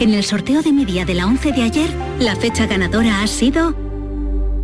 En 0.00 0.12
el 0.12 0.24
sorteo 0.24 0.60
de 0.60 0.72
mi 0.72 0.84
día 0.84 1.04
de 1.04 1.14
la 1.14 1.26
11 1.26 1.52
de 1.52 1.62
ayer, 1.62 1.90
la 2.18 2.34
fecha 2.34 2.66
ganadora 2.66 3.22
ha 3.22 3.26
sido 3.26 3.74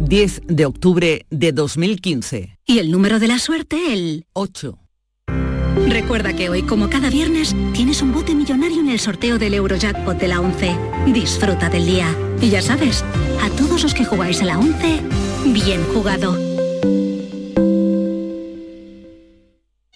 10 0.01 0.43
de 0.49 0.66
octubre 0.66 1.26
de 1.31 1.53
2015. 1.53 2.59
Y 2.66 2.78
el 2.78 2.91
número 2.91 3.20
de 3.20 3.28
la 3.28 3.39
suerte, 3.39 3.93
el 3.93 4.26
8. 4.33 4.78
Recuerda 5.89 6.35
que 6.35 6.51
hoy, 6.51 6.62
como 6.62 6.91
cada 6.91 7.11
viernes, 7.11 7.55
tienes 7.72 8.03
un 8.03 8.12
bote 8.12 8.35
millonario 8.35 8.81
en 8.81 8.89
el 8.89 8.99
sorteo 8.99 9.39
del 9.39 9.55
Eurojackpot 9.55 10.18
de 10.18 10.28
la 10.28 10.41
11. 10.41 10.76
Disfruta 11.12 11.68
del 11.68 11.87
día. 11.87 12.14
Y 12.41 12.51
ya 12.51 12.61
sabes, 12.61 13.05
a 13.41 13.49
todos 13.51 13.83
los 13.85 13.95
que 13.95 14.05
jugáis 14.05 14.43
a 14.43 14.47
la 14.47 14.59
11, 14.59 15.01
bien 15.53 15.83
jugado. 15.95 16.49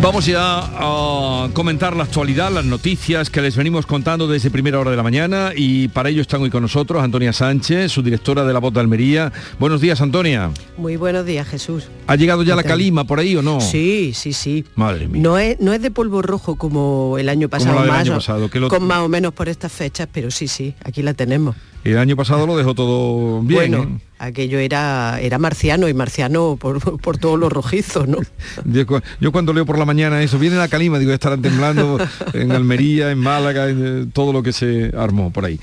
Vamos 0.00 0.26
ya 0.26 0.60
a 0.62 1.48
comentar 1.52 1.96
la 1.96 2.04
actualidad, 2.04 2.52
las 2.52 2.64
noticias 2.64 3.30
que 3.30 3.42
les 3.42 3.56
venimos 3.56 3.84
contando 3.84 4.28
desde 4.28 4.48
primera 4.48 4.78
hora 4.78 4.92
de 4.92 4.96
la 4.96 5.02
mañana 5.02 5.50
y 5.54 5.88
para 5.88 6.08
ello 6.08 6.22
están 6.22 6.40
hoy 6.40 6.50
con 6.50 6.62
nosotros 6.62 7.02
Antonia 7.02 7.32
Sánchez, 7.32 7.90
su 7.90 8.02
directora 8.02 8.44
de 8.44 8.52
la 8.52 8.60
Voz 8.60 8.72
de 8.72 8.80
Almería. 8.80 9.32
Buenos 9.58 9.80
días, 9.80 10.00
Antonia. 10.00 10.50
Muy 10.76 10.96
buenos 10.96 11.26
días, 11.26 11.48
Jesús. 11.48 11.88
¿Ha 12.06 12.14
llegado 12.14 12.44
ya 12.44 12.54
la 12.54 12.62
calima 12.62 13.04
por 13.04 13.18
ahí 13.18 13.34
o 13.34 13.42
no? 13.42 13.60
Sí, 13.60 14.12
sí, 14.14 14.32
sí. 14.32 14.64
Madre 14.76 15.08
mía. 15.08 15.20
No 15.20 15.36
es, 15.36 15.58
no 15.58 15.72
es 15.72 15.82
de 15.82 15.90
polvo 15.90 16.22
rojo 16.22 16.54
como 16.54 17.18
el 17.18 17.28
año 17.28 17.48
pasado, 17.48 17.84
más, 17.84 18.08
pasado 18.08 18.48
con 18.68 18.86
más 18.86 19.00
o 19.00 19.08
menos 19.08 19.34
por 19.34 19.48
estas 19.48 19.72
fechas, 19.72 20.08
pero 20.12 20.30
sí, 20.30 20.46
sí, 20.46 20.74
aquí 20.84 21.02
la 21.02 21.14
tenemos. 21.14 21.56
El 21.84 21.98
año 21.98 22.16
pasado 22.16 22.46
lo 22.46 22.56
dejó 22.56 22.74
todo 22.74 23.40
bien. 23.42 23.70
Bueno, 23.70 23.82
¿eh? 23.84 24.00
aquello 24.18 24.58
era, 24.58 25.20
era 25.20 25.38
marciano 25.38 25.88
y 25.88 25.94
marciano 25.94 26.56
por, 26.56 27.00
por 27.00 27.18
todos 27.18 27.38
los 27.38 27.52
rojizos, 27.52 28.08
¿no? 28.08 28.18
Yo, 28.64 28.84
yo, 29.20 29.32
cuando 29.32 29.52
leo 29.52 29.64
por 29.64 29.78
la 29.78 29.84
mañana 29.84 30.22
eso, 30.22 30.38
viene 30.38 30.56
la 30.56 30.68
calima, 30.68 30.98
digo, 30.98 31.12
estarán 31.12 31.40
temblando 31.40 31.98
en 32.32 32.52
Almería, 32.52 33.10
en 33.10 33.18
Málaga, 33.18 33.68
en 33.68 34.02
eh, 34.02 34.06
todo 34.12 34.32
lo 34.32 34.42
que 34.42 34.52
se 34.52 34.92
armó 34.96 35.32
por 35.32 35.44
ahí. 35.44 35.58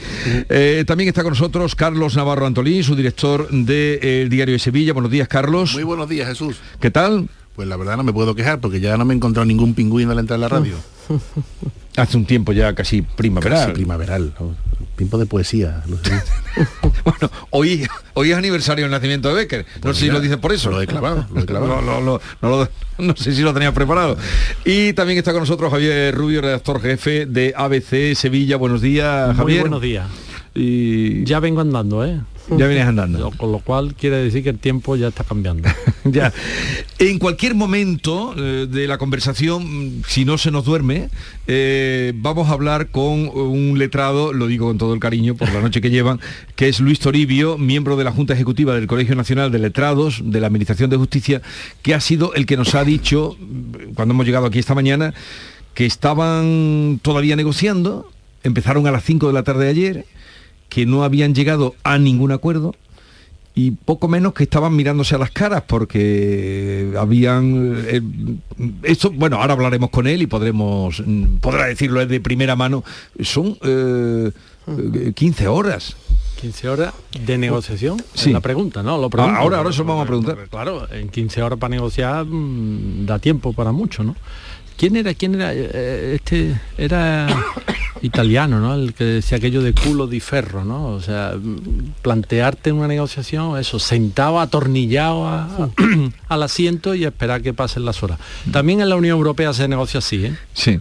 Eh, 0.50 0.84
también 0.88 1.10
está 1.10 1.22
con 1.24 1.32
nosotros 1.32 1.76
Carlos 1.76 2.16
Navarro 2.16 2.46
Antolín, 2.46 2.84
su 2.84 2.96
director 2.96 3.50
del 3.50 4.30
Diario 4.30 4.54
de 4.54 4.60
Sevilla. 4.60 4.94
Buenos 4.94 5.12
días, 5.12 5.28
Carlos. 5.28 5.74
Muy 5.74 5.84
buenos 5.84 6.10
días, 6.10 6.28
Jesús. 6.28 6.58
¿Qué 6.80 6.92
tal? 6.92 7.28
Pues 7.56 7.68
la 7.68 7.78
verdad 7.78 7.98
no 7.98 8.04
me 8.04 8.14
puedo 8.14 8.36
quejar 8.36 8.60
porque 8.60 8.80
ya 8.80 8.98
no 8.98 9.06
me 9.06 9.14
he 9.14 9.18
encontrado 9.18 9.46
ningún 9.46 9.74
pingüino 9.74 10.12
al 10.12 10.20
entrar 10.20 10.38
en 10.38 10.42
la 10.42 10.50
radio. 10.50 10.76
Hace 11.98 12.18
un 12.18 12.26
tiempo 12.26 12.52
ya 12.54 12.74
casi 12.76 13.02
primaveral. 13.02 13.60
Casi 13.62 13.72
primaveral. 13.74 14.34
Tiempo 14.98 15.18
de 15.18 15.26
poesía. 15.26 15.84
bueno, 17.04 17.32
hoy, 17.52 17.86
hoy 18.14 18.32
es 18.32 18.38
aniversario 18.38 18.86
del 18.86 18.92
nacimiento 18.92 19.30
de 19.30 19.36
Becker. 19.36 19.66
no 19.76 19.82
Pues 19.82 19.98
sé 19.98 20.06
si 20.06 20.12
lo 20.12 20.20
dices 20.22 20.38
por 20.38 20.52
eso. 20.54 20.70
lo 20.72 20.82
he 20.82 20.88
clavado, 20.88 21.26
lo 21.34 21.42
he 21.42 21.46
clavado. 21.46 21.82
No, 21.82 21.82
no, 21.82 22.02
no, 22.02 22.22
no 22.42 22.50
lo- 22.50 22.70
no 22.98 23.16
sé 23.16 23.34
si 23.36 23.42
lo 23.42 23.54
tenías 23.54 23.74
preparado. 23.74 24.18
Y 24.64 24.94
también 24.94 25.18
está 25.20 25.32
con 25.34 25.42
nosotros 25.42 25.72
Javier 25.72 26.16
Rubio, 26.16 26.42
redactor 26.42 26.82
jefe 26.82 27.26
de 27.26 27.54
ABC 27.56 28.16
Sevilla. 28.16 28.56
Buenos 28.58 28.82
días, 28.82 29.28
Muy 29.30 29.36
Javier. 29.38 29.62
buenos 29.62 29.82
días. 29.82 30.08
Y 30.54 31.26
ya 31.26 31.40
vengo 31.42 31.60
andando, 31.62 32.06
¿eh? 32.06 32.22
Ya 32.50 32.68
vienes 32.68 32.86
andando. 32.86 33.32
Con 33.32 33.52
lo 33.52 33.60
cual 33.60 33.96
quiere 33.96 34.18
decir 34.18 34.44
que 34.44 34.50
el 34.50 34.60
tiempo 34.60 34.96
ya 34.96 35.08
está 35.08 35.24
cambiando. 35.24 35.68
ya. 36.04 36.32
En 37.00 37.18
cualquier 37.18 37.56
momento 37.56 38.36
eh, 38.38 38.68
de 38.70 38.88
la 38.88 38.98
conversación, 38.98 40.04
si 40.08 40.26
no 40.26 40.38
se 40.38 40.52
nos 40.52 40.66
duerme, 40.66 41.10
eh, 41.48 42.14
vamos 42.16 42.50
a 42.50 42.54
hablar 42.54 42.90
con 42.92 43.30
un 43.30 43.78
letrado, 43.80 44.32
lo 44.32 44.48
digo 44.48 44.68
con 44.68 44.78
todo 44.78 44.94
el 44.94 45.00
cariño 45.00 45.36
por 45.36 45.52
la 45.52 45.62
noche 45.62 45.82
que 45.82 45.90
llevan, 45.90 46.20
que 46.56 46.70
es 46.70 46.80
Luis 46.80 47.00
Toribio, 47.00 47.58
miembro 47.58 47.98
de 47.98 48.04
la 48.04 48.12
Junta 48.12 48.34
Ejecutiva 48.34 48.76
del 48.76 48.88
Colegio 48.88 49.16
Nacional 49.16 49.52
de 49.52 49.60
Letrados 49.60 50.22
de 50.24 50.40
la 50.40 50.48
Administración 50.48 50.90
de 50.90 50.98
Justicia, 50.98 51.42
que 51.82 51.96
ha 51.96 52.00
sido 52.00 52.34
el 52.36 52.46
que 52.46 52.58
nos 52.58 52.76
ha 52.76 52.84
dicho, 52.84 53.38
cuando 53.96 54.14
hemos 54.14 54.26
llegado 54.26 54.46
aquí 54.46 54.60
esta 54.60 54.76
mañana, 54.76 55.14
que 55.74 55.86
estaban 55.86 57.00
todavía 57.02 57.36
negociando, 57.36 58.10
empezaron 58.44 58.88
a 58.88 58.92
las 58.92 59.04
5 59.04 59.28
de 59.28 59.34
la 59.34 59.44
tarde 59.44 59.66
de 59.66 59.72
ayer, 59.72 60.06
que 60.76 60.86
no 60.86 61.06
habían 61.06 61.34
llegado 61.34 61.74
a 61.84 61.98
ningún 61.98 62.34
acuerdo 62.34 62.76
y 63.58 63.72
poco 63.72 64.10
menos 64.10 64.34
que 64.34 64.44
estaban 64.44 64.76
mirándose 64.76 65.16
a 65.16 65.18
las 65.18 65.32
caras 65.32 65.64
porque 65.66 66.92
habían 67.00 67.74
eh, 67.88 68.02
esto 68.84 69.10
bueno 69.12 69.38
ahora 69.38 69.54
hablaremos 69.54 69.90
con 69.90 70.06
él 70.08 70.22
y 70.22 70.28
podremos 70.28 71.02
mm, 71.06 71.38
podrá 71.38 71.68
decirlo 71.68 72.06
de 72.06 72.20
primera 72.20 72.58
mano 72.58 72.84
son 73.22 73.58
eh, 73.64 74.32
15 75.16 75.48
horas 75.48 75.96
15 76.42 76.68
horas 76.68 76.94
de 77.26 77.38
negociación 77.38 77.98
Sí. 78.14 78.30
es 78.32 78.34
la 78.34 78.42
pregunta 78.42 78.84
no 78.84 78.98
lo 78.98 79.10
pregunto. 79.10 79.38
Ahora- 79.40 79.58
ahora 79.60 79.72
se 79.72 79.78
lo 79.80 79.86
vamos 79.86 80.04
a 80.04 80.08
preguntar. 80.08 80.38
Claro 80.50 80.92
en 80.92 81.08
15 81.08 81.42
horas 81.42 81.58
para 81.58 81.72
negociar 81.72 82.26
mm, 82.26 83.06
da 83.06 83.20
tiempo 83.20 83.54
para 83.54 83.72
mucho 83.72 84.04
no 84.04 84.18
quién 84.76 84.98
era 84.98 85.14
quién 85.14 85.36
era 85.36 85.54
Eh, 85.54 86.16
este 86.16 86.60
era 86.78 87.28
italiano 88.06 88.60
no 88.60 88.76
el 88.76 88.94
que 88.94 89.04
decía 89.04 89.38
aquello 89.38 89.62
de 89.62 89.74
culo 89.74 90.08
di 90.08 90.20
ferro 90.20 90.64
no 90.64 90.88
o 90.88 91.02
sea 91.02 91.34
mm, 91.42 91.94
plantearte 92.02 92.72
una 92.72 92.88
negociación 92.88 93.58
eso 93.60 93.80
sentado 93.80 94.40
atornillado 94.40 95.28
a- 95.28 95.70
al 96.30 96.44
asiento 96.44 96.96
y 96.96 97.04
esperar 97.06 97.42
que 97.42 97.54
pasen 97.54 97.86
las 97.86 98.02
horas 98.04 98.20
también 98.52 98.82
en 98.82 98.90
la 98.90 98.96
Unión 98.96 99.18
Europea 99.18 99.52
se 99.54 99.68
negocia 99.68 99.98
así 99.98 100.26
¿eh? 100.26 100.36
Sí. 100.54 100.80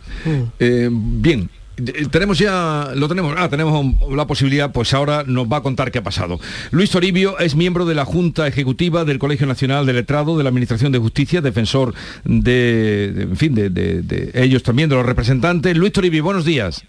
Eh, 0.59 0.89
bien. 0.93 1.51
Eh, 1.77 2.07
Tenemos 2.09 2.39
ya, 2.39 2.91
lo 2.95 3.09
tenemos, 3.09 3.35
ah, 3.37 3.49
tenemos 3.49 3.85
la 4.14 4.29
posibilidad, 4.29 4.70
pues 4.70 4.95
ahora 4.95 5.25
nos 5.27 5.49
va 5.49 5.57
a 5.57 5.61
contar 5.62 5.91
qué 5.91 5.99
ha 5.99 6.05
pasado. 6.05 6.39
Luis 6.70 6.89
Toribio 6.91 7.37
es 7.41 7.57
miembro 7.57 7.85
de 7.85 7.97
la 7.97 8.05
Junta 8.05 8.47
Ejecutiva 8.47 9.05
del 9.05 9.18
Colegio 9.18 9.49
Nacional 9.49 9.85
de 9.85 9.93
Letrado 9.95 10.37
de 10.39 10.45
la 10.45 10.51
Administración 10.51 10.93
de 10.93 11.01
Justicia, 11.01 11.41
defensor 11.41 11.93
de, 12.25 13.11
de- 13.12 13.22
en 13.22 13.37
fin, 13.37 13.57
de, 13.57 13.70
de- 13.70 14.03
de 14.03 14.31
ellos 14.35 14.62
también, 14.62 14.89
de 14.89 14.95
los 14.95 15.05
representantes. 15.05 15.77
Luis 15.77 15.93
Toribio, 15.93 16.22
buenos 16.22 16.45
días. 16.45 16.85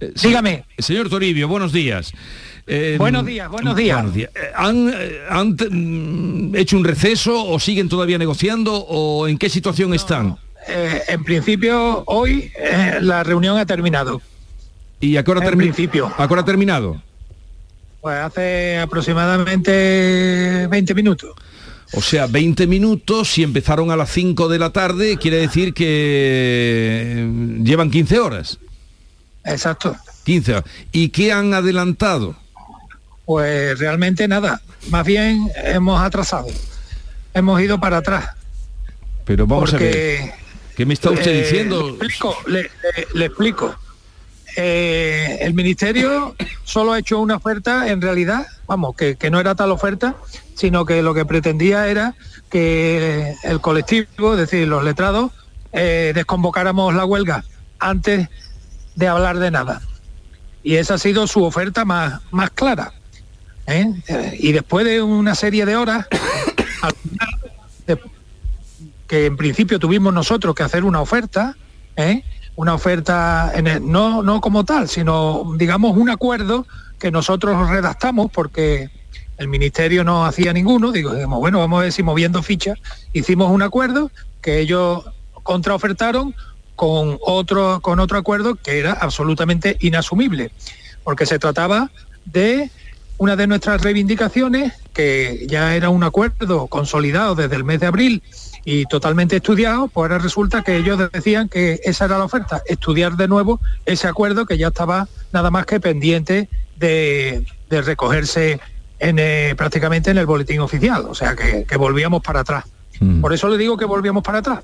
Eh, 0.00 0.12
sí. 0.16 0.28
Dígame. 0.28 0.64
Señor 0.78 1.08
Toribio, 1.08 1.46
buenos 1.48 1.72
días. 1.72 2.12
Eh, 2.66 2.96
Buenos 2.98 3.26
días, 3.26 3.48
buenos 3.50 3.74
días. 3.74 4.04
Eh, 4.16 4.28
¿Han, 4.54 4.90
eh, 4.94 5.18
han, 5.28 5.56
mm, 5.70 6.54
hecho 6.54 6.76
un 6.76 6.84
receso 6.84 7.44
o 7.46 7.58
siguen 7.58 7.88
todavía 7.88 8.16
negociando 8.16 8.74
o 8.76 9.26
en 9.26 9.38
qué 9.38 9.48
situación 9.48 9.92
están? 9.92 10.36
Eh, 10.68 11.00
en 11.08 11.24
principio, 11.24 12.04
hoy 12.06 12.52
la 13.00 13.24
reunión 13.24 13.56
ha 13.58 13.66
terminado. 13.66 14.22
¿Y 15.00 15.16
a 15.16 15.24
qué 15.24 15.30
hora 15.32 15.40
En 15.40 15.46
termina? 15.46 15.72
principio. 15.72 16.12
¿A 16.16 16.26
qué 16.28 16.32
hora 16.32 16.42
ha 16.42 16.44
terminado? 16.44 17.02
Pues 18.00 18.16
hace 18.18 18.78
aproximadamente 18.78 20.66
20 20.70 20.94
minutos. 20.94 21.30
O 21.92 22.00
sea, 22.00 22.26
20 22.28 22.66
minutos, 22.68 23.28
si 23.28 23.42
empezaron 23.42 23.90
a 23.90 23.96
las 23.96 24.10
5 24.10 24.48
de 24.48 24.58
la 24.60 24.70
tarde, 24.70 25.16
quiere 25.16 25.38
decir 25.38 25.74
que 25.74 27.28
llevan 27.64 27.90
15 27.90 28.18
horas. 28.20 28.58
Exacto. 29.44 29.96
15 30.24 30.52
horas. 30.52 30.64
¿Y 30.92 31.08
qué 31.10 31.32
han 31.32 31.52
adelantado? 31.54 32.36
Pues 33.24 33.78
realmente 33.78 34.26
nada. 34.28 34.60
Más 34.90 35.04
bien 35.06 35.50
hemos 35.64 36.00
atrasado. 36.00 36.48
Hemos 37.34 37.60
ido 37.60 37.78
para 37.80 37.98
atrás. 37.98 38.30
Pero 39.24 39.46
vamos 39.46 39.72
a 39.74 39.78
ver. 39.78 40.32
¿Qué 40.76 40.86
me 40.86 40.94
está 40.94 41.10
usted 41.10 41.30
eh, 41.30 41.42
diciendo? 41.42 41.82
Le 41.82 42.06
explico. 42.06 42.36
le- 42.46 42.62
le- 42.62 42.70
le 43.14 43.24
explico. 43.26 43.74
Eh, 44.56 45.38
el 45.42 45.54
ministerio 45.54 46.34
solo 46.64 46.92
ha 46.92 46.98
hecho 46.98 47.20
una 47.20 47.36
oferta 47.36 47.88
en 47.88 48.00
realidad, 48.02 48.46
vamos, 48.66 48.96
que, 48.96 49.14
que 49.16 49.30
no 49.30 49.38
era 49.38 49.54
tal 49.54 49.70
oferta, 49.70 50.16
sino 50.56 50.84
que 50.84 51.02
lo 51.02 51.14
que 51.14 51.24
pretendía 51.24 51.86
era 51.86 52.14
que 52.50 53.34
el 53.44 53.60
colectivo, 53.60 54.32
es 54.34 54.40
decir, 54.40 54.66
los 54.66 54.82
letrados, 54.82 55.30
eh, 55.72 56.10
desconvocáramos 56.16 56.94
la 56.94 57.04
huelga 57.04 57.44
antes 57.78 58.28
de 58.94 59.08
hablar 59.08 59.38
de 59.38 59.50
nada. 59.50 59.80
Y 60.62 60.76
esa 60.76 60.94
ha 60.94 60.98
sido 60.98 61.26
su 61.26 61.42
oferta 61.44 61.84
más, 61.84 62.20
más 62.30 62.50
clara. 62.50 62.92
¿eh? 63.66 63.92
Eh, 64.08 64.36
Y 64.40 64.52
después 64.52 64.84
de 64.84 65.00
una 65.02 65.34
serie 65.34 65.64
de 65.66 65.76
horas, 65.76 66.06
al 66.82 66.92
final, 66.94 67.28
que 69.06 69.26
en 69.26 69.36
principio 69.36 69.78
tuvimos 69.78 70.12
nosotros 70.14 70.54
que 70.54 70.62
hacer 70.62 70.84
una 70.84 71.00
oferta, 71.00 71.56
¿eh? 71.96 72.22
una 72.56 72.74
oferta 72.74 73.50
en 73.54 73.66
el- 73.66 73.90
no, 73.90 74.22
no 74.22 74.40
como 74.40 74.64
tal, 74.64 74.88
sino 74.88 75.52
digamos 75.56 75.96
un 75.96 76.10
acuerdo 76.10 76.66
que 76.98 77.10
nosotros 77.10 77.68
redactamos 77.70 78.30
porque 78.30 78.90
el 79.38 79.48
ministerio 79.48 80.04
no 80.04 80.26
hacía 80.26 80.52
ninguno, 80.52 80.92
digo, 80.92 81.12
bueno, 81.38 81.58
vamos 81.58 81.80
a 81.80 81.82
ver 81.84 81.92
si 81.92 82.02
moviendo 82.02 82.42
fichas, 82.42 82.78
hicimos 83.14 83.50
un 83.50 83.62
acuerdo 83.62 84.10
que 84.42 84.60
ellos 84.60 85.04
contraofertaron 85.42 86.34
con 86.80 87.18
otro, 87.20 87.80
con 87.82 88.00
otro 88.00 88.16
acuerdo 88.16 88.54
que 88.54 88.78
era 88.78 88.94
absolutamente 88.94 89.76
inasumible, 89.80 90.50
porque 91.04 91.26
se 91.26 91.38
trataba 91.38 91.90
de 92.24 92.70
una 93.18 93.36
de 93.36 93.46
nuestras 93.46 93.82
reivindicaciones, 93.82 94.72
que 94.94 95.44
ya 95.46 95.76
era 95.76 95.90
un 95.90 96.04
acuerdo 96.04 96.68
consolidado 96.68 97.34
desde 97.34 97.56
el 97.56 97.64
mes 97.64 97.80
de 97.80 97.86
abril 97.86 98.22
y 98.64 98.86
totalmente 98.86 99.36
estudiado, 99.36 99.88
pues 99.88 100.04
ahora 100.04 100.22
resulta 100.22 100.62
que 100.62 100.78
ellos 100.78 100.98
decían 101.12 101.50
que 101.50 101.80
esa 101.84 102.06
era 102.06 102.16
la 102.16 102.24
oferta, 102.24 102.62
estudiar 102.64 103.18
de 103.18 103.28
nuevo 103.28 103.60
ese 103.84 104.08
acuerdo 104.08 104.46
que 104.46 104.56
ya 104.56 104.68
estaba 104.68 105.06
nada 105.34 105.50
más 105.50 105.66
que 105.66 105.80
pendiente 105.80 106.48
de, 106.78 107.44
de 107.68 107.82
recogerse 107.82 108.58
en, 109.00 109.18
eh, 109.18 109.54
prácticamente 109.54 110.12
en 110.12 110.16
el 110.16 110.24
boletín 110.24 110.60
oficial, 110.60 111.04
o 111.10 111.14
sea 111.14 111.36
que, 111.36 111.66
que 111.68 111.76
volvíamos 111.76 112.22
para 112.22 112.40
atrás. 112.40 112.64
Mm. 113.00 113.20
Por 113.20 113.34
eso 113.34 113.50
le 113.50 113.58
digo 113.58 113.76
que 113.76 113.84
volvíamos 113.84 114.22
para 114.22 114.38
atrás. 114.38 114.60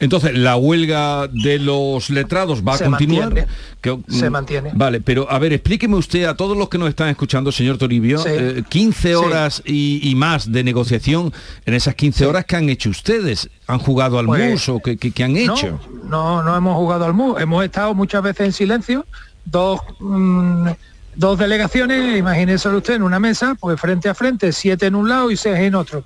Entonces, 0.00 0.36
la 0.36 0.56
huelga 0.56 1.28
de 1.28 1.58
los 1.58 2.10
letrados 2.10 2.62
va 2.66 2.76
Se 2.76 2.84
a 2.84 2.90
continuar. 2.90 3.26
mantiene. 3.26 3.48
Que- 3.80 3.98
Se 4.08 4.28
mm, 4.28 4.32
mantiene. 4.32 4.70
Vale, 4.74 5.00
pero 5.00 5.30
a 5.30 5.38
ver, 5.38 5.52
explíqueme 5.52 5.96
usted 5.96 6.24
a 6.24 6.34
todos 6.34 6.56
los 6.56 6.68
que 6.68 6.78
nos 6.78 6.88
están 6.88 7.08
escuchando, 7.08 7.52
señor 7.52 7.78
Toribio, 7.78 8.18
Sí. 8.18 8.28
eh, 8.30 8.62
15 8.68 9.08
Sí. 9.10 9.14
horas 9.14 9.62
y, 9.64 10.00
y 10.08 10.14
más 10.14 10.50
de 10.50 10.64
negociación. 10.64 11.32
En 11.66 11.74
esas 11.74 11.94
15 11.94 12.26
horas, 12.26 12.44
¿qué 12.44 12.56
han 12.56 12.68
hecho 12.68 12.90
ustedes? 12.90 13.48
¿Han 13.66 13.78
jugado 13.78 14.18
al 14.18 14.26
Pues, 14.26 14.50
mus 14.50 14.68
o 14.68 14.80
qué, 14.80 14.96
qué- 14.96 15.12
qué 15.12 15.24
han 15.24 15.36
hecho? 15.36 15.78
No, 16.08 16.42
no 16.42 16.56
hemos 16.56 16.76
jugado 16.76 17.04
al 17.04 17.12
MU, 17.14 17.36
hemos 17.38 17.64
estado 17.64 17.94
muchas 17.94 18.22
veces 18.22 18.46
en 18.46 18.52
silencio, 18.52 19.06
dos, 19.44 19.80
mm, 20.00 20.68
dos 21.16 21.38
delegaciones, 21.38 22.18
imagínese 22.18 22.68
usted 22.68 22.94
en 22.94 23.02
una 23.02 23.20
mesa, 23.20 23.54
pues 23.60 23.80
frente 23.80 24.08
a 24.08 24.14
frente, 24.14 24.50
siete 24.52 24.86
en 24.86 24.94
un 24.96 25.08
lado 25.08 25.30
y 25.30 25.36
seis 25.36 25.56
en 25.58 25.74
otro. 25.76 26.04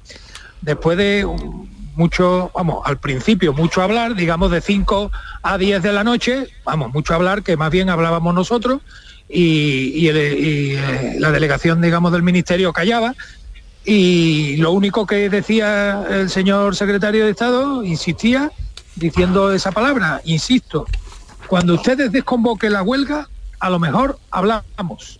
Después 0.61 0.99
de 0.99 1.25
mucho, 1.99 2.51
vamos, 2.55 2.81
al 2.85 2.99
principio 2.99 3.53
mucho 3.53 3.83
hablar, 3.83 4.15
digamos 4.15 4.51
de 4.51 4.61
5 4.61 5.11
a 5.43 5.59
10 5.59 5.83
de 5.83 5.93
la 5.93 6.05
noche, 6.05 6.47
vamos, 6.65 6.95
mucho 6.95 7.15
hablar, 7.15 7.43
que 7.43 7.57
más 7.57 7.71
bien 7.71 7.91
hablábamos 7.91 8.35
nosotros, 8.35 8.81
y, 9.29 10.09
eh, 10.09 11.17
la 11.19 11.33
delegación, 11.33 11.83
digamos, 11.83 12.13
del 12.13 12.23
ministerio 12.23 12.73
callaba, 12.73 13.15
y 13.85 14.57
lo 14.59 14.71
único 14.73 15.07
que 15.07 15.29
decía 15.29 16.07
el 16.09 16.31
señor 16.31 16.77
secretario 16.77 17.25
de 17.25 17.33
Estado, 17.33 17.85
insistía, 17.85 18.53
diciendo 18.95 19.53
esa 19.53 19.73
palabra, 19.73 20.21
insisto, 20.25 20.87
cuando 21.49 21.75
ustedes 21.75 22.13
desconvoquen 22.13 22.75
la 22.75 22.83
huelga, 22.83 23.29
a 23.59 23.71
lo 23.71 23.79
mejor 23.79 24.19
hablamos. 24.31 25.19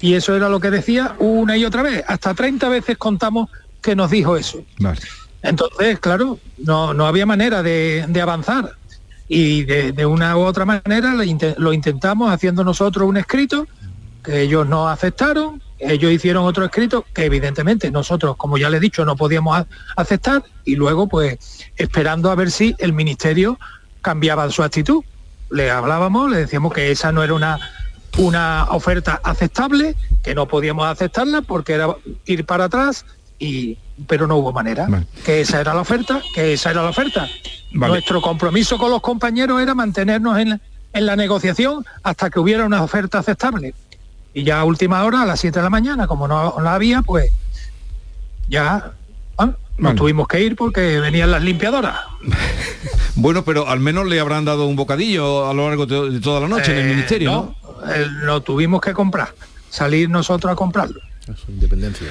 Y 0.00 0.14
eso 0.14 0.34
era 0.34 0.48
lo 0.48 0.58
que 0.58 0.70
decía 0.70 1.14
una 1.18 1.56
y 1.56 1.64
otra 1.64 1.82
vez. 1.82 2.02
Hasta 2.08 2.34
30 2.34 2.68
veces 2.70 2.96
contamos 2.96 3.50
que 3.82 3.94
nos 3.94 4.10
dijo 4.10 4.36
eso. 4.36 4.64
Entonces, 5.42 5.98
claro, 6.00 6.38
no, 6.58 6.92
no 6.94 7.06
había 7.06 7.26
manera 7.26 7.62
de, 7.62 8.04
de 8.08 8.20
avanzar. 8.20 8.72
Y 9.28 9.62
de, 9.64 10.06
una 10.06 10.36
u 10.36 10.40
otra 10.40 10.64
manera 10.64 11.14
lo, 11.14 11.22
inte- 11.22 11.54
lo 11.56 11.72
intentamos 11.72 12.32
haciendo 12.32 12.64
nosotros 12.64 13.08
un 13.08 13.16
escrito 13.16 13.66
que 14.24 14.42
ellos 14.42 14.66
no 14.66 14.88
aceptaron, 14.88 15.62
ellos 15.78 16.12
hicieron 16.12 16.44
otro 16.44 16.64
escrito 16.64 17.06
que 17.14 17.24
evidentemente 17.24 17.90
nosotros, 17.90 18.36
como 18.36 18.58
ya 18.58 18.68
le 18.68 18.76
he 18.78 18.80
dicho, 18.80 19.04
no 19.04 19.16
podíamos 19.16 19.64
aceptar 19.96 20.42
y 20.64 20.74
luego 20.76 21.06
pues 21.08 21.38
esperando 21.76 22.30
a 22.30 22.34
ver 22.34 22.50
si 22.50 22.74
el 22.78 22.92
ministerio 22.92 23.58
cambiaba 24.02 24.50
su 24.50 24.62
actitud. 24.62 25.02
Le 25.50 25.70
hablábamos, 25.70 26.30
le 26.30 26.38
decíamos 26.38 26.72
que 26.74 26.90
esa 26.90 27.12
no 27.12 27.22
era 27.22 27.32
una, 27.32 27.58
una 28.18 28.66
oferta 28.70 29.20
aceptable, 29.22 29.94
que 30.22 30.34
no 30.34 30.46
podíamos 30.46 30.86
aceptarla 30.86 31.40
porque 31.42 31.74
era 31.74 31.88
ir 32.26 32.44
para 32.44 32.64
atrás, 32.64 33.06
y, 33.40 33.76
pero 34.06 34.26
no 34.28 34.36
hubo 34.36 34.52
manera. 34.52 34.86
Que 35.24 35.40
esa 35.40 35.60
era 35.60 35.74
la 35.74 35.80
oferta, 35.80 36.20
que 36.34 36.52
esa 36.52 36.70
era 36.70 36.82
la 36.82 36.90
oferta. 36.90 37.26
Vale. 37.72 37.92
Nuestro 37.94 38.20
compromiso 38.22 38.78
con 38.78 38.90
los 38.92 39.00
compañeros 39.00 39.60
era 39.60 39.74
mantenernos 39.74 40.38
en, 40.38 40.50
la- 40.50 40.60
en 40.92 41.06
la 41.06 41.16
negociación 41.16 41.84
hasta 42.02 42.30
que 42.30 42.38
hubiera 42.38 42.64
una 42.66 42.82
oferta 42.82 43.18
aceptable. 43.18 43.74
Y 44.34 44.44
ya 44.44 44.60
a 44.60 44.64
última 44.64 45.02
hora, 45.04 45.22
a 45.22 45.26
las 45.26 45.40
7 45.40 45.58
de 45.58 45.62
la 45.64 45.70
mañana, 45.70 46.06
como 46.06 46.28
no, 46.28 46.54
no 46.56 46.62
la 46.62 46.74
había, 46.74 47.02
pues 47.02 47.32
ya 48.48 48.92
bueno, 49.36 49.52
nos 49.70 49.78
Bueno. 49.78 49.94
tuvimos 49.96 50.28
que 50.28 50.40
ir 50.42 50.54
porque 50.56 51.00
venían 51.00 51.30
las 51.30 51.42
limpiadoras. 51.42 51.96
Bueno, 53.16 53.44
pero 53.44 53.68
al 53.68 53.80
menos 53.80 54.06
le 54.06 54.18
habrán 54.20 54.44
dado 54.44 54.66
un 54.66 54.76
bocadillo 54.76 55.50
a 55.50 55.52
lo 55.52 55.68
largo 55.68 55.84
de 55.84 56.20
toda 56.20 56.40
la 56.40 56.48
noche 56.48 56.72
en 56.72 56.78
el 56.78 56.86
Eh, 56.86 56.94
ministerio, 56.94 57.30
¿no? 57.32 57.54
no, 57.84 57.92
eh, 57.92 58.06
lo 58.08 58.40
tuvimos 58.40 58.80
que 58.80 58.94
comprar, 58.94 59.34
salir 59.68 60.08
nosotros 60.08 60.50
a 60.50 60.54
comprarlo. 60.56 61.00
Independencia. 61.48 62.06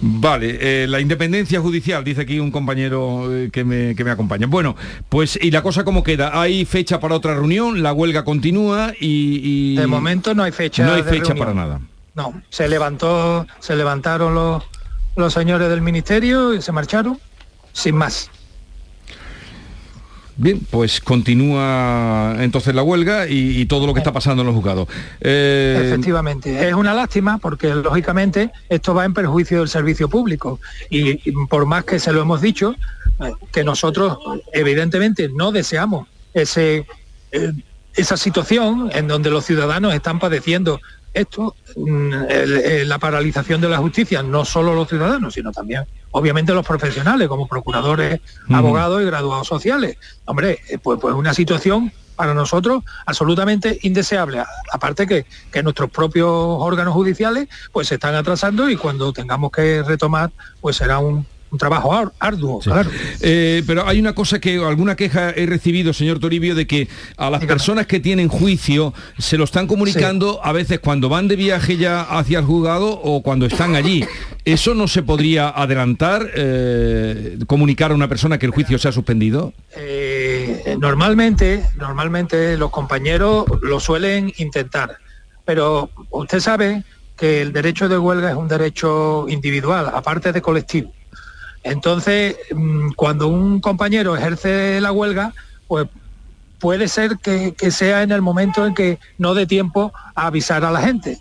Vale, 0.00 0.58
eh, 0.60 0.86
la 0.86 1.00
independencia 1.00 1.60
judicial, 1.60 2.04
dice 2.04 2.22
aquí 2.22 2.38
un 2.38 2.50
compañero 2.50 3.34
eh, 3.34 3.50
que, 3.52 3.64
me, 3.64 3.94
que 3.94 4.04
me 4.04 4.10
acompaña. 4.10 4.46
Bueno, 4.46 4.76
pues 5.08 5.38
¿y 5.40 5.50
la 5.50 5.62
cosa 5.62 5.84
cómo 5.84 6.02
queda? 6.02 6.40
¿Hay 6.40 6.64
fecha 6.64 7.00
para 7.00 7.14
otra 7.14 7.34
reunión? 7.34 7.82
¿La 7.82 7.92
huelga 7.92 8.24
continúa? 8.24 8.92
Y, 9.00 9.40
y- 9.42 9.76
De 9.76 9.86
momento 9.86 10.34
no 10.34 10.42
hay 10.42 10.52
fecha. 10.52 10.84
No 10.84 10.92
hay 10.94 11.02
de 11.02 11.10
fecha 11.10 11.24
reunión. 11.34 11.38
para 11.38 11.54
nada. 11.54 11.80
No, 12.14 12.42
se 12.50 12.68
levantó, 12.68 13.46
se 13.58 13.74
levantaron 13.76 14.34
los, 14.34 14.62
los 15.16 15.32
señores 15.32 15.68
del 15.68 15.80
ministerio 15.82 16.54
y 16.54 16.62
se 16.62 16.70
marcharon 16.72 17.18
sin 17.72 17.96
más. 17.96 18.30
Bien, 20.36 20.60
pues 20.68 21.00
continúa 21.00 22.36
entonces 22.40 22.74
la 22.74 22.82
huelga 22.82 23.28
y, 23.28 23.60
y 23.60 23.66
todo 23.66 23.86
lo 23.86 23.94
que 23.94 24.00
está 24.00 24.12
pasando 24.12 24.42
en 24.42 24.46
los 24.48 24.56
juzgados. 24.56 24.88
Eh, 25.20 25.80
Efectivamente, 25.86 26.68
es 26.68 26.74
una 26.74 26.92
lástima 26.92 27.38
porque 27.38 27.74
lógicamente 27.74 28.50
esto 28.68 28.94
va 28.94 29.04
en 29.04 29.14
perjuicio 29.14 29.60
del 29.60 29.68
servicio 29.68 30.08
público. 30.08 30.60
Y, 30.90 31.28
y 31.28 31.32
por 31.48 31.66
más 31.66 31.84
que 31.84 32.00
se 32.00 32.12
lo 32.12 32.20
hemos 32.20 32.40
dicho, 32.40 32.74
eh, 33.20 33.32
que 33.52 33.62
nosotros 33.62 34.18
evidentemente 34.52 35.28
no 35.28 35.52
deseamos 35.52 36.08
ese, 36.32 36.84
eh, 37.30 37.52
esa 37.94 38.16
situación 38.16 38.90
en 38.92 39.06
donde 39.06 39.30
los 39.30 39.44
ciudadanos 39.44 39.94
están 39.94 40.18
padeciendo 40.18 40.80
esto, 41.14 41.54
mm, 41.76 42.12
la 42.86 42.98
paralización 42.98 43.60
de 43.60 43.68
la 43.68 43.78
justicia, 43.78 44.22
no 44.22 44.44
solo 44.44 44.74
los 44.74 44.88
ciudadanos, 44.88 45.34
sino 45.34 45.52
también 45.52 45.84
obviamente 46.10 46.52
los 46.52 46.64
profesionales 46.64 47.26
como 47.28 47.48
procuradores, 47.48 48.20
Ujú. 48.44 48.54
abogados 48.54 49.02
y 49.02 49.06
graduados 49.06 49.48
sociales. 49.48 49.96
Hombre, 50.26 50.60
eh, 50.68 50.78
pues, 50.78 50.98
pues 51.00 51.14
una 51.14 51.34
situación 51.34 51.92
para 52.14 52.34
nosotros 52.34 52.84
absolutamente 53.06 53.80
indeseable. 53.82 54.42
Aparte 54.72 55.08
que, 55.08 55.26
que 55.50 55.62
nuestros 55.64 55.90
propios 55.90 56.28
órganos 56.30 56.94
judiciales 56.94 57.48
pues 57.72 57.88
se 57.88 57.94
están 57.94 58.14
atrasando 58.14 58.70
y 58.70 58.76
cuando 58.76 59.12
tengamos 59.12 59.50
que 59.50 59.82
retomar 59.82 60.30
pues 60.60 60.76
será 60.76 60.98
un, 60.98 61.26
un 61.54 61.58
trabajo 61.58 61.94
ar- 61.94 62.12
arduo, 62.18 62.58
claro. 62.58 62.90
Eh, 63.20 63.62
pero 63.66 63.86
hay 63.86 63.98
una 64.00 64.12
cosa 64.12 64.40
que 64.40 64.56
alguna 64.56 64.96
queja 64.96 65.30
he 65.30 65.46
recibido, 65.46 65.92
señor 65.92 66.18
Toribio, 66.18 66.54
de 66.54 66.66
que 66.66 66.88
a 67.16 67.30
las 67.30 67.44
personas 67.44 67.86
que 67.86 68.00
tienen 68.00 68.28
juicio 68.28 68.92
se 69.18 69.38
lo 69.38 69.44
están 69.44 69.66
comunicando 69.66 70.40
a 70.44 70.52
veces 70.52 70.80
cuando 70.80 71.08
van 71.08 71.28
de 71.28 71.36
viaje 71.36 71.76
ya 71.76 72.02
hacia 72.02 72.40
el 72.40 72.44
juzgado 72.44 72.90
o 72.90 73.22
cuando 73.22 73.46
están 73.46 73.76
allí. 73.76 74.04
¿Eso 74.44 74.74
no 74.74 74.88
se 74.88 75.02
podría 75.02 75.48
adelantar, 75.48 76.28
eh, 76.34 77.38
comunicar 77.46 77.92
a 77.92 77.94
una 77.94 78.08
persona 78.08 78.36
que 78.38 78.46
el 78.46 78.52
juicio 78.52 78.78
se 78.78 78.88
ha 78.88 78.92
suspendido? 78.92 79.52
Eh, 79.76 80.76
normalmente, 80.80 81.64
normalmente 81.76 82.56
los 82.58 82.70
compañeros 82.70 83.46
lo 83.62 83.80
suelen 83.80 84.32
intentar, 84.38 84.96
pero 85.44 85.88
usted 86.10 86.40
sabe 86.40 86.82
que 87.16 87.40
el 87.42 87.52
derecho 87.52 87.88
de 87.88 87.96
huelga 87.96 88.30
es 88.30 88.36
un 88.36 88.48
derecho 88.48 89.26
individual, 89.28 89.88
aparte 89.94 90.32
de 90.32 90.42
colectivo. 90.42 90.92
Entonces, 91.64 92.36
mm, 92.54 92.92
cuando 92.92 93.26
un 93.28 93.60
compañero 93.60 94.16
ejerce 94.16 94.80
la 94.80 94.92
huelga, 94.92 95.32
pues 95.66 95.88
puede 96.60 96.88
ser 96.88 97.18
que, 97.18 97.54
sea 97.70 98.02
en 98.02 98.12
el 98.12 98.22
momento 98.22 98.66
en 98.66 98.74
que 98.74 98.98
no 99.18 99.34
dé 99.34 99.46
tiempo 99.46 99.92
a 100.14 100.26
avisar 100.26 100.64
a 100.64 100.70
la 100.70 100.80
gente. 100.80 101.18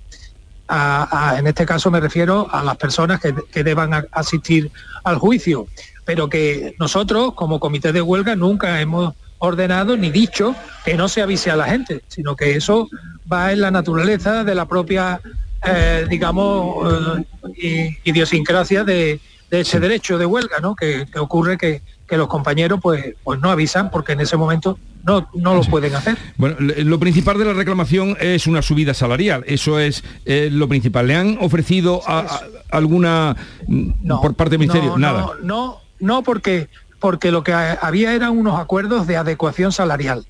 En 1.38 1.48
este 1.48 1.66
caso 1.66 1.92
me 1.92 2.00
refiero 2.00 2.48
a 2.52 2.64
las 2.64 2.78
personas 2.78 3.20
que, 3.20 3.64
deban 3.64 4.08
asistir 4.12 4.72
al 5.04 5.18
juicio, 5.18 5.68
pero 6.06 6.30
que 6.30 6.76
nosotros 6.80 7.34
como 7.34 7.60
comité 7.60 7.92
de 7.92 8.02
huelga 8.02 8.36
nunca 8.36 8.80
hemos 8.82 9.14
ordenado 9.38 9.98
ni 9.98 10.10
dicho 10.10 10.56
que 10.86 10.96
no 10.96 11.10
se 11.10 11.22
avise 11.22 11.52
a 11.52 11.58
la 11.58 11.66
gente, 11.66 12.02
sino 12.08 12.36
que 12.36 12.56
eso 12.56 12.90
va 13.32 13.52
en 13.52 13.62
la 13.62 13.72
naturaleza 13.72 14.44
de 14.46 14.56
la 14.56 14.66
propia, 14.66 15.20
eh, 15.66 16.06
digamos, 16.10 17.22
eh, 17.62 17.98
idiosincrasia 18.06 18.86
de, 18.86 19.20
de 19.54 19.60
ese 19.62 19.80
derecho 19.80 20.18
de 20.18 20.26
huelga, 20.26 20.58
¿no? 20.62 20.76
Que, 20.76 21.06
que 21.06 21.20
ocurre 21.20 21.60
que, 21.60 21.84
que 22.08 22.18
los 22.18 22.28
compañeros 22.28 22.80
pues, 22.82 23.14
pues 23.24 23.40
no 23.40 23.52
avisan 23.52 23.92
porque 23.92 24.14
en 24.14 24.22
ese 24.22 24.36
momento 24.36 24.80
no, 25.06 25.30
no 25.36 25.54
lo 25.54 25.62
pueden 25.62 25.94
hacer. 25.94 26.18
Bueno, 26.38 26.56
lo 26.60 26.98
principal 27.00 27.38
de 27.38 27.46
la 27.46 27.54
reclamación 27.54 28.18
es 28.20 28.48
una 28.48 28.64
subida 28.64 28.96
salarial, 28.96 29.44
eso 29.46 29.78
es 29.78 30.04
eh, 30.26 30.50
lo 30.52 30.68
principal. 30.68 31.06
¿Le 31.06 31.16
han 31.16 31.38
ofrecido 31.40 32.02
a- 32.08 32.22
a- 32.22 32.42
alguna 32.72 33.36
mm, 33.68 34.08
por 34.24 34.34
parte 34.34 34.52
del 34.58 34.60
Ministerio? 34.62 34.90
No, 34.92 34.98
Nada. 34.98 35.20
No, 35.22 35.34
no, 35.44 35.78
no, 36.00 36.24
porque, 36.24 36.68
porque 37.00 37.32
lo 37.32 37.44
que 37.44 37.54
ha- 37.54 37.74
había 37.74 38.16
eran 38.16 38.36
unos 38.36 38.60
acuerdos 38.60 39.06
de 39.06 39.18
adecuación 39.18 39.72
salarial. 39.72 40.26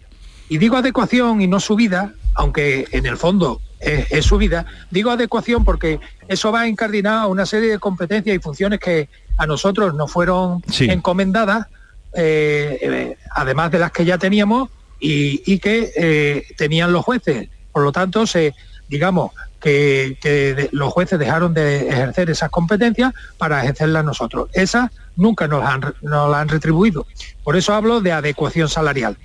Y 0.49 0.57
digo 0.57 0.75
adecuación 0.75 1.39
y 1.41 1.47
no 1.47 1.61
subida, 1.61 2.11
aunque 2.35 2.87
en 2.91 3.05
el 3.05 3.17
fondo 3.17 3.61
es, 3.79 4.11
es 4.11 4.25
subida, 4.25 4.65
digo 4.91 5.11
adecuación 5.11 5.65
porque 5.65 5.99
eso 6.27 6.51
va 6.51 6.67
encardinado 6.67 7.21
a 7.21 7.27
una 7.27 7.45
serie 7.45 7.69
de 7.69 7.79
competencias 7.79 8.35
y 8.35 8.39
funciones 8.39 8.79
que 8.79 9.09
a 9.37 9.45
nosotros 9.47 9.93
nos 9.93 10.11
fueron 10.11 10.61
Sí. 10.69 10.85
encomendadas, 10.89 11.67
eh, 12.13 12.77
eh, 12.81 13.17
además 13.31 13.71
de 13.71 13.79
las 13.79 13.91
que 13.91 14.05
ya 14.05 14.17
teníamos 14.17 14.69
y, 14.99 15.41
y 15.51 15.59
que 15.59 15.91
eh, 15.95 16.45
tenían 16.57 16.93
los 16.93 17.03
jueces. 17.03 17.49
Por 17.71 17.83
lo 17.83 17.91
tanto, 17.91 18.25
se, 18.27 18.53
digamos 18.87 19.31
que, 19.59 20.17
que 20.21 20.53
de- 20.53 20.69
los 20.71 20.93
jueces 20.93 21.17
dejaron 21.19 21.53
de 21.53 21.89
ejercer 21.89 22.29
esas 22.29 22.49
competencias 22.51 23.13
para 23.37 23.61
ejercerlas 23.63 24.05
nosotros. 24.05 24.49
Esas 24.53 24.91
nunca 25.15 25.47
nos 25.47 25.63
han, 25.65 25.81
nos 26.01 26.29
las 26.29 26.39
han 26.41 26.49
retribuido. 26.49 27.05
Por 27.43 27.55
eso 27.57 27.73
hablo 27.73 27.99
de 28.01 28.11
adecuación 28.11 28.69
salarial. 28.69 29.17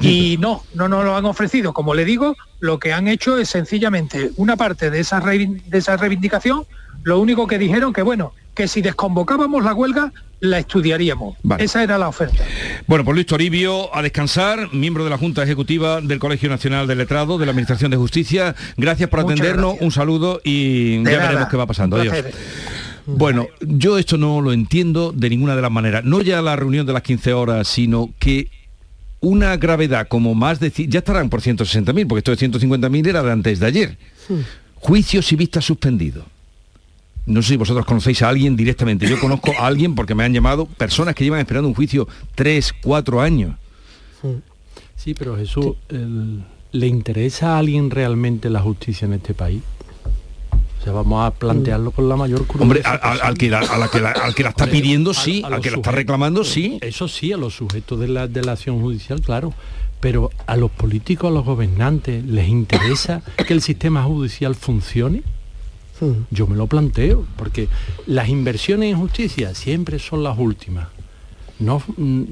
Y 0.00 0.36
no, 0.40 0.62
no 0.74 0.88
nos 0.88 1.04
lo 1.04 1.16
han 1.16 1.24
ofrecido. 1.26 1.72
Como 1.72 1.94
le 1.94 2.04
digo, 2.04 2.36
lo 2.60 2.78
que 2.78 2.92
han 2.92 3.06
hecho 3.08 3.38
es 3.38 3.48
sencillamente 3.50 4.30
una 4.36 4.56
parte 4.56 4.90
de 4.90 5.00
esa, 5.00 5.20
de 5.20 5.78
esa 5.78 5.96
reivindicación, 5.96 6.64
lo 7.04 7.20
único 7.20 7.46
que 7.46 7.58
dijeron 7.58 7.92
que 7.92 8.02
bueno, 8.02 8.32
que 8.54 8.66
si 8.68 8.82
desconvocábamos 8.82 9.62
la 9.64 9.74
huelga, 9.74 10.12
la 10.40 10.58
estudiaríamos. 10.58 11.36
Esa 11.58 11.82
era 11.82 11.96
la 11.98 12.08
oferta. 12.08 12.42
Bueno, 12.86 13.04
pues 13.04 13.14
Luis 13.14 13.26
Toribio, 13.26 13.94
a 13.94 14.02
descansar, 14.02 14.72
miembro 14.72 15.04
de 15.04 15.10
la 15.10 15.18
Junta 15.18 15.42
Ejecutiva 15.42 16.00
del 16.00 16.18
Colegio 16.18 16.48
Nacional 16.50 16.86
de 16.86 16.96
Letrado 16.96 17.38
de 17.38 17.46
la 17.46 17.50
Administración 17.52 17.90
de 17.90 17.96
Justicia. 17.96 18.54
Gracias 18.76 19.08
por 19.08 19.22
Muchas 19.22 19.38
atendernos, 19.38 19.66
gracias. 19.72 19.84
un 19.84 19.92
saludo 19.92 20.40
y 20.44 20.98
De 21.02 21.12
ya 21.12 21.16
nada. 21.18 21.28
veremos 21.28 21.48
qué 21.48 21.56
va 21.56 21.66
pasando. 21.66 21.96
Adiós. 21.96 22.16
Bueno, 23.06 23.48
yo 23.60 23.98
esto 23.98 24.16
no 24.16 24.40
lo 24.40 24.52
entiendo 24.52 25.12
de 25.12 25.28
ninguna 25.30 25.54
de 25.56 25.62
las 25.62 25.70
maneras. 25.70 26.04
No 26.04 26.22
ya 26.22 26.40
la 26.42 26.56
reunión 26.56 26.86
de 26.86 26.92
las 26.94 27.02
15 27.02 27.32
horas, 27.34 27.68
sino 27.68 28.10
que 28.18 28.48
una 29.24 29.56
gravedad 29.56 30.06
como 30.08 30.34
más 30.34 30.60
de... 30.60 30.70
Ya 30.88 30.98
estarán 31.00 31.30
por 31.30 31.40
160.000, 31.40 32.06
porque 32.06 32.18
esto 32.18 32.30
de 32.30 32.36
150.000 32.68 33.06
era 33.08 33.22
de 33.22 33.32
antes 33.32 33.58
de 33.60 33.66
ayer. 33.66 33.98
Juicios 34.76 35.32
y 35.32 35.36
vistas 35.36 35.64
suspendidos. 35.64 36.24
No 37.26 37.40
sé 37.40 37.48
si 37.50 37.56
vosotros 37.56 37.86
conocéis 37.86 38.20
a 38.22 38.28
alguien 38.28 38.54
directamente. 38.54 39.08
Yo 39.08 39.18
conozco 39.18 39.52
a 39.58 39.66
alguien 39.66 39.94
porque 39.94 40.14
me 40.14 40.24
han 40.24 40.32
llamado 40.34 40.66
personas 40.66 41.14
que 41.14 41.24
llevan 41.24 41.40
esperando 41.40 41.68
un 41.68 41.74
juicio 41.74 42.06
tres, 42.34 42.72
cuatro 42.82 43.20
años. 43.20 43.56
Sí, 44.96 45.14
pero 45.14 45.36
Jesús, 45.36 45.76
el- 45.88 46.44
¿le 46.72 46.86
interesa 46.86 47.54
a 47.54 47.58
alguien 47.58 47.90
realmente 47.90 48.50
la 48.50 48.60
justicia 48.60 49.06
en 49.06 49.14
este 49.14 49.32
país? 49.34 49.62
O 50.84 50.86
sea, 50.86 50.92
vamos 50.92 51.26
a 51.26 51.30
plantearlo 51.30 51.92
con 51.92 52.10
la 52.10 52.14
mayor 52.16 52.46
crudeza. 52.46 52.62
Hombre, 52.62 52.82
al, 52.84 53.00
al- 53.02 53.20
al 53.22 53.38
que, 53.38 53.48
la, 53.48 53.60
a 53.60 53.78
la 53.78 53.88
que 53.88 54.00
la- 54.00 54.10
al 54.10 54.34
que 54.34 54.42
la 54.42 54.50
está 54.50 54.64
Hombre, 54.64 54.80
pidiendo, 54.82 55.14
sí, 55.14 55.42
a 55.42 55.46
al 55.46 55.62
que 55.62 55.70
la 55.70 55.76
está 55.78 55.92
reclamando, 55.92 56.44
sí. 56.44 56.78
Eso 56.82 57.08
sí, 57.08 57.32
a 57.32 57.38
los 57.38 57.54
sujetos 57.56 57.98
de 58.00 58.08
la, 58.08 58.28
de 58.28 58.42
la 58.44 58.52
acción 58.52 58.78
judicial, 58.82 59.22
claro. 59.22 59.54
Pero 60.00 60.28
a 60.46 60.56
los 60.56 60.70
políticos, 60.70 61.30
a 61.30 61.32
los 61.32 61.46
gobernantes, 61.46 62.22
¿les 62.26 62.48
interesa 62.48 63.22
que 63.46 63.54
el 63.54 63.62
sistema 63.62 64.02
judicial 64.02 64.54
funcione? 64.54 65.22
Yo 66.30 66.46
me 66.46 66.54
lo 66.56 66.66
planteo, 66.66 67.24
porque 67.36 67.68
las 68.06 68.28
inversiones 68.28 68.92
en 68.92 68.98
justicia 68.98 69.54
siempre 69.54 69.98
son 69.98 70.22
las 70.22 70.36
últimas. 70.38 70.88
No, 71.60 71.82
mm, 71.96 72.22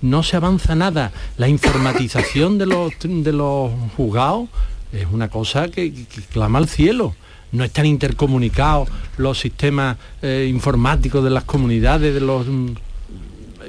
no 0.00 0.22
se 0.22 0.36
avanza 0.36 0.74
nada. 0.74 1.12
La 1.36 1.46
informatización 1.48 2.56
de 2.56 2.64
los, 2.64 2.92
de 3.02 3.32
los 3.34 3.70
juzgados 3.98 4.48
es 4.94 5.06
una 5.12 5.28
cosa 5.28 5.68
que, 5.68 5.92
que 5.92 6.22
clama 6.32 6.58
al 6.58 6.68
cielo. 6.68 7.14
No 7.52 7.64
están 7.64 7.86
intercomunicados 7.86 8.88
los 9.16 9.38
sistemas 9.38 9.96
eh, 10.22 10.46
informáticos 10.50 11.22
de 11.24 11.30
las 11.30 11.44
comunidades, 11.44 12.12
de 12.14 12.20
los... 12.20 12.46
mm, 12.46 12.68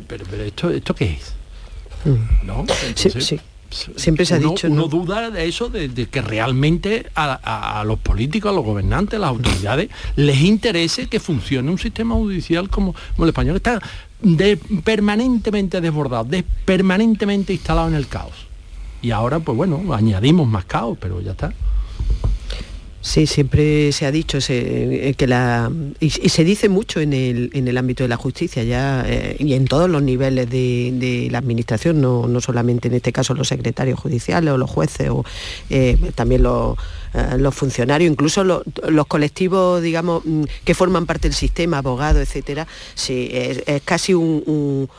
Pero, 0.07 0.25
pero 0.29 0.43
esto, 0.43 0.69
¿esto 0.69 0.93
qué 0.95 1.13
es? 1.13 1.33
¿No? 2.43 2.65
Sí, 2.95 3.07
Entonces, 3.07 3.25
sí. 3.25 3.39
Siempre 3.97 4.25
se 4.25 4.33
ha 4.33 4.37
uno- 4.39 4.49
dicho, 4.49 4.67
uno 4.67 4.81
¿no? 4.83 4.87
duda 4.87 5.29
de 5.29 5.47
eso, 5.47 5.69
de, 5.69 5.89
de 5.89 6.07
que 6.07 6.21
realmente 6.23 7.05
a, 7.13 7.39
a- 7.43 7.79
a 7.81 7.83
los 7.83 7.99
políticos, 7.99 8.51
a 8.51 8.55
los 8.55 8.65
gobernantes, 8.65 9.17
a 9.17 9.19
las 9.19 9.29
autoridades, 9.29 9.89
les 10.15 10.41
interese 10.41 11.05
que 11.07 11.19
funcione 11.19 11.69
un 11.69 11.77
sistema 11.77 12.15
judicial 12.15 12.67
como, 12.69 12.93
como 13.15 13.25
el 13.25 13.29
español, 13.29 13.57
está 13.57 13.79
de- 14.21 14.57
permanentemente 14.83 15.81
desbordado, 15.81 16.23
de- 16.23 16.43
permanentemente 16.65 17.53
instalado 17.53 17.87
en 17.89 17.93
el 17.95 18.07
caos. 18.07 18.33
y 19.03 19.11
ahora 19.11 19.39
pues 19.39 19.55
bueno, 19.55 19.93
añadimos 19.93 20.47
más 20.47 20.65
caos, 20.65 20.97
pero 20.99 21.21
ya 21.21 21.31
está. 21.31 21.53
Sí, 23.01 23.27
siempre 23.27 23.93
se 23.93 24.05
ha 24.05 24.11
dicho 24.11 24.39
eh, 24.49 25.13
que 25.17 25.25
la 25.25 25.71
y, 26.01 26.09
se 26.09 26.43
dice 26.43 26.67
mucho 26.67 26.99
en 26.99 27.13
el, 27.13 27.49
en 27.53 27.69
el 27.69 27.77
ámbito 27.77 28.03
de 28.03 28.09
la 28.09 28.17
justicia 28.17 28.63
ya 28.63 29.05
eh, 29.07 29.37
y 29.39 29.53
en 29.53 29.65
todos 29.65 29.89
los 29.89 30.03
niveles 30.03 30.49
de, 30.49 31.29
la 31.31 31.37
administración, 31.37 32.01
no, 32.01 32.27
no 32.27 32.41
solamente 32.41 32.89
en 32.89 32.95
este 32.95 33.13
caso 33.13 33.33
los 33.33 33.47
secretarios 33.47 33.97
judiciales 33.99 34.53
o 34.53 34.57
los 34.57 34.69
jueces 34.69 35.09
o 35.09 35.23
eh, 35.69 35.97
también 36.13 36.43
los, 36.43 36.75
funcionarios, 37.51 38.11
incluso 38.11 38.43
los, 38.43 38.63
colectivos, 39.07 39.81
digamos, 39.81 40.23
mm, 40.25 40.43
que 40.65 40.75
forman 40.75 41.05
parte 41.05 41.29
del 41.29 41.35
sistema, 41.35 41.77
abogados, 41.77 42.21
etcétera, 42.21 42.67
sí, 42.95 43.29
es, 43.31 43.63
casi 43.85 44.13
un 44.13 44.89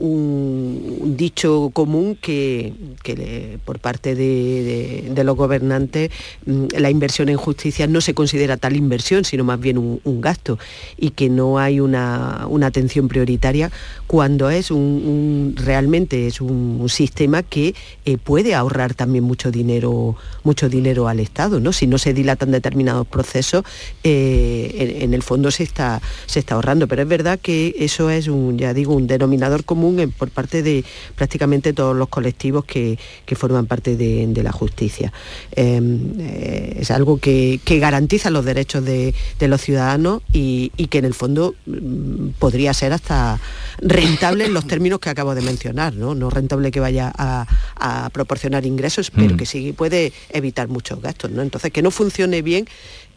un, 0.00 1.14
dicho 1.16 1.70
común 1.72 2.16
que, 2.20 2.72
que 3.02 3.58
por 3.64 3.78
parte 3.78 4.14
de, 4.14 5.12
los 5.22 5.36
gobernantes 5.36 6.10
mm, 6.46 6.66
la 6.78 6.90
inversión 6.90 7.28
en 7.28 7.36
justicia 7.36 7.86
no 7.86 8.00
se 8.00 8.14
considera 8.14 8.56
tal 8.56 8.76
inversión, 8.76 9.24
sino 9.24 9.44
más 9.44 9.60
bien 9.60 9.78
un, 9.78 10.20
gasto 10.20 10.58
y 10.98 11.10
que 11.10 11.30
no 11.30 11.58
hay 11.58 11.80
una, 11.80 12.46
una 12.48 12.66
atención 12.66 13.08
prioritaria 13.08 13.70
cuando 14.06 14.50
es 14.50 14.70
un, 14.70 15.54
realmente 15.56 16.26
es 16.26 16.40
un, 16.40 16.78
un 16.80 16.88
sistema 16.88 17.42
que 17.42 17.74
eh, 18.04 18.18
puede 18.18 18.54
ahorrar 18.54 18.94
también 18.94 19.24
mucho 19.24 19.50
dinero, 19.50 20.16
mucho 20.42 20.68
dinero 20.68 21.08
al 21.08 21.20
Estado, 21.20 21.60
¿no? 21.60 21.72
Si 21.72 21.86
no 21.86 21.98
se 21.98 22.12
dilatan 22.12 22.50
determinados 22.50 23.06
procesos, 23.06 23.64
eh, 24.04 24.74
en, 24.78 25.02
en 25.04 25.14
el 25.14 25.22
fondo 25.22 25.50
se 25.50 25.62
está, 25.62 26.00
se 26.26 26.40
está 26.40 26.54
ahorrando. 26.54 26.86
Pero 26.88 27.02
es 27.02 27.08
verdad 27.08 27.38
que 27.40 27.74
eso 27.78 28.10
es 28.10 28.28
un, 28.28 28.58
ya 28.58 28.74
digo, 28.74 28.94
un 28.94 29.06
denominador 29.06 29.64
común 29.64 29.89
en- 29.98 30.12
por 30.12 30.30
parte 30.30 30.62
de 30.62 30.84
prácticamente 31.16 31.72
todos 31.72 31.96
los 31.96 32.08
colectivos 32.08 32.64
que, 32.64 32.98
que 33.26 33.34
forman 33.34 33.66
parte 33.66 33.96
de, 33.96 34.26
de 34.28 34.42
la 34.42 34.52
justicia. 34.52 35.12
Eh, 35.52 35.80
eh, 36.18 36.76
es 36.80 36.90
algo 36.90 37.18
que, 37.18 37.60
que 37.64 37.78
garantiza 37.78 38.30
los 38.30 38.44
derechos 38.44 38.84
de, 38.84 39.14
de 39.38 39.48
los 39.48 39.60
ciudadanos 39.60 40.22
y, 40.32 40.70
y 40.76 40.86
que 40.88 40.98
en 40.98 41.04
el 41.06 41.14
fondo 41.14 41.54
mm, 41.66 42.28
podría 42.38 42.72
ser 42.74 42.92
hasta 42.92 43.40
rentable 43.80 44.44
en 44.44 44.54
los 44.54 44.66
términos 44.66 45.00
que 45.00 45.10
acabo 45.10 45.34
de 45.34 45.40
mencionar, 45.42 45.94
no, 45.94 46.14
no 46.14 46.30
rentable 46.30 46.70
que 46.70 46.80
vaya 46.80 47.12
a, 47.16 47.46
a 47.76 48.10
proporcionar 48.10 48.66
ingresos, 48.66 49.10
pero 49.10 49.34
Mm. 49.34 49.36
que 49.36 49.46
sí 49.46 49.72
puede 49.72 50.12
evitar 50.30 50.68
muchos 50.68 51.00
gastos. 51.00 51.30
¿no? 51.30 51.42
Entonces, 51.42 51.70
que 51.72 51.82
no 51.82 51.90
funcione 51.90 52.42
bien, 52.42 52.66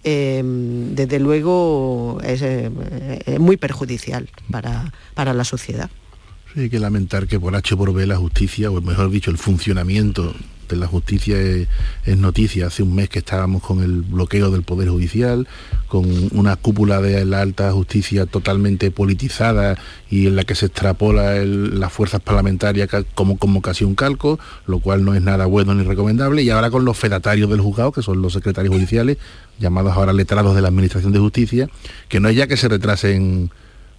eh, 0.03 0.41
desde 0.43 1.19
luego 1.19 2.19
es, 2.23 2.41
eh, 2.41 2.69
es 3.25 3.39
muy 3.39 3.57
perjudicial 3.57 4.29
para, 4.51 4.91
para 5.13 5.33
la 5.33 5.43
sociedad. 5.43 5.89
Hay 6.55 6.69
que 6.69 6.79
lamentar 6.79 7.25
que 7.25 7.39
por 7.39 7.55
H 7.55 7.75
por 7.75 7.93
B 7.93 8.05
la 8.05 8.17
justicia, 8.17 8.69
o 8.69 8.79
mejor 8.79 9.09
dicho, 9.09 9.31
el 9.31 9.39
funcionamiento 9.39 10.35
de 10.69 10.75
la 10.75 10.85
justicia 10.85 11.35
es, 11.39 11.67
noticia. 12.17 12.67
Hace 12.67 12.83
un 12.83 12.93
mes 12.93 13.09
que 13.09 13.19
estábamos 13.19 13.63
con 13.63 13.81
el 13.81 14.03
bloqueo 14.03 14.51
del 14.51 14.61
Poder 14.61 14.89
Judicial, 14.89 15.47
con 15.87 16.05
una 16.31 16.55
cúpula 16.55 17.01
de 17.01 17.25
la 17.25 17.41
alta 17.41 17.71
justicia 17.71 18.27
totalmente 18.27 18.91
politizada 18.91 19.79
y 20.11 20.27
en 20.27 20.35
la 20.35 20.43
que 20.43 20.53
se 20.53 20.67
extrapola 20.67 21.43
las 21.43 21.91
fuerzas 21.91 22.21
parlamentarias 22.21 22.87
como, 23.15 23.39
como 23.39 23.63
casi 23.63 23.83
un 23.83 23.95
calco, 23.95 24.39
lo 24.67 24.77
cual 24.79 25.03
no 25.03 25.15
es 25.15 25.23
nada 25.23 25.47
bueno 25.47 25.73
ni 25.73 25.83
recomendable. 25.83 26.43
Y 26.43 26.51
ahora 26.51 26.69
con 26.69 26.85
los 26.85 26.97
fedatarios 26.97 27.49
del 27.49 27.61
juzgado, 27.61 27.91
que 27.91 28.03
son 28.03 28.21
los 28.21 28.33
secretarios 28.33 28.75
judiciales, 28.75 29.17
llamados 29.57 29.93
ahora 29.93 30.13
letrados 30.13 30.53
de 30.53 30.61
la 30.61 30.67
Administración 30.67 31.13
de 31.13 31.19
Justicia, 31.19 31.67
que 32.09 32.19
no 32.19 32.29
es 32.29 32.35
ya 32.35 32.45
que 32.45 32.57
se 32.57 32.67
retrasen 32.67 33.49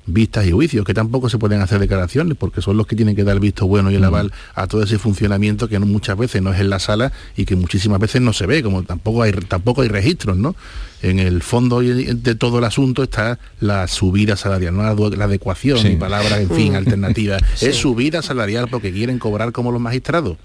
vistas 0.07 0.47
y 0.47 0.51
juicios, 0.53 0.85
que 0.85 0.93
tampoco 0.93 1.29
se 1.31 1.39
pueden 1.39 1.61
hacer 1.63 1.79
declaraciones, 1.79 2.37
porque 2.39 2.61
son 2.61 2.77
los 2.77 2.87
que 2.87 2.95
tienen 2.97 3.17
que 3.17 3.25
dar 3.25 3.35
el 3.35 3.41
visto 3.41 3.67
bueno 3.67 3.91
y 3.91 3.95
el 3.95 4.05
aval 4.05 4.33
a 4.55 4.67
todo 4.67 4.83
ese 4.83 4.99
funcionamiento 4.99 5.69
que 5.69 5.79
no- 5.81 5.87
muchas 5.87 6.19
veces 6.19 6.43
no 6.43 6.53
es 6.53 6.61
en 6.61 6.69
la 6.71 6.79
sala 6.79 7.13
y 7.37 7.45
que 7.47 7.57
muchísimas 7.57 7.99
veces 8.01 8.21
no 8.21 8.33
se 8.33 8.47
ve, 8.47 8.63
como 8.63 8.83
tampoco 8.83 9.23
hay 9.23 9.33
tampoco 9.33 9.81
hay 9.83 9.89
registros, 9.89 10.37
¿no? 10.37 10.55
En 11.03 11.19
el 11.19 11.43
fondo 11.43 11.81
de 11.81 12.35
todo 12.35 12.59
el 12.59 12.65
asunto 12.65 13.03
está 13.03 13.39
la 13.61 13.89
subida 13.89 14.37
salarial, 14.37 14.75
no 14.77 14.83
la, 14.83 15.25
adecuación 15.25 15.79
Sí. 15.79 15.89
y 15.89 15.97
palabras, 15.97 16.39
en 16.41 16.51
fin, 16.51 16.73
Mm. 16.73 16.77
alternativas. 16.77 17.43
Sí. 17.57 17.67
Es 17.67 17.77
subida 17.77 18.21
salarial 18.23 18.69
porque 18.71 18.93
quieren 18.93 19.19
cobrar 19.19 19.53
como 19.53 19.73
los 19.73 19.81
magistrados. 19.81 20.37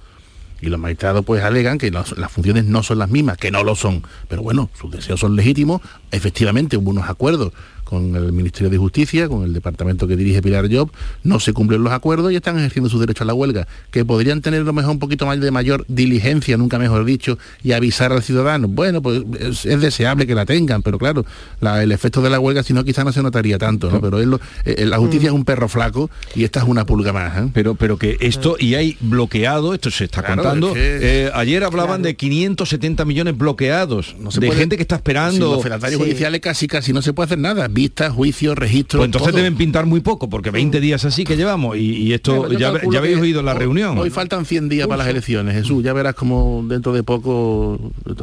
Y 0.61 0.67
los 0.67 0.77
magistrados 0.77 1.23
pues 1.23 1.41
alegan 1.43 1.77
que 1.77 1.89
los- 1.89 2.17
las 2.17 2.29
funciones 2.31 2.65
no 2.65 2.83
son 2.83 2.99
las 2.99 3.09
mismas, 3.09 3.37
que 3.37 3.49
no 3.51 3.63
lo 3.63 3.75
son. 3.75 4.03
Pero 4.27 4.41
bueno, 4.41 4.69
sus 4.77 4.91
deseos 4.91 5.17
son 5.21 5.37
legítimos. 5.37 5.81
Efectivamente 6.11 6.75
hubo 6.75 6.89
unos 6.89 7.09
acuerdos 7.09 7.53
con 7.89 8.15
el 8.15 8.31
Ministerio 8.31 8.69
de 8.69 8.77
Justicia, 8.77 9.27
con 9.27 9.43
el 9.43 9.53
departamento 9.53 10.07
que 10.07 10.15
dirige 10.15 10.41
Pilar 10.41 10.67
Job, 10.71 10.91
no 11.23 11.39
se 11.39 11.53
cumplen 11.53 11.83
los 11.83 11.91
acuerdos 11.91 12.31
y 12.31 12.35
están 12.35 12.57
ejerciendo 12.59 12.89
su 12.89 12.99
derecho 12.99 13.23
a 13.23 13.27
la 13.27 13.33
huelga, 13.33 13.67
que 13.91 14.05
podrían 14.05 14.41
tener 14.41 14.61
a 14.61 14.63
lo 14.63 14.73
mejor 14.73 14.91
un 14.91 14.99
poquito 14.99 15.25
más 15.25 15.39
de 15.39 15.49
mayor 15.51 15.85
diligencia, 15.87 16.55
nunca 16.57 16.77
mejor 16.77 17.03
dicho, 17.05 17.37
y 17.63 17.71
avisar 17.71 18.11
al 18.11 18.21
ciudadano. 18.21 18.67
Bueno, 18.67 19.01
pues 19.01 19.23
es, 19.39 19.65
es 19.65 19.81
deseable 19.81 20.27
que 20.27 20.35
la 20.35 20.45
tengan, 20.45 20.81
pero 20.83 20.99
claro, 20.99 21.25
la- 21.61 21.81
el 21.83 21.91
efecto 21.91 22.21
de 22.21 22.29
la 22.29 22.39
huelga, 22.39 22.61
si 22.63 22.73
no 22.73 22.83
quizás 22.83 23.03
no 23.05 23.11
se 23.11 23.23
notaría 23.23 23.57
tanto, 23.57 23.89
¿no? 23.89 23.99
Pero 24.01 24.19
es 24.19 24.27
lo- 24.27 24.39
eh, 24.65 24.85
la 24.85 24.97
justicia 24.97 25.27
es 25.29 25.33
un 25.33 25.45
perro 25.45 25.67
flaco 25.67 26.09
y 26.35 26.43
esta 26.43 26.59
es 26.59 26.67
una 26.67 26.85
pulga 26.85 27.11
más. 27.13 27.37
¿eh? 27.37 27.49
Pero, 27.53 27.73
pero 27.75 27.97
que 27.97 28.17
esto, 28.19 28.55
y 28.59 28.75
hay 28.75 28.97
bloqueado, 28.99 29.73
esto 29.73 29.89
se 29.89 30.03
está 30.05 30.21
Claro, 30.21 30.43
contando. 30.43 30.67
es 30.69 30.73
que- 30.73 31.25
eh, 31.25 31.31
ayer 31.33 31.63
hablaban 31.63 32.01
de 32.03 32.15
570 32.15 33.05
millones 33.05 33.37
bloqueados, 33.37 34.15
se 34.29 34.39
de 34.39 34.47
puede- 34.47 34.59
gente 34.59 34.75
que 34.75 34.83
está 34.83 34.95
Si 34.95 34.99
esperando. 34.99 35.53
los 35.53 35.63
fedatarios 35.63 35.99
judiciales 36.01 36.41
casi 36.41 36.67
casi 36.67 36.93
no 36.93 37.01
se 37.01 37.13
puede 37.13 37.25
hacer 37.25 37.39
nada. 37.39 37.67
Vistas, 37.79 38.11
juicios, 38.11 38.57
registros. 38.57 38.99
Pues 38.99 39.07
entonces 39.07 39.29
todo. 39.31 39.37
deben 39.37 39.55
pintar 39.55 39.85
muy 39.85 40.01
poco, 40.01 40.29
porque 40.29 40.51
20 40.51 40.81
días 40.81 41.05
así 41.05 41.23
que 41.23 41.37
llevamos, 41.37 41.77
y, 41.77 41.95
y 41.95 42.11
esto 42.13 42.51
ya, 42.51 42.67
habéis 42.97 43.17
oído 43.19 43.41
la 43.41 43.53
hoy- 43.53 43.59
reunión. 43.59 43.97
Hoy 43.97 44.09
faltan 44.09 44.43
100 44.45 44.67
días 44.67 44.85
para 44.87 44.97
las 44.97 45.07
elecciones, 45.07 45.55
Jesús. 45.55 45.81
Ya 45.81 45.93
verás 45.93 46.13
como 46.13 46.61
dentro 46.67 46.91
de 46.91 47.03
poco 47.03 47.79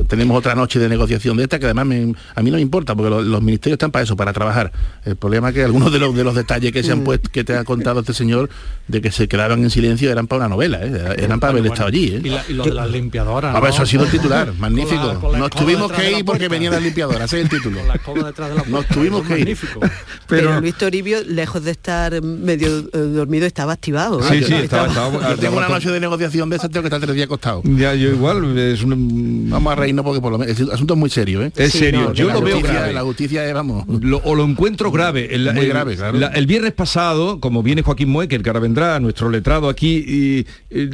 tenemos 0.09 0.36
otra 0.36 0.54
noche 0.54 0.78
de 0.78 0.90
negociación 0.90 1.38
de 1.38 1.44
esta, 1.44 1.59
que 1.59 1.64
además 1.64 1.86
me- 1.86 2.14
a 2.34 2.42
mí 2.42 2.50
no 2.50 2.57
me 2.57 2.61
importa, 2.61 2.94
porque 2.94 3.09
los, 3.09 3.24
los 3.24 3.40
ministerios 3.40 3.76
están 3.76 3.90
para 3.90 4.02
eso, 4.02 4.14
para 4.14 4.34
trabajar. 4.34 4.72
El 5.07 5.16
problema 5.16 5.48
es 5.48 5.54
que 5.54 5.64
algunos 5.64 5.90
de 5.90 6.00
los, 6.00 6.14
de 6.14 6.22
los 6.22 6.34
detalles 6.34 6.70
que 6.70 6.82
se 6.82 6.92
han 6.92 7.00
puesto, 7.02 7.30
que 7.30 7.42
te 7.42 7.54
ha 7.57 7.64
contado 7.64 8.00
este 8.00 8.12
señor, 8.12 8.50
de 8.88 9.00
que 9.00 9.11
se 9.11 9.26
quedaban 9.26 9.62
en 9.62 9.70
silencio, 9.70 10.12
eran 10.12 10.26
para 10.26 10.40
una 10.40 10.48
novela, 10.50 10.80
¿eh? 10.82 11.16
eran 11.18 11.40
para 11.40 11.52
haber 11.52 11.62
Bueno, 11.62 11.72
estado 11.72 11.88
allí. 11.88 12.09
¿eh? 12.14 12.20
Y, 12.22 12.28
la- 12.28 12.44
y 12.46 12.52
lo 12.52 12.64
de 12.64 12.74
las 12.74 12.90
limpiadoras. 12.90 13.54
A 13.57 13.61
ver, 13.61 13.70
¿no? 13.70 13.74
eso 13.74 13.82
ha 13.84 13.86
sido 13.86 14.04
el 14.04 14.11
titular, 14.11 14.52
magnífico. 14.59 15.00
Con 15.00 15.14
la- 15.14 15.20
con 15.20 15.32
la 15.32 15.38
Nos 15.38 15.50
tuvimos 15.50 15.90
que 15.92 16.12
ir 16.18 16.24
porque 16.26 16.48
venían 16.48 16.74
las 16.74 16.82
limpiadoras, 16.82 17.22
ese 17.32 17.38
es 17.38 17.44
el 17.44 17.48
título. 17.48 17.82
La 17.86 17.94
escoba 17.94 18.24
detrás 18.24 18.50
de 18.50 18.57
la 18.57 18.64
Nos 18.64 18.86
tuvimos 18.88 19.26
que 19.26 19.38
ir. 19.40 19.45
Magnífico. 19.47 19.80
Pero, 20.28 20.61
Luis 20.61 20.74
Toribio, 20.74 21.22
lejos 21.24 21.62
de 21.64 21.70
estar 21.70 22.20
medio 22.22 22.68
eh, 22.78 22.99
dormido, 22.99 23.47
estaba 23.47 23.72
activado. 23.72 24.20
¿eh? 24.20 24.38
Sí, 24.40 24.44
sí, 24.44 24.55
estaba, 24.55 24.88
estaba- 24.88 25.30
Yo 25.30 25.36
tengo 25.38 25.57
una 25.59 25.68
noche 25.68 25.90
de 25.90 26.01
negociación 26.01 26.51
de 26.51 26.57
esas, 26.57 26.70
tengo 26.70 26.82
que 26.82 26.88
estar 26.88 27.01
tres 27.01 27.14
días 27.14 27.26
acostado. 27.26 27.62
Ya, 27.64 27.94
yo 27.94 28.09
igual, 28.11 28.59
es 28.59 28.82
un... 28.82 29.47
Vamos 29.51 29.72
a 29.72 29.76
reírnos 29.76 30.05
porque 30.05 30.20
por 30.20 30.32
lo 30.32 30.38
menos 30.38 30.59
el 30.59 30.70
asunto 30.70 30.94
es 30.94 31.01
muy 31.01 31.11
serio, 31.11 31.42
¿eh? 31.42 31.53
Es 31.57 31.72
serio, 31.72 32.12
yo 32.12 32.32
lo 32.32 32.40
veo 32.40 32.61
grave. 32.61 32.92
La 32.92 33.03
justicia 33.03 33.47
es, 33.47 33.55
vamos. 33.55 33.84
Lo- 33.88 34.18
o 34.24 34.34
lo 34.34 34.44
encuentro 34.44 34.90
grave. 34.90 35.34
El, 35.34 35.53
Muy 35.53 35.64
el- 35.64 35.68
grave, 35.68 35.97
claro. 35.97 36.18
la- 36.18 36.28
el 36.28 36.47
viernes 36.47 36.72
pasado, 36.72 37.40
como 37.40 37.62
viene 37.62 37.82
Joaquín 37.82 38.09
Moecker, 38.09 38.42
que 38.42 38.49
ahora 38.51 38.61
vendrá, 38.61 38.99
nuestro 39.01 39.30
letrado 39.30 39.68
aquí, 39.68 40.44
y, 40.70 40.86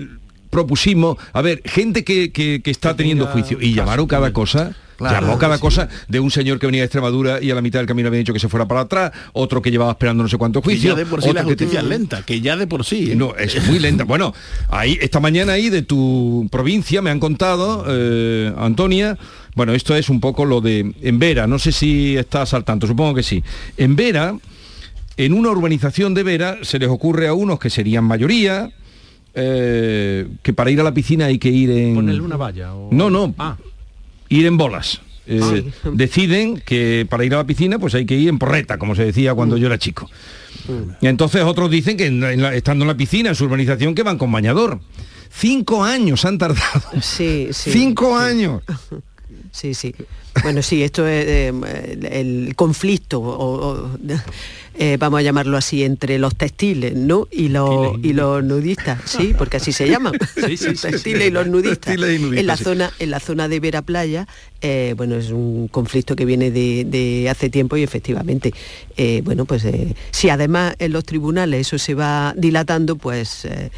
propusimos, 0.50 1.16
a 1.32 1.40
ver, 1.40 1.62
gente 1.64 2.05
que, 2.05 2.30
que- 2.30 2.61
que 2.62 2.70
está 2.70 2.94
teniendo 2.94 3.26
juicio, 3.26 3.59
y 3.61 3.72
llamaron 3.74 4.07
cada 4.07 4.32
cosa. 4.32 4.76
Claro, 5.11 5.26
llamó 5.26 5.38
cada 5.38 5.57
sí. 5.57 5.61
cosa 5.61 5.88
de 6.09 6.20
un 6.20 6.30
señor 6.30 6.59
que 6.59 6.66
venía 6.66 6.80
de 6.82 6.86
Extremadura 6.86 7.42
y 7.42 7.50
a 7.50 7.55
la 7.55 7.62
mitad 7.62 7.78
del 7.80 7.86
camino 7.86 8.09
había 8.09 8.18
dicho 8.18 8.32
que 8.32 8.38
se 8.38 8.48
fuera 8.48 8.66
para 8.66 8.80
atrás, 8.82 9.12
otro 9.32 9.61
que 9.62 9.70
llevaba 9.70 9.92
esperando 9.92 10.22
no 10.22 10.28
sé 10.28 10.36
cuántos 10.38 10.62
Que 10.62 10.70
juicios. 10.70 10.94
ya 10.94 10.98
de 10.98 11.07
por 11.07 11.22
sí 11.22 11.32
la 11.32 11.40
que 11.42 11.46
justicia 11.48 11.80
te- 11.80 11.84
es 11.84 11.90
lenta, 11.90 12.22
que 12.22 12.40
ya 12.40 12.57
de 12.57 12.66
por 12.66 12.84
sí. 12.84 13.12
¿eh? 13.12 13.16
no, 13.16 13.34
es 13.36 13.66
muy 13.66 13.78
lenta. 13.78 14.05
Bueno, 14.05 14.34
ahí 14.68 14.98
esta 15.00 15.20
mañana 15.20 15.53
ahí 15.53 15.70
de 15.70 15.82
tu 15.82 16.48
provincia 16.50 17.03
me 17.03 17.11
han 17.11 17.20
contado, 17.20 17.84
eh, 17.88 18.53
Antonia, 18.59 19.18
bueno, 19.55 19.72
esto 19.74 19.94
es 19.94 20.09
un 20.09 20.20
poco 20.20 20.44
lo 20.44 20.61
de 20.61 20.94
en 21.03 21.18
Vera, 21.18 21.46
no 21.46 21.59
sé 21.59 21.72
si 21.72 22.16
estás 22.16 22.55
al 22.55 22.64
tanto, 22.64 22.86
supongo 22.86 23.14
que 23.14 23.22
sí. 23.22 23.42
En 23.76 23.96
Vera, 23.96 24.36
en 25.18 25.32
una 25.34 25.50
urbanización 25.50 26.14
de 26.14 26.22
Vera, 26.22 26.59
se 26.62 26.78
les 26.78 26.88
ocurre 26.88 27.28
a 27.28 27.34
unos 27.34 27.59
que 27.59 27.68
serían 27.68 28.05
mayoría, 28.05 28.70
eh, 29.34 30.26
que 30.42 30.53
para 30.53 30.70
ir 30.70 30.80
a 30.80 30.84
la 30.84 30.92
piscina 30.94 31.26
hay 31.26 31.38
que 31.38 31.48
ir 31.48 31.70
en... 31.70 31.94
Ponerle 31.94 32.20
una 32.20 32.36
valla. 32.36 32.74
o- 32.74 32.88
No, 32.92 33.11
no, 33.11 33.34
Ah, 33.38 33.57
ir 34.36 34.46
en 34.46 34.56
bolas. 34.56 35.00
Eh, 35.26 35.70
Deciden 35.92 36.60
que 36.60 37.06
para 37.08 37.24
ir 37.24 37.32
a 37.34 37.38
la 37.38 37.44
piscina 37.46 37.78
pues 37.78 37.94
hay 37.94 38.04
que 38.06 38.16
ir 38.16 38.28
en 38.28 38.38
porreta, 38.38 38.76
como 38.78 38.94
se 38.96 39.04
decía 39.04 39.34
cuando 39.34 39.56
yo 39.56 39.66
era 39.68 39.78
chico. 39.78 40.10
Y 41.00 41.06
entonces 41.06 41.42
otros 41.42 41.70
dicen 41.70 41.96
que 41.96 42.06
en 42.06 42.20
la- 42.20 42.32
en 42.32 42.42
la- 42.42 42.54
estando 42.54 42.84
en 42.84 42.88
la 42.88 42.96
piscina, 42.96 43.28
en 43.30 43.34
su 43.34 43.44
urbanización, 43.44 43.94
que 43.94 44.02
van 44.02 44.18
con 44.18 44.30
bañador. 44.32 44.80
Cinco 45.30 45.82
años 45.84 46.24
han 46.24 46.38
tardado. 46.38 46.82
Sí, 47.00 47.48
sí. 47.52 47.70
Cinco 47.72 48.16
años. 48.16 48.62
Sí, 49.52 49.74
sí. 49.74 49.94
Bueno, 50.42 50.62
sí, 50.62 50.82
esto 50.82 51.06
es 51.06 51.24
eh, 51.26 51.52
el, 52.10 52.54
conflicto, 52.56 53.20
o, 53.20 53.90
eh, 54.74 54.96
vamos 54.98 55.18
a 55.18 55.22
llamarlo 55.22 55.56
así, 55.56 55.84
entre 55.84 56.18
los 56.18 56.34
textiles, 56.34 56.94
¿no? 56.94 57.28
Y 57.30 57.48
los, 57.48 57.98
y 58.02 58.14
los 58.14 58.42
nudistas, 58.42 59.00
sí, 59.04 59.34
porque 59.36 59.58
así 59.58 59.72
se 59.72 59.88
llaman. 59.88 60.12
Sí, 60.42 60.56
sí, 60.56 60.74
textiles 60.74 61.28
y 61.28 61.30
los 61.30 61.46
nudistas. 61.46 61.94
en 61.94 62.46
la 62.46 62.56
zona, 62.56 62.90
en 62.98 63.10
la 63.10 63.20
zona 63.20 63.48
de 63.48 63.60
Vera 63.60 63.82
Playa, 63.82 64.26
eh, 64.60 64.94
bueno, 64.96 65.16
es 65.16 65.30
un 65.30 65.68
conflicto 65.68 66.16
que 66.16 66.24
viene 66.24 66.50
de, 66.50 67.28
hace 67.30 67.48
tiempo 67.48 67.76
y 67.76 67.82
efectivamente, 67.82 68.52
bueno, 69.24 69.44
pues 69.44 69.66
si 70.10 70.28
además 70.30 70.74
en 70.78 70.92
los 70.92 71.04
tribunales 71.04 71.66
eso 71.66 71.78
se 71.78 71.94
va 71.94 72.34
dilatando, 72.36 72.96
pues 72.96 73.44
em, 73.44 73.70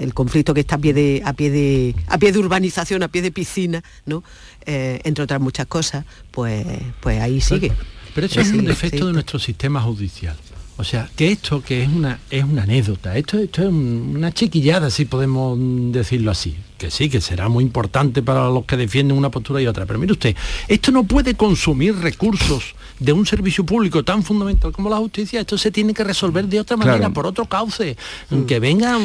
el 0.00 0.14
conflicto 0.14 0.54
que 0.54 0.60
está 0.60 0.76
a 0.76 0.78
pie 0.78 0.92
de, 0.92 1.22
a 1.24 1.32
pie 1.34 1.50
de, 1.50 1.94
a 2.08 2.18
pie 2.18 2.32
de 2.32 2.38
urbanización, 2.38 3.02
a 3.02 3.08
pie 3.08 3.22
de 3.22 3.32
piscina, 3.32 3.82
¿no? 4.06 4.24
entre 4.64 5.24
otras 5.24 5.40
muchas 5.40 5.66
cosas, 5.66 6.04
pues, 6.30 6.64
pues 7.00 7.20
ahí 7.20 7.40
sigue. 7.40 7.72
Pero 8.14 8.26
eso 8.26 8.40
es 8.40 8.50
un 8.50 8.64
defecto 8.64 9.06
de 9.06 9.12
nuestro 9.12 9.38
sistema 9.38 9.80
judicial. 9.80 10.36
O 10.76 10.84
sea, 10.84 11.08
que 11.14 11.30
esto 11.30 11.62
que 11.62 11.82
es 11.82 11.88
una, 11.88 12.18
es 12.30 12.44
una 12.44 12.62
anécdota, 12.62 13.16
esto, 13.16 13.38
esto 13.38 13.62
es 13.62 13.68
una 13.68 14.32
chiquillada, 14.32 14.90
si 14.90 15.04
podemos 15.04 15.58
decirlo 15.92 16.30
así 16.30 16.56
que 16.82 16.90
sí, 16.90 17.08
que 17.08 17.20
será 17.20 17.48
muy 17.48 17.62
importante 17.62 18.22
para 18.22 18.48
los 18.48 18.64
que 18.64 18.76
defienden 18.76 19.16
una 19.16 19.30
postura 19.30 19.62
y 19.62 19.68
otra. 19.68 19.86
Pero 19.86 20.00
mire 20.00 20.14
usted, 20.14 20.34
esto 20.66 20.90
no 20.90 21.04
puede 21.04 21.36
consumir 21.36 21.94
recursos 21.94 22.74
de 22.98 23.12
un 23.12 23.24
servicio 23.24 23.64
público 23.64 24.02
tan 24.02 24.22
fundamental 24.24 24.72
como 24.72 24.90
la 24.90 24.96
justicia, 24.96 25.40
esto 25.40 25.56
se 25.58 25.70
tiene 25.70 25.94
que 25.94 26.02
resolver 26.02 26.46
de 26.46 26.60
otra 26.60 26.76
manera, 26.76 27.10
por 27.10 27.26
otro 27.26 27.46
cauce, 27.46 27.96
mm. 28.30 28.42
que 28.42 28.60
venga, 28.60 28.98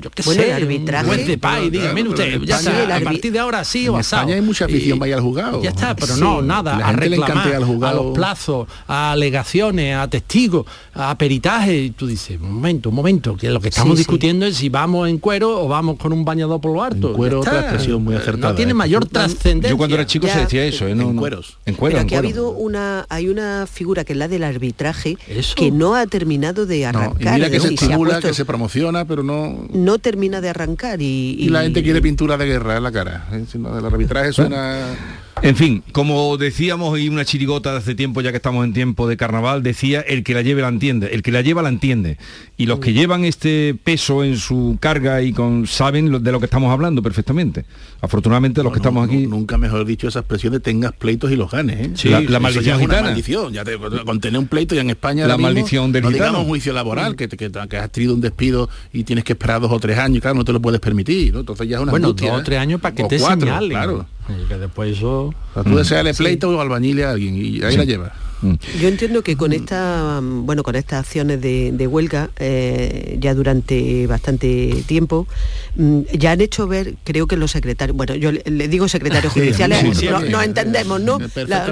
yo 0.00 0.10
qué 0.10 0.22
sé, 0.22 0.52
arbitraje, 0.52 1.04
un 1.04 1.14
juez 1.14 1.26
de 1.26 1.38
paz 1.38 1.60
y 1.62 1.70
diga, 1.70 1.92
mire 1.92 2.08
usted, 2.08 2.40
ya 2.42 2.56
está, 2.56 2.96
a 2.96 3.00
partir 3.00 3.32
de 3.32 3.38
ahora 3.38 3.64
sí 3.64 3.88
o 3.88 3.96
asado. 3.96 4.32
hay 4.32 4.40
mucha 4.40 4.64
afición, 4.64 4.98
vaya 4.98 5.16
al 5.16 5.22
juzgado. 5.22 5.62
Ya 5.62 5.70
está, 5.70 5.94
pero 5.94 6.16
no, 6.16 6.40
nada, 6.40 6.76
a 6.76 6.92
reclamar, 6.92 7.54
al 7.54 7.64
juzgado. 7.64 8.00
a 8.00 8.02
los 8.04 8.14
plazos, 8.14 8.68
a 8.86 9.12
alegaciones, 9.12 9.96
a 9.96 10.08
testigos, 10.08 10.66
a 10.94 11.16
peritaje, 11.16 11.76
y 11.76 11.90
tú 11.90 12.06
dices, 12.06 12.40
un 12.40 12.54
momento, 12.54 12.88
un 12.88 12.94
momento, 12.94 13.36
que 13.36 13.50
lo 13.50 13.60
que 13.60 13.68
estamos 13.68 13.98
discutiendo 13.98 14.46
es 14.46 14.56
si 14.56 14.70
vamos 14.70 15.08
en 15.08 15.18
cuero 15.18 15.62
o 15.62 15.68
vamos 15.68 15.98
con 15.98 16.12
un 16.12 16.24
bañador 16.24 16.60
por 16.60 16.72
lo 16.72 16.82
alto 16.82 17.01
cuero 17.02 17.40
otra 17.40 17.60
expresión 17.60 18.02
muy 18.02 18.14
acertada. 18.14 18.50
No 18.50 18.54
tiene 18.54 18.72
¿eh? 18.72 18.74
mayor 18.74 19.06
trascendencia. 19.06 19.70
Yo 19.70 19.76
cuando 19.76 19.96
era 19.96 20.06
chico 20.06 20.26
se 20.28 20.38
decía 20.38 20.64
eso, 20.64 20.86
¿eh? 20.86 20.92
en 20.92 21.16
cueros. 21.16 21.58
En 21.66 21.74
cuero, 21.74 21.94
Pero 21.94 22.04
aquí 22.04 22.14
ha 22.14 22.18
habido 22.18 22.50
una, 22.50 23.06
hay 23.08 23.28
una 23.28 23.66
figura 23.66 24.04
que 24.04 24.12
es 24.12 24.18
la 24.18 24.28
del 24.28 24.44
arbitraje 24.44 25.16
que 25.56 25.70
no 25.70 25.94
ha 25.94 26.06
terminado 26.06 26.66
de 26.66 26.86
arrancar. 26.86 27.34
mira 27.34 27.50
que 27.50 27.60
se 27.60 27.74
estimula, 27.74 28.20
que 28.20 28.34
se 28.34 28.44
promociona, 28.44 29.04
pero 29.04 29.22
no... 29.22 29.66
No 29.72 29.98
termina 29.98 30.40
de 30.40 30.48
arrancar 30.48 31.00
y... 31.00 31.36
Y, 31.38 31.48
la 31.48 31.62
gente 31.62 31.82
quiere 31.82 32.00
pintura 32.00 32.36
de 32.36 32.46
guerra 32.46 32.76
en 32.76 32.82
la 32.82 32.92
cara. 32.92 33.26
¿eh? 33.32 33.44
El 33.52 33.84
arbitraje 33.84 34.32
suena... 34.32 34.96
En 35.42 35.56
fin, 35.56 35.82
como 35.90 36.36
decíamos 36.36 37.00
y 37.00 37.08
una 37.08 37.24
chirigota 37.24 37.72
de 37.72 37.78
hace 37.78 37.96
tiempo, 37.96 38.20
ya 38.20 38.30
que 38.30 38.36
estamos 38.36 38.64
en 38.64 38.72
tiempo 38.72 39.08
de 39.08 39.16
carnaval, 39.16 39.64
decía 39.64 40.00
el 40.00 40.22
que 40.22 40.34
la 40.34 40.42
lleve 40.42 40.62
la 40.62 40.68
entiende, 40.68 41.08
el 41.08 41.22
que 41.22 41.32
la 41.32 41.40
lleva 41.40 41.62
la 41.62 41.68
entiende. 41.68 42.16
Y 42.56 42.66
los 42.66 42.78
que 42.78 42.92
mm. 42.92 42.94
llevan 42.94 43.24
este 43.24 43.74
peso 43.82 44.22
en 44.22 44.36
su 44.36 44.78
carga 44.78 45.20
y 45.20 45.32
con 45.32 45.66
saben 45.66 46.22
de 46.22 46.30
lo 46.30 46.38
que 46.38 46.44
estamos 46.44 46.72
hablando 46.72 47.02
perfectamente. 47.02 47.64
Afortunadamente 48.00 48.62
los 48.62 48.72
que 48.72 48.78
estamos 48.78 49.08
aquí. 49.08 49.26
Nunca 49.26 49.58
mejor 49.58 49.84
dicho 49.84 50.06
esa 50.06 50.20
expresión 50.20 50.52
de 50.52 50.60
tengas 50.60 50.92
pleitos 50.92 51.32
y 51.32 51.34
los 51.34 51.50
ganes. 51.50 51.88
¿eh? 51.88 51.90
Sí, 51.94 52.08
la, 52.08 52.38
maldición 52.38 52.78
gitana. 52.78 53.00
Una 53.00 53.08
maldición, 53.08 53.52
ya 53.52 53.64
te, 53.64 53.76
con 53.78 54.20
tener 54.20 54.38
un 54.38 54.46
pleito 54.46 54.76
y 54.76 54.78
en 54.78 54.90
España. 54.90 55.26
La 55.26 55.38
maldición 55.38 55.90
del 55.90 56.04
no 56.04 56.10
digamos 56.10 56.42
un 56.42 56.46
juicio 56.46 56.72
laboral, 56.72 57.16
que, 57.16 57.28
que, 57.28 57.76
has 57.76 57.90
tenido 57.90 58.14
un 58.14 58.20
despido 58.20 58.70
y 58.92 59.02
tienes 59.02 59.24
que 59.24 59.32
esperar 59.32 59.60
dos 59.60 59.72
o 59.72 59.80
tres 59.80 59.98
años, 59.98 60.20
claro, 60.22 60.36
no 60.36 60.44
te 60.44 60.52
lo 60.52 60.62
puedes 60.62 60.80
permitir. 60.80 61.34
Entonces 61.34 61.68
ya 61.68 61.78
es 61.78 61.82
una 61.82 61.90
Bueno, 61.90 62.12
dos 62.12 62.30
o 62.30 62.38
¿eh? 62.38 62.42
tres 62.44 62.60
años 62.60 62.80
para 62.80 62.94
que 62.94 63.02
te 63.04 63.18
cuatro, 63.18 63.40
señalen. 63.40 63.70
Claro. 63.70 64.06
Y 64.28 64.48
que 64.48 64.56
después 64.56 64.96
eso... 64.96 65.31
O 65.54 65.64
tú 65.64 65.76
deseas 65.76 66.16
pleito 66.16 66.50
o 66.50 66.60
albañil 66.60 67.02
a 67.04 67.10
alguien 67.10 67.36
y 67.36 67.62
ahí 67.62 67.76
la 67.76 67.84
llevas. 67.84 68.12
Mm. 68.42 68.54
Yo 68.80 68.88
entiendo 68.88 69.22
que 69.22 69.36
con 69.36 69.52
esta, 69.52 70.20
bueno, 70.20 70.64
con 70.64 70.74
estas 70.74 71.00
acciones 71.06 71.40
de, 71.40 71.86
huelga 71.86 72.30
eh, 72.38 73.16
ya 73.20 73.34
durante 73.34 74.06
bastante 74.06 74.82
tiempo 74.86 75.26
mm, 75.76 76.00
ya 76.12 76.32
han 76.32 76.40
hecho 76.40 76.66
ver, 76.66 76.96
creo 77.04 77.26
que 77.26 77.36
los 77.36 77.52
secretarios, 77.52 77.96
bueno, 77.96 78.14
yo 78.14 78.32
le, 78.32 78.68
digo 78.68 78.88
secretarios 78.88 79.32
judiciales, 79.32 79.84
no, 80.30 80.42
entendemos, 80.42 81.00
¿no? 81.00 81.18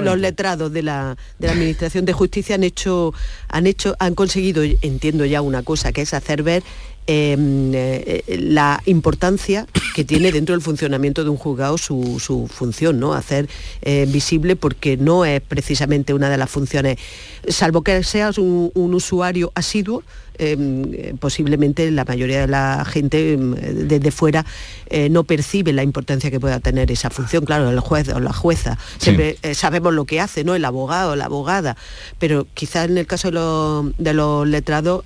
los 0.01 0.17
letrados 0.17 0.71
de 0.71 0.83
la, 0.83 1.17
de 1.39 1.47
la 1.47 1.53
administración 1.53 2.05
de 2.05 2.13
justicia 2.13 2.55
han 2.55 2.63
hecho, 2.63 3.13
han 3.49 3.67
hecho, 3.67 3.95
han 3.99 4.15
conseguido, 4.15 4.63
entiendo 4.63 5.25
ya 5.25 5.41
una 5.41 5.63
cosa, 5.63 5.91
que 5.91 6.01
es 6.01 6.13
hacer 6.13 6.43
ver 6.43 6.63
Em, 7.07 7.73
eh, 7.73 8.23
la 8.37 8.79
importancia 8.85 9.65
que 9.95 10.03
tiene 10.03 10.31
dentro 10.31 10.53
del 10.53 10.61
funcionamiento 10.61 11.23
de 11.23 11.31
un 11.31 11.37
juzgado 11.37 11.79
su, 11.79 12.47
función, 12.53 12.99
¿no? 12.99 13.13
Hacer 13.13 13.49
eh, 13.81 14.05
visible 14.07 14.55
porque 14.55 14.97
no 14.97 15.25
es 15.25 15.41
precisamente 15.41 16.13
una 16.13 16.29
de 16.29 16.37
las 16.37 16.49
funciones, 16.49 16.99
salvo 17.47 17.81
que 17.81 18.03
seas 18.03 18.37
un 18.37 18.93
usuario 18.93 19.51
asiduo, 19.55 20.03
eh, 20.39 21.13
posiblemente 21.19 21.91
la 21.91 22.05
mayoría 22.05 22.41
de 22.41 22.47
la 22.47 22.83
gente 22.85 23.33
em, 23.33 23.53
desde 23.53 24.11
fuera 24.11 24.45
eh, 24.89 25.09
no 25.09 25.23
percibe 25.23 25.73
la 25.73 25.83
importancia 25.83 26.31
que 26.31 26.39
pueda 26.39 26.59
tener 26.59 26.91
esa 26.91 27.09
función. 27.09 27.45
Claro, 27.45 27.69
el 27.69 27.79
juez 27.79 28.09
o 28.09 28.19
la 28.19 28.33
jueza, 28.33 28.77
siempre 28.97 29.37
eh, 29.43 29.53
sabemos 29.53 29.93
lo 29.93 30.05
que 30.05 30.19
hace, 30.19 30.43
¿no? 30.43 30.55
El 30.55 30.65
abogado, 30.65 31.15
la 31.15 31.25
abogada, 31.25 31.77
pero 32.17 32.47
quizás 32.53 32.89
en 32.89 32.97
el 32.97 33.07
caso 33.07 33.29
de 33.29 34.13
los, 34.13 34.47
letrados 34.47 35.03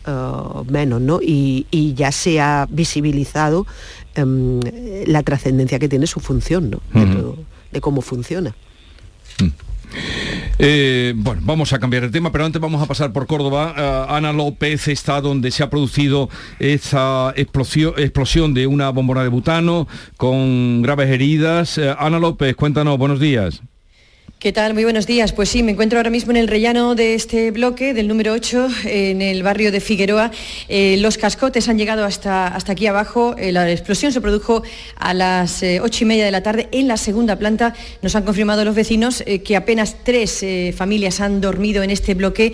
menos, 0.70 1.02
¿no? 1.02 1.20
Y, 1.22 1.66
ya 1.96 2.12
se 2.12 2.40
ha 2.40 2.68
visibilizado 2.70 3.66
em, 4.16 4.60
la 5.06 5.24
trascendencia 5.24 5.80
que 5.80 5.90
tiene 5.90 6.08
su 6.08 6.20
función, 6.20 6.70
¿no? 6.70 7.36
de, 7.72 7.82
cómo 7.82 8.02
funciona. 8.02 8.56
Mm. 9.40 9.50
Eh, 10.58 11.14
bueno, 11.18 11.42
vamos 11.44 11.74
a 11.74 11.80
cambiar 11.80 12.04
de 12.04 12.10
tema, 12.10 12.32
pero 12.32 12.46
antes 12.46 12.62
vamos 12.62 12.82
a 12.82 12.86
pasar 12.86 13.12
por 13.12 13.28
Córdoba. 13.28 13.74
Eh, 13.78 14.06
Ana 14.10 14.32
López 14.32 14.88
está 14.88 15.20
donde 15.20 15.52
se 15.52 15.64
ha 15.64 15.70
producido 15.70 16.30
esa 16.60 17.34
explosión, 17.36 17.94
explosión 17.98 18.54
de 18.54 18.66
una 18.66 18.90
bombona 18.90 19.24
de 19.24 19.30
butano 19.30 19.88
con 20.18 20.82
graves 20.82 21.10
heridas. 21.10 21.78
Eh, 21.78 21.94
Ana 21.98 22.20
López, 22.20 22.56
cuéntanos, 22.56 22.98
buenos 22.98 23.20
días. 23.20 23.62
¿Qué 24.46 24.54
tal? 24.54 24.76
Muy 24.76 24.84
buenos 24.84 25.08
días. 25.08 25.34
Pues 25.34 25.50
sí, 25.50 25.64
me 25.64 25.72
encuentro 25.72 25.98
ahora 25.98 26.12
mismo 26.12 26.30
en 26.30 26.38
el 26.38 26.48
rellano 26.48 26.94
de 26.94 27.16
este 27.16 27.50
bloque, 27.50 27.96
del 27.96 28.08
número 28.08 28.32
8, 28.32 28.68
en 28.84 29.24
el 29.24 29.42
barrio 29.42 29.72
de 29.72 29.80
Figueroa. 29.80 30.30
Eh, 30.68 30.98
los 31.00 31.18
cascotes 31.18 31.68
han 31.68 31.80
llegado 31.80 32.06
hasta, 32.06 32.46
hasta 32.46 32.74
aquí 32.74 32.86
abajo. 32.86 33.34
Eh, 33.40 33.52
la 33.52 33.68
explosión 33.72 34.12
se 34.12 34.22
produjo 34.22 34.62
a 34.98 35.16
las 35.16 35.64
eh, 35.64 35.80
ocho 35.82 36.04
y 36.04 36.08
media 36.10 36.26
de 36.26 36.30
la 36.30 36.44
tarde 36.44 36.70
en 36.72 36.88
la 36.88 36.98
segunda 36.98 37.40
planta. 37.40 37.74
Nos 38.04 38.16
han 38.16 38.22
confirmado 38.22 38.64
los 38.64 38.76
vecinos 38.76 39.24
que 39.44 39.56
apenas 39.56 39.96
tres 40.04 40.46
familias 40.78 41.22
han 41.22 41.42
dormido 41.42 41.82
en 41.82 41.90
este 41.90 42.14
bloque 42.14 42.54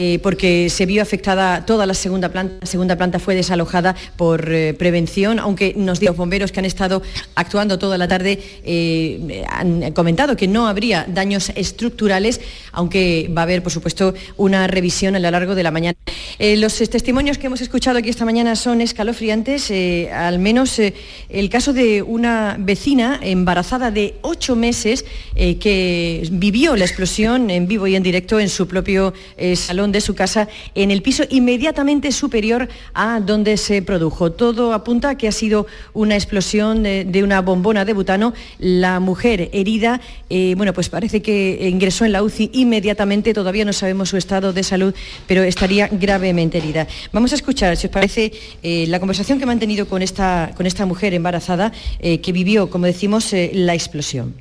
eh, 0.00 0.20
porque 0.22 0.70
se 0.70 0.86
vio 0.86 1.02
afectada 1.02 1.66
toda 1.66 1.84
la 1.84 1.92
segunda 1.92 2.28
planta. 2.28 2.54
La 2.60 2.66
segunda 2.68 2.94
planta 2.94 3.18
fue 3.18 3.34
desalojada 3.34 3.96
por 4.16 4.48
eh, 4.48 4.72
prevención, 4.72 5.40
aunque 5.40 5.74
nos 5.76 6.00
los 6.00 6.16
bomberos 6.16 6.52
que 6.52 6.60
han 6.60 6.66
estado 6.66 7.02
actuando 7.34 7.80
toda 7.80 7.98
la 7.98 8.06
tarde 8.06 8.38
eh, 8.62 9.44
han 9.50 9.90
comentado 9.94 10.36
que 10.36 10.46
no 10.46 10.68
habría 10.68 11.04
daños 11.08 11.50
estructurales, 11.56 12.40
aunque 12.70 13.28
va 13.36 13.40
a 13.40 13.42
haber, 13.42 13.60
por 13.60 13.72
supuesto, 13.72 14.14
una 14.36 14.68
revisión 14.68 15.16
a 15.16 15.18
lo 15.18 15.32
largo 15.32 15.56
de 15.56 15.64
la 15.64 15.72
mañana. 15.72 15.96
los 16.38 16.76
testimonios 16.76 17.36
que 17.36 17.48
hemos 17.48 17.60
escuchado 17.60 17.98
aquí 17.98 18.08
esta 18.08 18.24
mañana 18.24 18.54
son 18.54 18.80
escalofriantes, 18.80 19.72
al 20.12 20.38
menos 20.38 20.78
el 20.78 21.50
caso 21.50 21.72
de 21.72 22.02
una 22.02 22.54
vecina 22.56 23.18
embarazada 23.20 23.90
de 23.90 24.14
ocho 24.22 24.54
meses 24.54 25.04
que 25.34 26.28
vivió 26.30 26.76
la 26.76 26.84
explosión 26.84 27.50
en 27.50 27.66
vivo 27.66 27.88
y 27.88 27.96
en 27.96 28.04
directo 28.04 28.38
en 28.38 28.48
su 28.48 28.68
propio 28.68 29.12
salón 29.56 29.87
de 29.92 30.00
su 30.00 30.14
casa 30.14 30.48
en 30.74 30.90
el 30.90 31.02
piso 31.02 31.24
inmediatamente 31.30 32.12
superior 32.12 32.68
a 32.94 33.20
donde 33.20 33.56
se 33.56 33.82
produjo. 33.82 34.32
Todo 34.32 34.72
apunta 34.72 35.10
a 35.10 35.18
que 35.18 35.28
ha 35.28 35.32
sido 35.32 35.66
una 35.92 36.14
explosión 36.14 36.82
de, 36.82 37.20
una 37.22 37.40
bombona 37.40 37.84
de 37.84 37.92
butano. 37.92 38.34
La 38.58 39.00
mujer 39.00 39.50
herida, 39.52 40.00
eh, 40.30 40.54
bueno, 40.56 40.72
pues 40.72 40.88
parece 40.88 41.22
que 41.22 41.68
ingresó 41.70 42.04
en 42.04 42.12
la 42.12 42.22
UCI 42.22 42.50
inmediatamente, 42.54 43.34
todavía 43.34 43.64
no 43.64 43.72
sabemos 43.72 44.08
su 44.08 44.16
estado 44.16 44.52
de 44.52 44.62
salud, 44.62 44.94
pero 45.26 45.42
estaría 45.42 45.88
gravemente 45.88 46.58
herida. 46.58 46.86
Vamos 47.12 47.32
a 47.32 47.34
escuchar, 47.34 47.76
si 47.76 47.86
os 47.86 47.92
parece, 47.92 48.32
eh, 48.62 48.86
la 48.88 49.00
conversación 49.00 49.38
que 49.38 49.44
he 49.44 49.46
mantenido 49.46 49.88
con 49.88 50.02
esta, 50.02 50.52
con 50.56 50.66
esta 50.66 50.86
mujer 50.86 51.14
embarazada 51.14 51.72
eh, 51.98 52.20
que 52.20 52.32
vivió, 52.32 52.70
como 52.70 52.86
decimos, 52.86 53.34
la 53.52 53.74
explosión. 53.74 54.34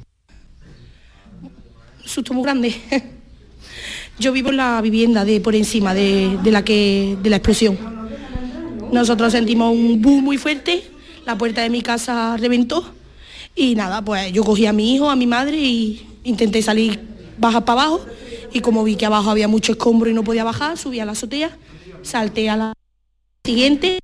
susto 2.03 2.33
muy 2.33 2.43
grande. 2.43 2.75
Yo 4.19 4.31
vivo 4.31 4.49
en 4.49 4.57
la 4.57 4.81
vivienda 4.81 5.25
de 5.25 5.39
por 5.39 5.55
encima 5.55 5.93
de, 5.93 6.39
la 6.45 6.63
que 6.63 7.17
de 7.21 7.29
la 7.29 7.35
explosión. 7.35 7.77
Nosotros 8.91 9.31
sentimos 9.31 9.73
un 9.73 10.01
boom 10.01 10.23
muy 10.23 10.37
fuerte, 10.37 10.83
la 11.25 11.37
puerta 11.37 11.61
de 11.61 11.69
mi 11.69 11.81
casa 11.81 12.35
reventó 12.37 12.83
y 13.55 13.75
nada, 13.75 14.03
pues 14.03 14.31
yo 14.31 14.43
cogí 14.43 14.65
a 14.65 14.73
mi 14.73 14.95
hijo, 14.95 15.09
a 15.09 15.15
mi 15.15 15.27
madre 15.27 15.57
y 15.57 16.07
intenté 16.23 16.61
salir 16.61 16.99
bajar 17.37 17.65
para 17.65 17.81
abajo 17.81 18.05
y 18.53 18.61
como 18.61 18.83
vi 18.83 18.95
que 18.95 19.05
abajo 19.05 19.29
había 19.29 19.47
mucho 19.47 19.73
escombro 19.73 20.09
y 20.09 20.13
no 20.13 20.23
podía 20.23 20.43
bajar, 20.43 20.77
subí 20.77 20.99
a 20.99 21.05
la 21.05 21.11
azotea, 21.11 21.55
salté 22.01 22.49
a 22.49 22.57
la 22.57 22.73
siguiente 23.43 23.99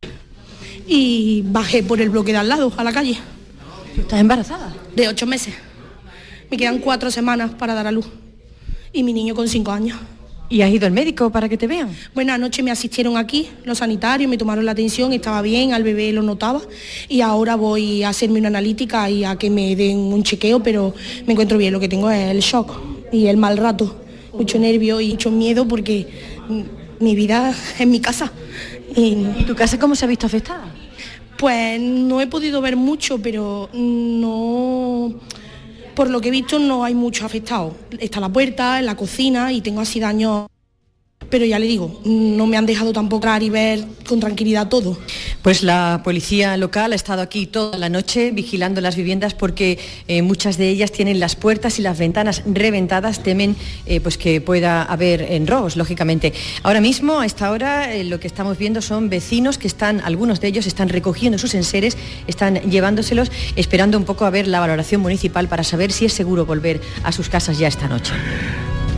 y 0.86 1.44
bajé 1.46 1.82
por 1.82 2.02
el 2.02 2.10
bloque 2.10 2.34
de 2.34 2.38
al 2.38 2.50
lado, 2.50 2.72
a 2.78 2.84
la 2.84 2.92
calle. 2.92 3.18
¿Estás 3.98 4.20
embarazada? 4.20 4.74
De 4.96 5.08
ocho 5.08 5.26
meses 5.28 5.54
Me 6.52 6.58
quedan 6.58 6.80
cuatro 6.80 7.10
semanas 7.10 7.52
para 7.52 7.74
dar 7.74 7.88
a 7.88 7.92
luz. 7.92 8.08
Y 8.94 9.04
mi 9.04 9.12
niño 9.12 9.34
con 9.34 9.50
cinco 9.50 9.72
años. 9.72 9.98
¿Y 10.50 10.62
has 10.62 10.70
ido 10.70 10.86
al 10.86 10.94
médico 10.94 11.32
para 11.32 11.50
que 11.50 11.58
te 11.58 11.66
vean? 11.66 11.90
Bueno, 12.14 12.32
anoche 12.32 12.62
me 12.62 12.70
asistieron 12.70 13.18
aquí, 13.18 13.50
los 13.66 13.80
sanitarios, 13.80 14.30
me 14.30 14.38
tomaron 14.38 14.66
la 14.66 14.74
atención, 14.74 15.12
estaba 15.12 15.42
bien, 15.42 15.74
al 15.74 15.84
bebé 15.84 16.12
lo 16.12 16.22
notaba 16.22 16.62
y 17.10 17.22
ahora 17.22 17.56
voy 17.56 18.04
a 18.04 18.10
hacerme 18.10 18.38
una 18.38 18.50
analítica 18.50 19.10
y 19.10 19.24
a 19.24 19.36
que 19.36 19.50
me 19.50 19.76
den 19.76 19.98
un 19.98 20.22
chequeo, 20.22 20.62
pero 20.62 20.94
me 21.26 21.34
encuentro 21.34 21.58
bien, 21.58 21.74
lo 21.74 21.80
que 21.80 21.90
tengo 21.90 22.08
es 22.12 22.30
el 22.30 22.42
shock 22.42 22.80
y 23.12 23.26
el 23.26 23.38
mal 23.38 23.58
rato, 23.58 23.96
mucho 24.32 24.60
nervio 24.60 25.02
y 25.02 25.12
mucho 25.12 25.32
miedo 25.32 25.68
porque 25.68 26.08
mi 27.00 27.16
vida 27.16 27.56
es 27.80 27.88
mi 27.88 28.00
casa. 28.00 28.32
¿Y, 28.96 29.16
tu 29.48 29.56
casa 29.56 29.80
cómo 29.80 29.96
se 29.96 30.06
ha 30.06 30.08
visto 30.08 30.28
afectada? 30.28 30.72
Pues 31.38 31.82
no 31.82 32.22
he 32.22 32.28
podido 32.28 32.62
ver 32.62 32.76
mucho, 32.76 33.20
pero 33.20 33.70
no 33.74 35.16
por 35.96 36.10
lo 36.10 36.22
que 36.22 36.30
he 36.30 36.32
visto 36.32 36.60
no 36.60 36.84
hay 36.84 36.94
mucho 36.94 37.26
afectado. 37.26 37.76
Está 38.00 38.20
la 38.20 38.30
puerta, 38.30 38.80
en 38.80 38.86
la 38.86 38.96
cocina 38.96 39.52
y 39.52 39.62
tengo 39.62 39.82
así 39.82 40.00
daños 40.00 40.48
pero 41.30 41.46
ya 41.46 41.60
le 41.60 41.66
digo, 41.66 42.00
no 42.06 42.46
me 42.46 42.58
han 42.58 42.66
dejado 42.66 42.94
tampoco 42.94 43.24
y 43.40 43.50
ver 43.50 43.86
con 44.08 44.20
tranquilidad 44.20 44.68
todo. 44.68 44.98
Pues 45.42 45.64
la 45.64 46.02
policía 46.04 46.58
local 46.58 46.92
ha 46.92 46.96
estado 46.96 47.22
aquí 47.22 47.48
toda 47.48 47.78
la 47.78 47.90
noche 47.90 48.32
vigilando 48.32 48.82
las 48.82 48.96
viviendas 48.96 49.34
porque 49.34 49.80
eh, 50.08 50.22
muchas 50.22 50.58
de 50.58 50.70
ellas 50.70 50.92
tienen 50.92 51.20
las 51.20 51.36
puertas 51.36 51.80
y 51.80 51.82
las 51.82 51.98
ventanas 51.98 52.44
reventadas, 52.46 53.24
temen 53.24 53.56
eh, 53.86 54.02
pues 54.02 54.18
que 54.18 54.42
pueda 54.42 54.84
haber 54.84 55.22
en 55.22 55.48
robos, 55.48 55.78
lógicamente. 55.78 56.34
Ahora 56.64 56.82
mismo, 56.82 57.20
a 57.20 57.26
esta 57.26 57.50
hora, 57.52 57.94
eh, 57.94 58.04
lo 58.04 58.20
que 58.20 58.28
estamos 58.28 58.58
viendo 58.58 58.82
son 58.82 59.10
vecinos 59.10 59.58
que 59.58 59.68
están, 59.68 60.02
algunos 60.04 60.42
de 60.42 60.50
ellos 60.50 60.68
están 60.68 60.90
recogiendo 60.90 61.38
sus 61.38 61.54
enseres, 61.54 61.96
están 62.28 62.56
llevándoselos, 62.70 63.32
esperando 63.56 63.98
un 63.98 64.04
poco 64.04 64.26
a 64.26 64.30
ver 64.30 64.48
la 64.48 64.60
valoración 64.60 65.02
municipal 65.02 65.48
para 65.48 65.64
saber 65.64 65.92
si 65.92 66.06
es 66.06 66.14
seguro 66.14 66.46
volver 66.46 66.82
a 67.04 67.12
sus 67.12 67.30
casas 67.30 67.58
ya 67.58 67.68
esta 67.68 67.88
noche. 67.88 68.14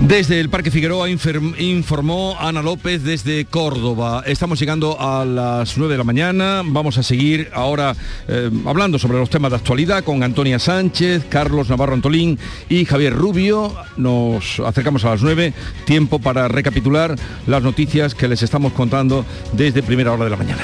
Desde 0.01 0.39
el 0.39 0.49
Parque 0.49 0.69
Figueroa 0.69 1.09
informó 1.09 2.37
Ana 2.39 2.61
López 2.61 3.03
desde 3.03 3.45
Córdoba. 3.45 4.23
Estamos 4.27 4.59
llegando 4.59 4.97
a 4.99 5.25
las 5.25 5.77
9 5.77 5.93
de 5.93 5.97
la 5.97 6.03
mañana. 6.03 6.61
Vamos 6.63 6.97
a 6.97 7.03
seguir 7.03 7.49
ahora 7.53 7.95
eh, 8.27 8.51
hablando 8.65 8.99
sobre 8.99 9.17
los 9.17 9.29
temas 9.29 9.51
de 9.51 9.57
actualidad 9.57 10.03
con 10.03 10.21
Antonia 10.21 10.59
Sánchez, 10.59 11.25
Carlos 11.27 11.69
Navarro 11.69 11.93
Antolín 11.93 12.37
y 12.69 12.85
Javier 12.85 13.13
Rubio. 13.13 13.73
Nos 13.97 14.59
acercamos 14.59 15.05
a 15.05 15.11
las 15.11 15.23
9. 15.23 15.53
Tiempo 15.85 16.19
para 16.19 16.47
recapitular 16.49 17.15
las 17.47 17.63
noticias 17.63 18.13
que 18.13 18.27
les 18.27 18.43
estamos 18.43 18.73
contando 18.73 19.25
desde 19.53 19.81
primera 19.81 20.11
hora 20.11 20.25
de 20.25 20.29
la 20.29 20.37
mañana. 20.37 20.63